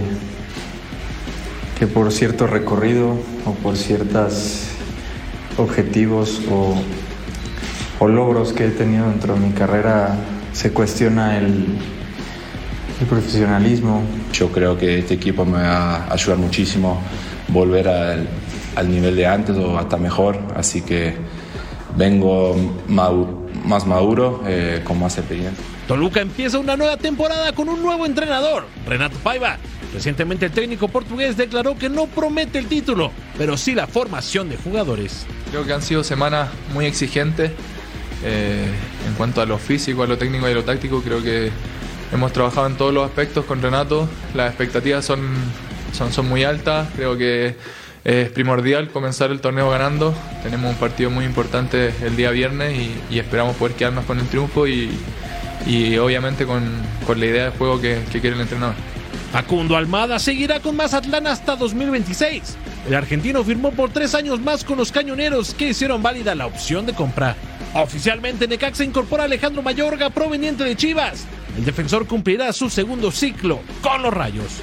que 1.77 1.85
por 1.85 2.13
cierto 2.13 2.47
recorrido 2.47 3.19
o 3.45 3.53
por 3.55 3.75
ciertos 3.75 4.67
objetivos 5.57 6.41
o, 6.49 6.81
o 8.01 8.07
logros 8.07 8.51
que 8.51 8.65
he 8.65 8.71
tenido 8.71 9.07
dentro 9.07 9.35
de 9.35 9.39
mi 9.39 9.51
carrera 9.51 10.15
se 10.53 10.73
cuestiona 10.73 11.37
el, 11.37 11.67
el 12.99 13.07
profesionalismo. 13.07 14.01
Yo 14.33 14.51
creo 14.51 14.75
que 14.75 14.97
este 14.97 15.13
equipo 15.13 15.45
me 15.45 15.59
va 15.59 15.97
a 15.97 16.13
ayudar 16.13 16.39
muchísimo 16.39 16.99
volver 17.49 17.87
al, 17.87 18.27
al 18.75 18.89
nivel 18.89 19.15
de 19.15 19.27
antes 19.27 19.55
o 19.55 19.77
hasta 19.77 19.97
mejor, 19.97 20.39
así 20.55 20.81
que 20.81 21.13
vengo 21.95 22.55
más 22.87 23.85
maduro, 23.85 24.41
eh, 24.47 24.81
con 24.83 24.99
más 24.99 25.19
experiencia. 25.19 25.63
Toluca 25.87 26.21
empieza 26.21 26.57
una 26.57 26.75
nueva 26.75 26.97
temporada 26.97 27.53
con 27.53 27.69
un 27.69 27.83
nuevo 27.83 28.07
entrenador, 28.07 28.65
Renato 28.87 29.17
Paiva. 29.19 29.57
Recientemente 29.93 30.47
el 30.47 30.53
técnico 30.53 30.87
portugués 30.87 31.37
declaró 31.37 31.77
que 31.77 31.89
no 31.89 32.07
promete 32.07 32.57
el 32.57 32.65
título, 32.65 33.11
pero 33.37 33.57
sí 33.57 33.75
la 33.75 33.85
formación 33.85 34.49
de 34.49 34.57
jugadores. 34.57 35.27
Creo 35.51 35.67
que 35.67 35.73
han 35.73 35.83
sido 35.83 36.03
semanas 36.03 36.49
muy 36.73 36.85
exigentes 36.85 37.51
eh, 38.23 38.67
en 39.07 39.13
cuanto 39.15 39.41
a 39.41 39.45
lo 39.45 39.57
físico, 39.57 40.03
a 40.03 40.07
lo 40.07 40.17
técnico 40.17 40.47
y 40.47 40.51
a 40.51 40.55
lo 40.55 40.63
táctico. 40.63 41.01
Creo 41.01 41.21
que 41.23 41.51
hemos 42.13 42.33
trabajado 42.33 42.67
en 42.67 42.75
todos 42.75 42.93
los 42.93 43.05
aspectos 43.05 43.45
con 43.45 43.61
Renato. 43.61 44.07
Las 44.33 44.49
expectativas 44.49 45.05
son, 45.05 45.21
son, 45.93 46.27
muy 46.27 46.43
altas. 46.43 46.87
Creo 46.95 47.17
que 47.17 47.55
es 48.03 48.29
primordial 48.29 48.89
comenzar 48.89 49.31
el 49.31 49.41
torneo 49.41 49.69
ganando. 49.69 50.13
Tenemos 50.43 50.71
un 50.71 50.77
partido 50.77 51.09
muy 51.09 51.25
importante 51.25 51.93
el 52.03 52.15
día 52.15 52.31
viernes 52.31 52.77
y, 53.09 53.19
esperamos 53.19 53.55
poder 53.55 53.75
quedarnos 53.75 54.05
con 54.05 54.19
el 54.19 54.27
triunfo 54.27 54.67
y, 54.67 54.89
y 55.65 55.97
obviamente 55.97 56.45
con, 56.45 56.63
con 57.05 57.19
la 57.19 57.25
idea 57.25 57.45
de 57.45 57.51
juego 57.51 57.79
que, 57.79 58.01
que 58.11 58.21
quiere 58.21 58.35
el 58.35 58.41
entrenador. 58.41 58.75
Facundo 59.31 59.77
Almada 59.77 60.19
seguirá 60.19 60.59
con 60.59 60.75
Mazatlán 60.75 61.25
hasta 61.25 61.55
2026. 61.55 62.57
El 62.87 62.95
argentino 62.95 63.43
firmó 63.43 63.71
por 63.71 63.89
tres 63.89 64.13
años 64.15 64.41
más 64.41 64.63
con 64.63 64.77
los 64.77 64.91
cañoneros 64.91 65.53
que 65.53 65.69
hicieron 65.69 66.03
válida 66.03 66.35
la 66.35 66.47
opción 66.47 66.85
de 66.85 66.93
compra. 66.93 67.35
Oficialmente 67.73 68.47
Necaxa 68.47 68.83
incorpora 68.83 69.23
a 69.23 69.25
Alejandro 69.25 69.61
Mayorga 69.61 70.09
proveniente 70.09 70.63
de 70.63 70.75
Chivas. 70.75 71.25
El 71.57 71.63
defensor 71.63 72.05
cumplirá 72.05 72.51
su 72.51 72.69
segundo 72.69 73.11
ciclo 73.11 73.61
con 73.81 74.01
los 74.01 74.13
Rayos. 74.13 74.61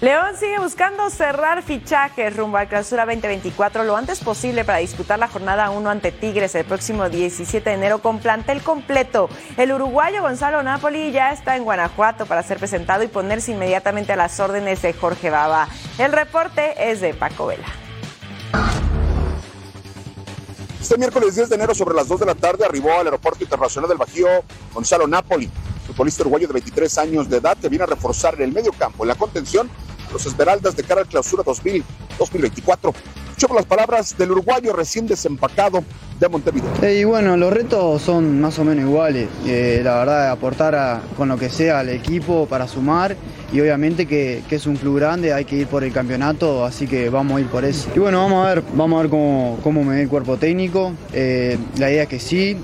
León 0.00 0.36
sigue 0.38 0.58
buscando 0.58 1.08
cerrar 1.08 1.62
fichajes 1.62 2.36
rumbo 2.36 2.58
al 2.58 2.68
clausura 2.68 3.06
2024 3.06 3.84
lo 3.84 3.96
antes 3.96 4.20
posible 4.20 4.62
para 4.62 4.78
disputar 4.78 5.18
la 5.18 5.28
jornada 5.28 5.70
1 5.70 5.90
ante 5.90 6.12
Tigres 6.12 6.54
el 6.54 6.66
próximo 6.66 7.08
17 7.08 7.70
de 7.70 7.74
enero 7.74 8.00
con 8.00 8.18
plantel 8.18 8.60
completo. 8.60 9.30
El 9.56 9.72
uruguayo 9.72 10.20
Gonzalo 10.20 10.62
Napoli 10.62 11.10
ya 11.10 11.32
está 11.32 11.56
en 11.56 11.64
Guanajuato 11.64 12.26
para 12.26 12.42
ser 12.42 12.58
presentado 12.58 13.02
y 13.02 13.08
ponerse 13.08 13.52
inmediatamente 13.52 14.12
a 14.12 14.16
las 14.16 14.38
órdenes 14.40 14.82
de 14.82 14.92
Jorge 14.92 15.30
Baba. 15.30 15.68
El 15.98 16.12
reporte 16.12 16.90
es 16.90 17.00
de 17.00 17.14
Paco 17.14 17.46
Vela. 17.46 17.83
Este 20.84 20.98
miércoles 20.98 21.34
10 21.34 21.48
de 21.48 21.54
enero 21.54 21.74
sobre 21.74 21.94
las 21.94 22.08
2 22.08 22.20
de 22.20 22.26
la 22.26 22.34
tarde 22.34 22.62
arribó 22.62 22.92
al 22.92 23.06
Aeropuerto 23.06 23.42
Internacional 23.42 23.88
del 23.88 23.96
Bajío 23.96 24.26
Gonzalo 24.74 25.06
Napoli, 25.06 25.48
futbolista 25.86 26.20
uruguayo 26.24 26.46
de 26.46 26.52
23 26.52 26.98
años 26.98 27.30
de 27.30 27.38
edad 27.38 27.56
que 27.56 27.70
viene 27.70 27.84
a 27.84 27.86
reforzar 27.86 28.34
en 28.34 28.42
el 28.42 28.52
medio 28.52 28.70
campo, 28.70 29.02
en 29.02 29.08
la 29.08 29.14
contención, 29.14 29.70
a 30.06 30.12
los 30.12 30.26
Esmeraldas 30.26 30.76
de 30.76 30.84
cara 30.84 31.00
al 31.00 31.06
clausura 31.06 31.42
2000, 31.42 31.82
2024. 32.18 32.92
Escuchemos 33.44 33.60
las 33.60 33.78
palabras 33.78 34.16
del 34.16 34.30
uruguayo 34.30 34.72
recién 34.72 35.06
desempacado 35.06 35.84
de 36.18 36.28
Montevideo. 36.30 36.70
Eh, 36.80 37.00
Y 37.00 37.04
bueno, 37.04 37.36
los 37.36 37.52
retos 37.52 38.00
son 38.00 38.40
más 38.40 38.58
o 38.58 38.64
menos 38.64 38.86
iguales. 38.86 39.28
Eh, 39.44 39.82
la 39.84 39.98
verdad, 39.98 40.30
aportar 40.30 41.02
con 41.14 41.28
lo 41.28 41.36
que 41.36 41.50
sea 41.50 41.80
al 41.80 41.90
equipo 41.90 42.46
para 42.46 42.66
sumar 42.66 43.14
y 43.52 43.60
obviamente 43.60 44.06
que, 44.06 44.42
es 44.50 44.66
un 44.66 44.76
club 44.76 44.96
grande, 44.96 45.34
hay 45.34 45.44
que 45.44 45.56
ir 45.56 45.66
por 45.66 45.84
el 45.84 45.92
campeonato, 45.92 46.64
así 46.64 46.86
que 46.86 47.10
vamos 47.10 47.36
a 47.36 47.40
ir 47.42 47.46
por 47.48 47.66
eso. 47.66 47.90
Y 47.94 47.98
bueno, 47.98 48.22
vamos 48.22 48.46
a 48.46 48.54
ver, 48.54 48.62
vamos 48.74 48.98
a 48.98 49.02
ver 49.02 49.10
cómo, 49.10 49.84
me 49.84 49.96
ve 49.96 50.02
el 50.04 50.08
cuerpo 50.08 50.38
técnico. 50.38 50.94
Eh, 51.12 51.58
la 51.76 51.90
idea 51.90 52.04
es 52.04 52.08
que 52.08 52.20
sí, 52.20 52.56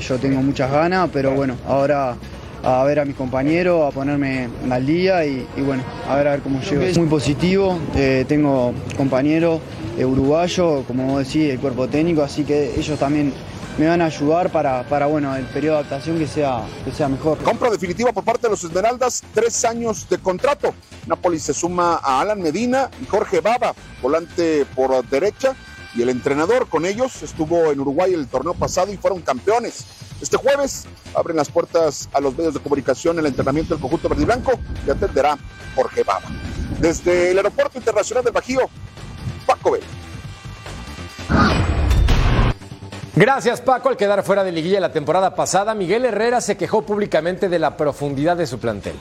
yo 0.00 0.18
tengo 0.18 0.42
muchas 0.42 0.68
ganas, 0.68 1.10
pero 1.12 1.30
bueno, 1.30 1.54
ahora 1.64 2.16
a 2.64 2.82
ver 2.82 2.98
a 2.98 3.04
mis 3.04 3.14
compañeros, 3.14 3.86
a 3.86 3.94
ponerme 3.94 4.48
al 4.68 4.84
día 4.84 5.24
y, 5.24 5.46
bueno, 5.64 5.84
a 6.08 6.16
ver 6.16 6.26
a 6.26 6.30
ver 6.32 6.40
cómo 6.40 6.60
llego. 6.60 6.82
Es 6.82 6.98
muy 6.98 7.06
positivo, 7.06 7.78
tengo 8.26 8.72
compañeros 8.96 9.60
uruguayos, 10.02 10.84
como 10.86 11.06
vos 11.06 11.26
decís, 11.26 11.50
el 11.50 11.60
cuerpo 11.60 11.86
técnico, 11.88 12.22
así 12.22 12.44
que 12.44 12.78
ellos 12.78 12.98
también 12.98 13.32
me 13.78 13.86
van 13.86 14.02
a 14.02 14.06
ayudar 14.06 14.50
para, 14.50 14.84
para 14.84 15.06
bueno, 15.06 15.34
el 15.34 15.44
periodo 15.46 15.76
de 15.76 15.80
adaptación 15.80 16.18
que 16.18 16.26
sea, 16.26 16.62
que 16.84 16.92
sea 16.92 17.08
mejor. 17.08 17.38
Compra 17.38 17.70
definitiva 17.70 18.12
por 18.12 18.24
parte 18.24 18.42
de 18.42 18.50
los 18.50 18.62
Esmeraldas, 18.62 19.22
tres 19.34 19.64
años 19.64 20.08
de 20.08 20.18
contrato. 20.18 20.74
Napoli 21.06 21.38
se 21.38 21.52
suma 21.52 22.00
a 22.02 22.20
Alan 22.20 22.40
Medina 22.40 22.90
y 23.02 23.06
Jorge 23.06 23.40
Baba, 23.40 23.74
volante 24.00 24.64
por 24.74 25.04
derecha, 25.08 25.54
y 25.94 26.02
el 26.02 26.08
entrenador 26.08 26.68
con 26.68 26.86
ellos 26.86 27.22
estuvo 27.22 27.70
en 27.70 27.80
Uruguay 27.80 28.14
el 28.14 28.26
torneo 28.26 28.54
pasado 28.54 28.92
y 28.92 28.96
fueron 28.96 29.20
campeones. 29.22 29.84
Este 30.20 30.36
jueves 30.36 30.86
abren 31.14 31.36
las 31.36 31.50
puertas 31.50 32.08
a 32.12 32.20
los 32.20 32.36
medios 32.36 32.54
de 32.54 32.60
comunicación 32.60 33.18
el 33.18 33.26
entrenamiento 33.26 33.74
del 33.74 33.80
conjunto 33.80 34.08
verde 34.08 34.22
y 34.22 34.26
blanco 34.26 34.52
que 34.84 34.92
atenderá 34.92 35.36
Jorge 35.74 36.02
Baba. 36.02 36.26
Desde 36.80 37.30
el 37.30 37.36
Aeropuerto 37.38 37.78
Internacional 37.78 38.24
del 38.24 38.32
Bajío, 38.32 38.68
Paco 39.46 39.72
Vela. 39.72 39.86
Gracias 43.16 43.60
Paco. 43.60 43.88
Al 43.88 43.96
quedar 43.96 44.22
fuera 44.24 44.42
de 44.42 44.50
liguilla 44.50 44.80
la 44.80 44.92
temporada 44.92 45.34
pasada, 45.34 45.74
Miguel 45.74 46.04
Herrera 46.04 46.40
se 46.40 46.56
quejó 46.56 46.82
públicamente 46.82 47.48
de 47.48 47.58
la 47.58 47.76
profundidad 47.76 48.36
de 48.36 48.46
su 48.46 48.58
plantel. 48.58 48.94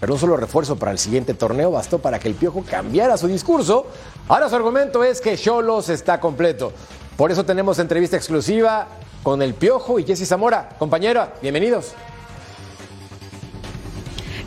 Pero 0.00 0.14
un 0.14 0.18
solo 0.18 0.36
refuerzo 0.38 0.76
para 0.76 0.92
el 0.92 0.98
siguiente 0.98 1.34
torneo 1.34 1.70
bastó 1.70 1.98
para 1.98 2.18
que 2.18 2.28
el 2.28 2.34
Piojo 2.34 2.64
cambiara 2.68 3.18
su 3.18 3.28
discurso. 3.28 3.86
Ahora 4.28 4.48
su 4.48 4.56
argumento 4.56 5.04
es 5.04 5.20
que 5.20 5.36
Cholos 5.36 5.90
está 5.90 6.18
completo. 6.20 6.72
Por 7.18 7.30
eso 7.30 7.44
tenemos 7.44 7.78
entrevista 7.78 8.16
exclusiva 8.16 8.88
con 9.22 9.42
el 9.42 9.52
Piojo 9.52 9.98
y 9.98 10.04
Jesse 10.04 10.26
Zamora. 10.26 10.70
Compañera, 10.78 11.34
bienvenidos. 11.42 11.92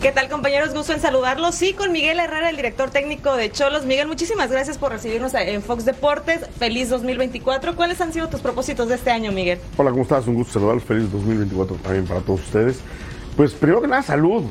¿Qué 0.03 0.11
tal 0.11 0.27
compañeros? 0.27 0.73
Gusto 0.73 0.91
en 0.91 0.99
saludarlos. 0.99 1.55
Sí, 1.55 1.71
con 1.71 1.93
Miguel 1.93 2.19
Herrera, 2.19 2.49
el 2.49 2.57
director 2.57 2.89
técnico 2.89 3.37
de 3.37 3.49
Cholos. 3.49 3.85
Miguel, 3.85 4.05
muchísimas 4.05 4.51
gracias 4.51 4.77
por 4.77 4.91
recibirnos 4.91 5.33
en 5.33 5.61
Fox 5.61 5.85
Deportes. 5.85 6.41
Feliz 6.59 6.89
2024. 6.89 7.73
¿Cuáles 7.77 8.01
han 8.01 8.11
sido 8.11 8.27
tus 8.27 8.41
propósitos 8.41 8.89
de 8.89 8.95
este 8.95 9.11
año, 9.11 9.31
Miguel? 9.31 9.59
Hola, 9.77 9.91
¿cómo 9.91 10.03
estás? 10.03 10.27
Un 10.27 10.35
gusto 10.35 10.55
saludarlos. 10.55 10.83
Feliz 10.83 11.09
2024 11.09 11.77
también 11.77 12.05
para 12.05 12.19
todos 12.19 12.41
ustedes. 12.41 12.81
Pues 13.37 13.53
primero 13.53 13.81
que 13.81 13.87
nada, 13.87 14.01
salud. 14.01 14.43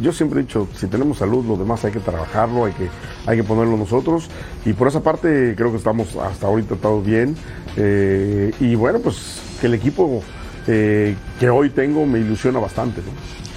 Yo 0.00 0.12
siempre 0.14 0.40
he 0.40 0.44
dicho, 0.44 0.66
si 0.74 0.86
tenemos 0.86 1.18
salud, 1.18 1.44
lo 1.44 1.58
demás 1.58 1.84
hay 1.84 1.92
que 1.92 2.00
trabajarlo, 2.00 2.64
hay 2.64 2.72
que, 2.72 2.88
hay 3.26 3.36
que 3.36 3.44
ponerlo 3.44 3.76
nosotros. 3.76 4.30
Y 4.64 4.72
por 4.72 4.88
esa 4.88 5.02
parte 5.02 5.52
creo 5.54 5.70
que 5.70 5.76
estamos 5.76 6.16
hasta 6.16 6.46
ahorita 6.46 6.76
todos 6.76 7.04
bien. 7.04 7.36
Eh, 7.76 8.52
y 8.58 8.74
bueno, 8.74 9.00
pues 9.00 9.42
que 9.60 9.66
el 9.66 9.74
equipo 9.74 10.22
eh, 10.66 11.14
que 11.38 11.50
hoy 11.50 11.68
tengo 11.68 12.06
me 12.06 12.20
ilusiona 12.20 12.58
bastante. 12.58 13.02
E 13.02 13.47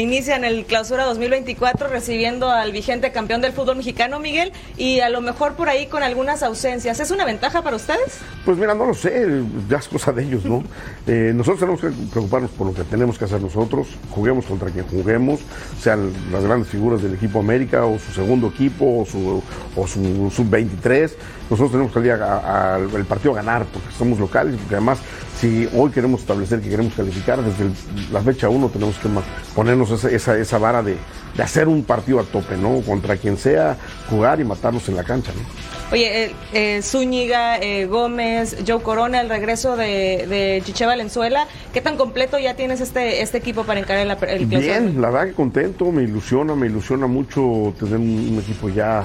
inician 0.00 0.44
el 0.44 0.64
clausura 0.64 1.04
2024 1.04 1.88
recibiendo 1.88 2.50
al 2.50 2.72
vigente 2.72 3.12
campeón 3.12 3.40
del 3.40 3.52
fútbol 3.52 3.76
mexicano, 3.76 4.18
Miguel, 4.18 4.52
y 4.76 5.00
a 5.00 5.10
lo 5.10 5.20
mejor 5.20 5.54
por 5.54 5.68
ahí 5.68 5.86
con 5.86 6.02
algunas 6.02 6.42
ausencias. 6.42 7.00
¿Es 7.00 7.10
una 7.10 7.24
ventaja 7.24 7.62
para 7.62 7.76
ustedes? 7.76 8.18
Pues 8.44 8.56
mira, 8.58 8.74
no 8.74 8.86
lo 8.86 8.94
sé, 8.94 9.42
ya 9.68 9.78
es 9.78 9.88
cosa 9.88 10.12
de 10.12 10.24
ellos, 10.24 10.44
¿no? 10.44 10.62
Eh, 11.06 11.32
nosotros 11.34 11.60
tenemos 11.60 11.80
que 11.80 11.90
preocuparnos 12.10 12.50
por 12.52 12.68
lo 12.68 12.74
que 12.74 12.84
tenemos 12.84 13.18
que 13.18 13.26
hacer 13.26 13.40
nosotros, 13.40 13.88
juguemos 14.10 14.46
contra 14.46 14.70
quien 14.70 14.86
juguemos, 14.86 15.40
sean 15.80 16.12
las 16.32 16.44
grandes 16.44 16.68
figuras 16.68 17.02
del 17.02 17.14
equipo 17.14 17.40
América 17.40 17.84
o 17.84 17.98
su 17.98 18.12
segundo 18.12 18.48
equipo 18.48 19.00
o 19.00 19.06
su, 19.06 19.42
o 19.76 19.86
su 19.86 20.30
sub-23. 20.30 21.12
Nosotros 21.50 21.72
tenemos 21.72 21.92
que 21.92 21.98
salir 21.98 22.12
al 22.12 23.04
partido 23.04 23.32
a 23.32 23.36
ganar 23.36 23.66
porque 23.66 23.88
somos 23.96 24.18
locales, 24.18 24.56
porque 24.56 24.76
además 24.76 25.00
si 25.42 25.68
hoy 25.74 25.90
queremos 25.90 26.20
establecer 26.20 26.60
que 26.60 26.70
queremos 26.70 26.94
calificar, 26.94 27.42
desde 27.42 27.64
la 28.12 28.20
fecha 28.20 28.48
1 28.48 28.68
tenemos 28.68 28.96
que 28.98 29.08
ponernos 29.56 29.90
esa, 29.90 30.38
esa, 30.38 30.58
vara 30.58 30.84
de, 30.84 30.96
hacer 31.42 31.66
un 31.66 31.82
partido 31.82 32.20
a 32.20 32.22
tope, 32.22 32.56
¿no? 32.56 32.80
Contra 32.82 33.16
quien 33.16 33.36
sea, 33.36 33.76
jugar 34.08 34.38
y 34.38 34.44
matarlos 34.44 34.88
en 34.88 34.94
la 34.94 35.02
cancha, 35.02 35.32
¿no? 35.32 35.42
Oye, 35.90 36.26
eh, 36.26 36.34
eh, 36.52 36.80
Zúñiga, 36.80 37.58
eh, 37.58 37.86
Gómez, 37.86 38.56
Joe 38.64 38.80
Corona, 38.82 39.20
el 39.20 39.28
regreso 39.28 39.76
de, 39.76 40.28
de 40.28 40.62
Chiche 40.64 40.86
Valenzuela, 40.86 41.48
¿qué 41.72 41.80
tan 41.80 41.96
completo 41.96 42.38
ya 42.38 42.54
tienes 42.54 42.80
este, 42.80 43.20
este 43.20 43.38
equipo 43.38 43.64
para 43.64 43.80
encarar 43.80 44.06
el, 44.06 44.28
el 44.28 44.46
Bien, 44.46 45.00
la 45.00 45.10
verdad 45.10 45.26
que 45.26 45.34
contento, 45.34 45.90
me 45.90 46.04
ilusiona, 46.04 46.54
me 46.54 46.68
ilusiona 46.68 47.08
mucho 47.08 47.74
tener 47.80 47.96
un, 47.96 48.40
equipo 48.40 48.68
ya 48.68 49.04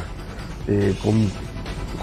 con 1.04 1.32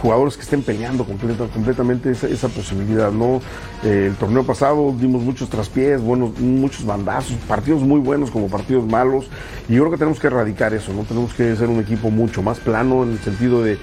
jugadores 0.05 0.37
que 0.37 0.43
estén 0.43 0.63
peleando 0.63 1.07
completamente 1.07 2.11
esa, 2.11 2.49
posibilidad, 2.51 3.11
¿no? 3.11 3.41
Eh, 3.83 4.09
el 4.11 4.17
torneo 4.17 4.45
pasado 4.45 4.95
dimos 4.99 5.23
muchos 5.23 5.49
traspiés, 5.49 5.99
buenos, 5.99 6.39
muchos 6.41 6.85
bandazos, 6.85 7.39
partidos 7.49 7.81
muy 7.81 8.01
buenos 8.01 8.31
como 8.31 8.49
partidos 8.49 8.85
malos, 8.85 9.25
y 9.67 9.73
yo 9.73 9.81
creo 9.81 9.93
que 9.93 9.97
tenemos 9.97 10.21
que 10.21 10.27
erradicar 10.27 10.75
eso, 10.75 10.93
¿no? 10.93 11.05
Tenemos 11.05 11.33
que 11.33 11.57
ser 11.57 11.71
un 11.71 11.81
equipo 11.81 12.11
mucho 12.11 12.43
más 12.43 12.61
plano 12.61 13.03
en 13.03 13.13
el 13.13 13.19
sentido 13.21 13.63
de, 13.63 13.79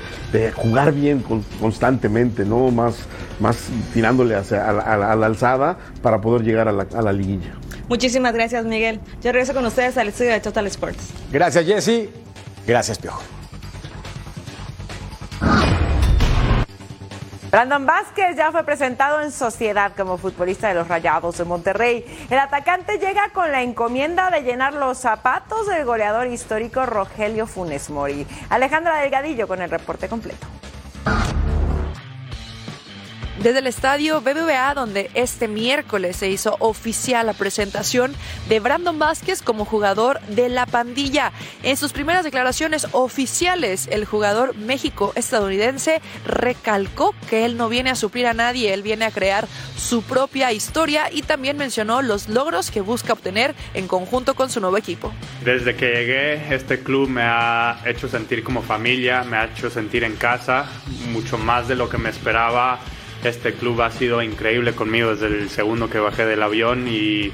jugar 0.55 0.93
bien 0.93 1.23
constantemente, 1.59 2.45
¿no? 2.45 2.69
Más, 2.69 2.97
más 3.39 3.57
tirándole 3.91 4.35
hacia, 4.35 4.69
a, 4.69 4.97
la, 4.97 5.25
alzada 5.25 5.79
para 6.03 6.21
poder 6.21 6.43
llegar 6.43 6.67
a 6.67 6.71
la, 6.71 6.85
a 6.93 7.01
la 7.01 7.13
liguilla. 7.13 7.55
Muchísimas 7.89 8.33
gracias, 8.35 8.63
Miguel. 8.63 8.99
Yo 9.23 9.31
regreso 9.31 9.55
con 9.55 9.65
ustedes 9.65 9.97
al 9.97 10.09
estudio 10.09 10.33
de 10.33 10.39
Total 10.39 10.67
Sports. 10.67 11.13
Gracias, 11.31 11.65
Jesse. 11.65 12.09
Gracias, 12.67 12.99
Piojo. 12.99 13.40
Brandon 17.51 17.85
Vázquez 17.85 18.37
ya 18.37 18.49
fue 18.53 18.63
presentado 18.63 19.19
en 19.21 19.29
sociedad 19.29 19.91
como 19.97 20.17
futbolista 20.17 20.69
de 20.69 20.73
los 20.73 20.87
Rayados 20.87 21.37
de 21.37 21.43
Monterrey. 21.43 22.05
El 22.29 22.39
atacante 22.39 22.97
llega 22.97 23.29
con 23.33 23.51
la 23.51 23.61
encomienda 23.61 24.29
de 24.29 24.41
llenar 24.41 24.73
los 24.73 24.99
zapatos 24.99 25.67
del 25.67 25.83
goleador 25.83 26.27
histórico 26.27 26.85
Rogelio 26.85 27.45
Funes 27.47 27.89
Mori. 27.89 28.25
Alejandra 28.49 29.01
Delgadillo 29.01 29.49
con 29.49 29.61
el 29.61 29.69
reporte 29.69 30.07
completo 30.07 30.47
desde 33.43 33.59
el 33.59 33.67
estadio 33.67 34.21
BBVA, 34.21 34.75
donde 34.75 35.09
este 35.15 35.47
miércoles 35.47 36.17
se 36.17 36.29
hizo 36.29 36.57
oficial 36.59 37.25
la 37.25 37.33
presentación 37.33 38.13
de 38.47 38.59
Brandon 38.59 38.99
Vázquez 38.99 39.41
como 39.41 39.65
jugador 39.65 40.21
de 40.27 40.47
la 40.47 40.67
pandilla. 40.67 41.31
En 41.63 41.75
sus 41.75 41.91
primeras 41.91 42.23
declaraciones 42.23 42.87
oficiales, 42.91 43.87
el 43.91 44.05
jugador 44.05 44.55
México-estadounidense 44.55 46.01
recalcó 46.25 47.15
que 47.29 47.45
él 47.45 47.57
no 47.57 47.67
viene 47.67 47.89
a 47.89 47.95
suplir 47.95 48.27
a 48.27 48.35
nadie, 48.35 48.73
él 48.73 48.83
viene 48.83 49.05
a 49.05 49.11
crear 49.11 49.47
su 49.75 50.03
propia 50.03 50.51
historia 50.51 51.11
y 51.11 51.23
también 51.23 51.57
mencionó 51.57 52.03
los 52.03 52.29
logros 52.29 52.69
que 52.69 52.81
busca 52.81 53.13
obtener 53.13 53.55
en 53.73 53.87
conjunto 53.87 54.35
con 54.35 54.51
su 54.51 54.59
nuevo 54.59 54.77
equipo. 54.77 55.11
Desde 55.43 55.75
que 55.75 55.87
llegué, 55.87 56.53
este 56.53 56.83
club 56.83 57.09
me 57.09 57.23
ha 57.23 57.81
hecho 57.85 58.07
sentir 58.07 58.43
como 58.43 58.61
familia, 58.61 59.23
me 59.23 59.37
ha 59.37 59.45
hecho 59.45 59.71
sentir 59.71 60.03
en 60.03 60.15
casa, 60.15 60.67
mucho 61.11 61.39
más 61.39 61.67
de 61.67 61.75
lo 61.75 61.89
que 61.89 61.97
me 61.97 62.09
esperaba 62.09 62.79
este 63.23 63.53
club 63.53 63.81
ha 63.81 63.91
sido 63.91 64.21
increíble 64.21 64.73
conmigo 64.73 65.15
desde 65.15 65.27
el 65.27 65.49
segundo 65.49 65.89
que 65.89 65.99
bajé 65.99 66.25
del 66.25 66.41
avión 66.41 66.87
y, 66.87 67.31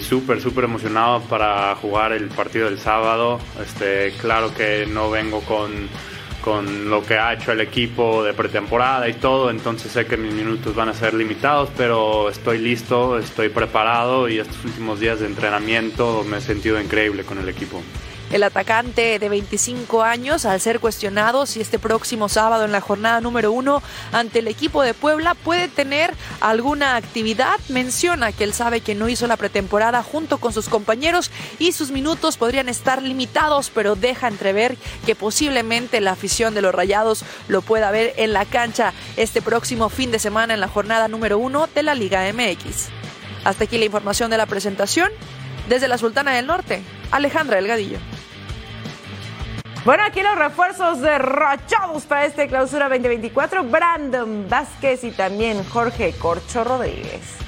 súper, 0.00 0.40
súper 0.40 0.64
emocionado 0.64 1.20
para 1.22 1.74
jugar 1.76 2.12
el 2.12 2.28
partido 2.28 2.66
del 2.66 2.78
sábado. 2.78 3.40
Este, 3.60 4.12
claro 4.20 4.52
que 4.54 4.86
no 4.86 5.10
vengo 5.10 5.40
con, 5.40 5.88
con 6.42 6.90
lo 6.90 7.04
que 7.04 7.14
ha 7.14 7.32
hecho 7.32 7.52
el 7.52 7.60
equipo 7.60 8.24
de 8.24 8.32
pretemporada 8.32 9.08
y 9.08 9.14
todo, 9.14 9.50
entonces 9.50 9.92
sé 9.92 10.04
que 10.06 10.16
mis 10.16 10.34
minutos 10.34 10.74
van 10.74 10.88
a 10.88 10.94
ser 10.94 11.14
limitados, 11.14 11.70
pero 11.76 12.28
estoy 12.28 12.58
listo, 12.58 13.18
estoy 13.18 13.48
preparado 13.48 14.28
y 14.28 14.38
estos 14.38 14.64
últimos 14.64 14.98
días 14.98 15.20
de 15.20 15.26
entrenamiento 15.26 16.24
me 16.24 16.38
he 16.38 16.40
sentido 16.40 16.80
increíble 16.80 17.24
con 17.24 17.38
el 17.38 17.48
equipo. 17.48 17.82
El 18.32 18.44
atacante 18.44 19.18
de 19.18 19.28
25 19.28 20.02
años, 20.02 20.46
al 20.46 20.58
ser 20.58 20.80
cuestionado 20.80 21.44
si 21.44 21.60
este 21.60 21.78
próximo 21.78 22.30
sábado 22.30 22.64
en 22.64 22.72
la 22.72 22.80
jornada 22.80 23.20
número 23.20 23.52
uno 23.52 23.82
ante 24.10 24.38
el 24.38 24.48
equipo 24.48 24.82
de 24.82 24.94
Puebla 24.94 25.34
puede 25.34 25.68
tener 25.68 26.14
alguna 26.40 26.96
actividad, 26.96 27.60
menciona 27.68 28.32
que 28.32 28.44
él 28.44 28.54
sabe 28.54 28.80
que 28.80 28.94
no 28.94 29.10
hizo 29.10 29.26
la 29.26 29.36
pretemporada 29.36 30.02
junto 30.02 30.38
con 30.38 30.54
sus 30.54 30.70
compañeros 30.70 31.30
y 31.58 31.72
sus 31.72 31.90
minutos 31.90 32.38
podrían 32.38 32.70
estar 32.70 33.02
limitados, 33.02 33.68
pero 33.68 33.96
deja 33.96 34.28
entrever 34.28 34.78
que 35.04 35.14
posiblemente 35.14 36.00
la 36.00 36.12
afición 36.12 36.54
de 36.54 36.62
los 36.62 36.74
Rayados 36.74 37.26
lo 37.48 37.60
pueda 37.60 37.90
ver 37.90 38.14
en 38.16 38.32
la 38.32 38.46
cancha 38.46 38.94
este 39.18 39.42
próximo 39.42 39.90
fin 39.90 40.10
de 40.10 40.18
semana 40.18 40.54
en 40.54 40.60
la 40.60 40.68
jornada 40.68 41.06
número 41.06 41.36
uno 41.36 41.68
de 41.74 41.82
la 41.82 41.94
Liga 41.94 42.24
MX. 42.32 42.88
Hasta 43.44 43.64
aquí 43.64 43.76
la 43.76 43.84
información 43.84 44.30
de 44.30 44.38
la 44.38 44.46
presentación. 44.46 45.10
Desde 45.68 45.86
la 45.86 45.96
Sultana 45.96 46.32
del 46.32 46.46
Norte, 46.46 46.82
Alejandra 47.12 47.56
Delgadillo. 47.56 47.98
Bueno, 49.84 50.04
aquí 50.04 50.22
los 50.22 50.38
refuerzos 50.38 51.00
de 51.00 51.18
Rachados 51.18 52.04
para 52.04 52.24
este 52.24 52.46
clausura 52.46 52.88
2024, 52.88 53.64
Brandon 53.64 54.46
Vázquez 54.48 55.02
y 55.02 55.10
también 55.10 55.64
Jorge 55.64 56.14
Corcho 56.20 56.62
Rodríguez. 56.62 57.41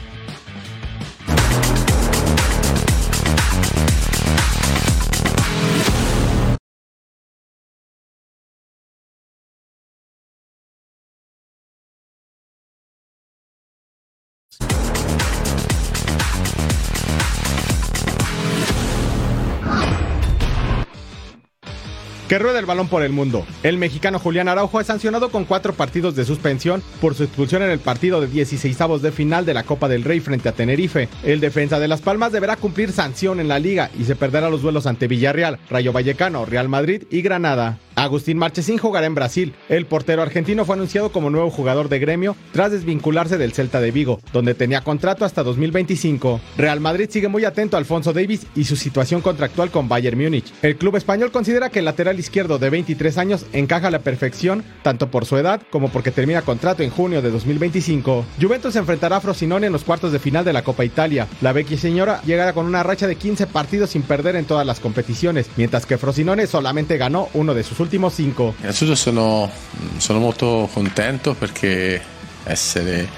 Que 22.28 22.38
rueda 22.38 22.58
el 22.58 22.64
balón 22.64 22.88
por 22.88 23.02
el 23.02 23.12
mundo. 23.12 23.46
El 23.62 23.76
mexicano 23.76 24.18
Julián 24.18 24.48
Araujo 24.48 24.80
es 24.80 24.86
sancionado 24.86 25.30
con 25.30 25.44
cuatro 25.44 25.74
partidos 25.74 26.16
de 26.16 26.24
suspensión 26.24 26.82
por 27.00 27.14
su 27.14 27.24
expulsión 27.24 27.62
en 27.62 27.70
el 27.70 27.78
partido 27.78 28.20
de 28.20 28.28
16 28.28 28.78
de 29.02 29.12
final 29.12 29.44
de 29.44 29.54
la 29.54 29.64
Copa 29.64 29.88
del 29.88 30.04
Rey 30.04 30.20
frente 30.20 30.48
a 30.48 30.52
Tenerife. 30.52 31.08
El 31.22 31.40
defensa 31.40 31.78
de 31.78 31.88
Las 31.88 32.00
Palmas 32.00 32.32
deberá 32.32 32.56
cumplir 32.56 32.92
sanción 32.92 33.40
en 33.40 33.48
la 33.48 33.58
liga 33.58 33.90
y 33.98 34.04
se 34.04 34.16
perderá 34.16 34.48
los 34.48 34.62
duelos 34.62 34.86
ante 34.86 35.06
Villarreal, 35.06 35.58
Rayo 35.68 35.92
Vallecano, 35.92 36.46
Real 36.46 36.68
Madrid 36.68 37.02
y 37.10 37.20
Granada. 37.20 37.78
Agustín 37.96 38.38
Marchesín 38.38 38.78
jugará 38.78 39.06
en 39.06 39.14
Brasil. 39.14 39.54
El 39.68 39.86
portero 39.86 40.22
argentino 40.22 40.64
fue 40.64 40.74
anunciado 40.74 41.12
como 41.12 41.30
nuevo 41.30 41.50
jugador 41.50 41.88
de 41.88 41.98
gremio 41.98 42.36
tras 42.52 42.72
desvincularse 42.72 43.38
del 43.38 43.52
Celta 43.52 43.80
de 43.80 43.90
Vigo, 43.90 44.20
donde 44.32 44.54
tenía 44.54 44.82
contrato 44.82 45.24
hasta 45.24 45.42
2025. 45.42 46.40
Real 46.56 46.80
Madrid 46.80 47.08
sigue 47.10 47.28
muy 47.28 47.44
atento 47.44 47.76
a 47.76 47.78
Alfonso 47.78 48.12
Davis 48.12 48.46
y 48.54 48.64
su 48.64 48.76
situación 48.76 49.20
contractual 49.20 49.70
con 49.70 49.88
Bayern 49.88 50.18
Múnich. 50.18 50.52
El 50.62 50.76
club 50.76 50.96
español 50.96 51.30
considera 51.30 51.70
que 51.70 51.78
el 51.78 51.84
lateral 51.84 52.18
izquierdo 52.18 52.58
de 52.58 52.70
23 52.70 53.18
años 53.18 53.46
encaja 53.52 53.88
a 53.88 53.90
la 53.90 54.00
perfección, 54.00 54.64
tanto 54.82 55.10
por 55.10 55.26
su 55.26 55.36
edad 55.36 55.62
como 55.70 55.88
porque 55.90 56.10
termina 56.10 56.42
contrato 56.42 56.82
en 56.82 56.90
junio 56.90 57.22
de 57.22 57.30
2025. 57.30 58.24
Juventus 58.40 58.76
enfrentará 58.76 59.16
a 59.16 59.20
Frosinone 59.20 59.66
en 59.66 59.72
los 59.72 59.84
cuartos 59.84 60.12
de 60.12 60.18
final 60.18 60.44
de 60.44 60.52
la 60.52 60.64
Copa 60.64 60.84
Italia. 60.84 61.28
La 61.40 61.52
vecchia 61.52 61.78
señora 61.78 62.20
llegará 62.22 62.52
con 62.52 62.66
una 62.66 62.82
racha 62.82 63.06
de 63.06 63.16
15 63.16 63.46
partidos 63.46 63.90
sin 63.90 64.02
perder 64.02 64.36
en 64.36 64.44
todas 64.44 64.66
las 64.66 64.80
competiciones, 64.80 65.48
mientras 65.56 65.86
que 65.86 65.98
Frosinone 65.98 66.46
solamente 66.46 66.96
ganó 66.96 67.28
uno 67.34 67.54
de 67.54 67.62
sus 67.62 67.80
últimos 67.84 68.14
cinco. 68.14 68.54
Innanzitutto 68.60 68.96
sono, 68.96 69.50
sono 69.98 70.18
molto 70.18 70.68
contento 70.72 71.34
perché 71.34 72.00
essere, 72.44 73.08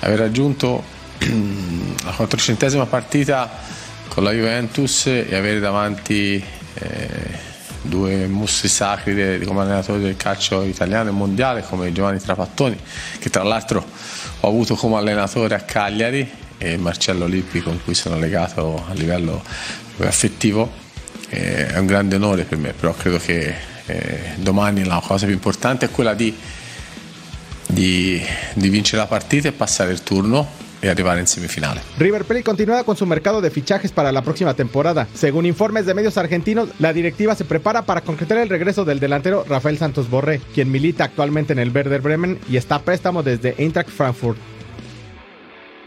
aver 0.00 0.18
raggiunto 0.18 0.82
la 2.04 2.12
quattrocentesima 2.12 2.86
partita 2.86 3.50
con 4.08 4.24
la 4.24 4.32
Juventus 4.32 5.06
e 5.06 5.34
avere 5.34 5.58
davanti 5.58 6.42
eh, 6.74 7.50
due 7.82 8.26
mostri 8.26 8.68
sacri 8.68 9.14
de- 9.14 9.38
di- 9.38 9.44
come 9.44 9.62
allenatori 9.62 10.00
del 10.00 10.16
calcio 10.16 10.62
italiano 10.62 11.08
e 11.08 11.12
mondiale 11.12 11.62
come 11.62 11.92
Giovanni 11.92 12.20
Trapattoni 12.20 12.78
che 13.18 13.30
tra 13.30 13.42
l'altro 13.42 13.84
ho 14.40 14.48
avuto 14.48 14.74
come 14.76 14.96
allenatore 14.96 15.54
a 15.54 15.60
Cagliari 15.60 16.30
e 16.58 16.76
Marcello 16.76 17.26
Lippi 17.26 17.60
con 17.60 17.80
cui 17.82 17.94
sono 17.94 18.18
legato 18.18 18.84
a 18.88 18.92
livello 18.92 19.42
affettivo 19.98 20.80
Eh, 21.30 21.68
è 21.68 21.78
un 21.78 21.86
grande 21.86 22.16
onore 22.16 22.44
per 22.44 22.58
me 22.58 22.72
però 22.72 22.92
credo 22.92 23.16
che 23.16 23.54
eh, 23.86 24.34
domani 24.36 24.84
la 24.84 25.02
cosa 25.04 25.26
più 25.26 25.34
importante 25.34 25.86
è 25.86 25.90
quella 25.90 26.14
di, 26.14 26.34
di, 27.66 28.22
di 28.54 28.68
vincere 28.68 29.02
la 29.02 29.08
partita 29.08 29.48
e 29.48 29.52
passare 29.52 29.92
il 29.92 30.02
turno 30.02 30.60
e 30.80 30.88
arrivare 30.88 31.20
in 31.20 31.26
semifinale 31.26 31.80
River 31.96 32.24
Plate 32.24 32.42
continúa 32.42 32.82
con 32.82 32.96
su 32.96 33.06
mercado 33.06 33.40
de 33.40 33.50
fichajes 33.50 33.92
para 33.92 34.10
la 34.10 34.22
próxima 34.22 34.54
temporada. 34.54 35.06
Según 35.14 35.46
informes 35.46 35.86
de 35.86 35.94
medios 35.94 36.18
argentinos, 36.18 36.70
la 36.80 36.92
directiva 36.92 37.36
se 37.36 37.44
prepara 37.44 37.82
para 37.82 38.00
concretar 38.00 38.38
el 38.38 38.48
regreso 38.48 38.84
del 38.84 38.98
delantero 38.98 39.44
Rafael 39.48 39.78
Santos 39.78 40.10
Borré, 40.10 40.40
quien 40.52 40.72
milita 40.72 41.04
actualmente 41.04 41.52
en 41.52 41.60
el 41.60 41.70
Werder 41.70 42.00
Bremen 42.00 42.40
y 42.48 42.56
está 42.56 42.76
a 42.76 42.82
préstamo 42.82 43.22
desde 43.22 43.54
Eintracht 43.58 43.90
Frankfurt. 43.90 44.38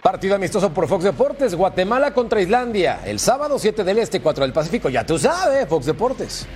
Partido 0.02 0.36
amistoso 0.36 0.72
por 0.72 0.88
Fox 0.88 1.04
Deportes, 1.04 1.56
Guatemala 1.56 2.14
contra 2.14 2.40
Islandia. 2.40 3.02
El 3.06 3.20
sábado 3.20 3.58
7 3.58 3.84
del 3.84 3.98
Este, 3.98 4.22
4 4.22 4.44
del 4.46 4.54
Pacífico. 4.54 4.88
Ya 4.88 5.04
tú 5.06 5.18
sabes, 5.18 5.68
Fox 5.68 5.88
Deportes. 5.88 6.48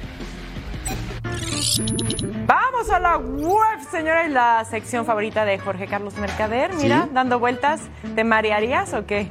Vamos 2.45 2.89
a 2.89 2.99
la 2.99 3.17
web, 3.17 3.79
señores, 3.91 4.29
la 4.31 4.63
sección 4.65 5.05
favorita 5.05 5.45
de 5.45 5.59
Jorge 5.59 5.87
Carlos 5.87 6.15
Mercader. 6.17 6.73
Mira, 6.75 7.03
Sí. 7.03 7.09
dando 7.13 7.37
vueltas. 7.39 7.81
¿Te 8.15 8.23
marearías 8.23 8.93
o 8.93 9.05
qué? 9.05 9.29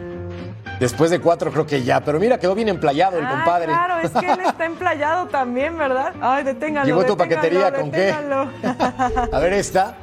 Después 0.79 1.11
de 1.11 1.21
cuatro 1.21 1.51
creo 1.51 1.67
que 1.67 1.83
ya, 1.83 2.01
pero 2.01 2.21
mira, 2.21 2.39
quedó 2.39 2.55
bien 2.55 2.69
emplayado 2.69 3.19
el 3.19 3.27
Ah, 3.27 3.31
compadre. 3.31 3.67
claro, 3.67 3.99
es 3.99 4.11
que 4.13 4.31
él 4.31 4.41
está 4.47 4.65
emplayado 4.67 5.27
también, 5.27 5.77
¿verdad? 5.77 6.13
Ay, 6.21 6.45
deténgalo. 6.45 6.87
Llegó 6.87 7.05
tu 7.05 7.17
paquetería, 7.17 7.73
¿con 7.73 7.91
qué? 7.91 8.13
A 9.33 9.39
ver 9.41 9.53
esta. 9.55 9.97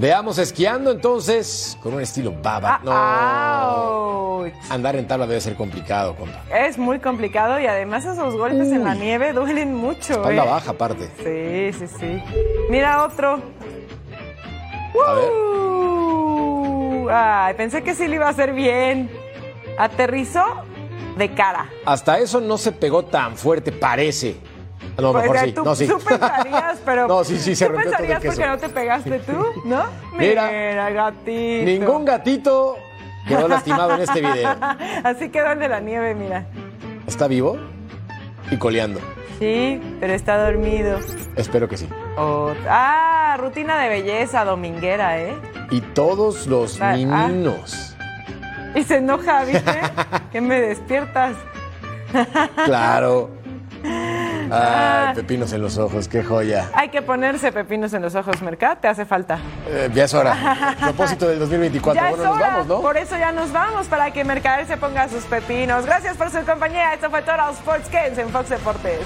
Veamos 0.00 0.38
esquiando 0.38 0.92
entonces 0.92 1.76
con 1.82 1.92
un 1.92 2.00
estilo 2.00 2.32
baba. 2.42 2.80
No. 2.82 4.40
Ouch. 4.40 4.54
Andar 4.70 4.96
en 4.96 5.06
tabla 5.06 5.26
debe 5.26 5.42
ser 5.42 5.56
complicado, 5.56 6.16
compa. 6.16 6.40
Es 6.50 6.78
muy 6.78 7.00
complicado 7.00 7.60
y 7.60 7.66
además 7.66 8.06
esos 8.06 8.34
golpes 8.34 8.72
en 8.72 8.82
la 8.82 8.94
nieve 8.94 9.34
duelen 9.34 9.74
mucho. 9.74 10.14
Espalda 10.14 10.44
¿eh? 10.44 10.48
baja 10.48 10.70
aparte. 10.70 11.10
Sí, 11.18 11.78
sí, 11.78 11.86
sí. 11.98 12.22
Mira 12.70 13.04
otro. 13.04 13.42
A 15.06 15.12
ver. 15.12 15.30
Ay, 17.12 17.54
pensé 17.58 17.82
que 17.82 17.94
sí 17.94 18.08
le 18.08 18.16
iba 18.16 18.26
a 18.26 18.30
hacer 18.30 18.54
bien. 18.54 19.10
Aterrizó 19.76 20.64
de 21.18 21.34
cara. 21.34 21.68
Hasta 21.84 22.20
eso 22.20 22.40
no 22.40 22.56
se 22.56 22.72
pegó 22.72 23.04
tan 23.04 23.36
fuerte, 23.36 23.70
parece. 23.70 24.38
No, 24.98 25.12
Pues, 25.12 25.22
mejor 25.24 25.36
ya 25.36 25.44
sí. 25.44 25.52
tú, 25.52 25.64
no, 25.64 25.74
sí. 25.74 25.86
tú 25.86 25.98
pensarías, 25.98 26.78
pero. 26.84 27.08
No, 27.08 27.24
sí, 27.24 27.38
sí, 27.38 27.54
se 27.56 27.66
¿Tú 27.66 27.72
rompió 27.72 27.90
todo 27.90 28.00
el 28.02 28.06
pensarías 28.08 28.20
queso. 28.22 28.34
porque 28.34 28.48
no 28.50 28.58
te 28.58 28.68
pegaste 28.68 29.18
tú, 29.20 29.46
¿no? 29.64 29.84
Mira. 30.18 30.90
gatito. 30.90 31.64
Ningún 31.64 32.04
gatito 32.04 32.76
quedó 33.28 33.48
lastimado 33.48 33.94
en 33.94 34.02
este 34.02 34.20
video. 34.20 34.56
Así 35.04 35.28
quedó 35.30 35.52
el 35.52 35.58
de 35.58 35.68
la 35.68 35.80
nieve, 35.80 36.14
mira. 36.14 36.46
¿Está 37.06 37.28
vivo? 37.28 37.56
Y 38.50 38.56
coleando. 38.56 39.00
Sí, 39.38 39.80
pero 40.00 40.12
está 40.12 40.36
dormido. 40.44 40.98
Espero 41.36 41.66
que 41.68 41.76
sí. 41.78 41.88
Oh, 42.18 42.52
ah, 42.68 43.36
rutina 43.38 43.78
de 43.78 43.88
belleza 43.88 44.44
dominguera, 44.44 45.18
¿eh? 45.18 45.34
Y 45.70 45.80
todos 45.80 46.46
los 46.46 46.80
Ah, 46.80 46.90
ah. 46.90 46.96
niños. 47.28 47.96
Y 48.74 48.82
se 48.82 48.96
enoja, 48.96 49.44
¿viste? 49.44 49.80
que 50.32 50.40
me 50.40 50.60
despiertas. 50.60 51.36
Claro. 52.64 53.30
Ah. 54.52 55.08
Ay, 55.08 55.14
pepinos 55.14 55.52
en 55.52 55.62
los 55.62 55.78
ojos, 55.78 56.08
qué 56.08 56.22
joya. 56.22 56.68
Hay 56.74 56.88
que 56.88 57.02
ponerse 57.02 57.52
pepinos 57.52 57.92
en 57.92 58.02
los 58.02 58.14
ojos, 58.14 58.40
Mercat, 58.42 58.80
te 58.80 58.88
hace 58.88 59.04
falta. 59.04 59.38
Eh, 59.68 59.90
ya 59.94 60.04
es 60.04 60.14
hora. 60.14 60.76
Propósito 60.80 61.28
del 61.28 61.38
2024. 61.38 62.02
Ya 62.02 62.10
bueno, 62.10 62.24
es 62.24 62.30
nos 62.30 62.40
vamos, 62.40 62.66
¿no? 62.66 62.80
por 62.80 62.96
eso 62.96 63.16
ya 63.16 63.32
nos 63.32 63.52
vamos, 63.52 63.86
para 63.86 64.10
que 64.12 64.24
Mercader 64.24 64.66
se 64.66 64.76
ponga 64.76 65.08
sus 65.08 65.24
pepinos. 65.24 65.86
Gracias 65.86 66.16
por 66.16 66.30
su 66.30 66.38
compañía, 66.44 66.94
esto 66.94 67.10
fue 67.10 67.20
Total 67.20 67.52
Sports 67.52 67.90
Games 67.90 68.18
en 68.18 68.28
Fox 68.30 68.48
Deportes. 68.48 69.00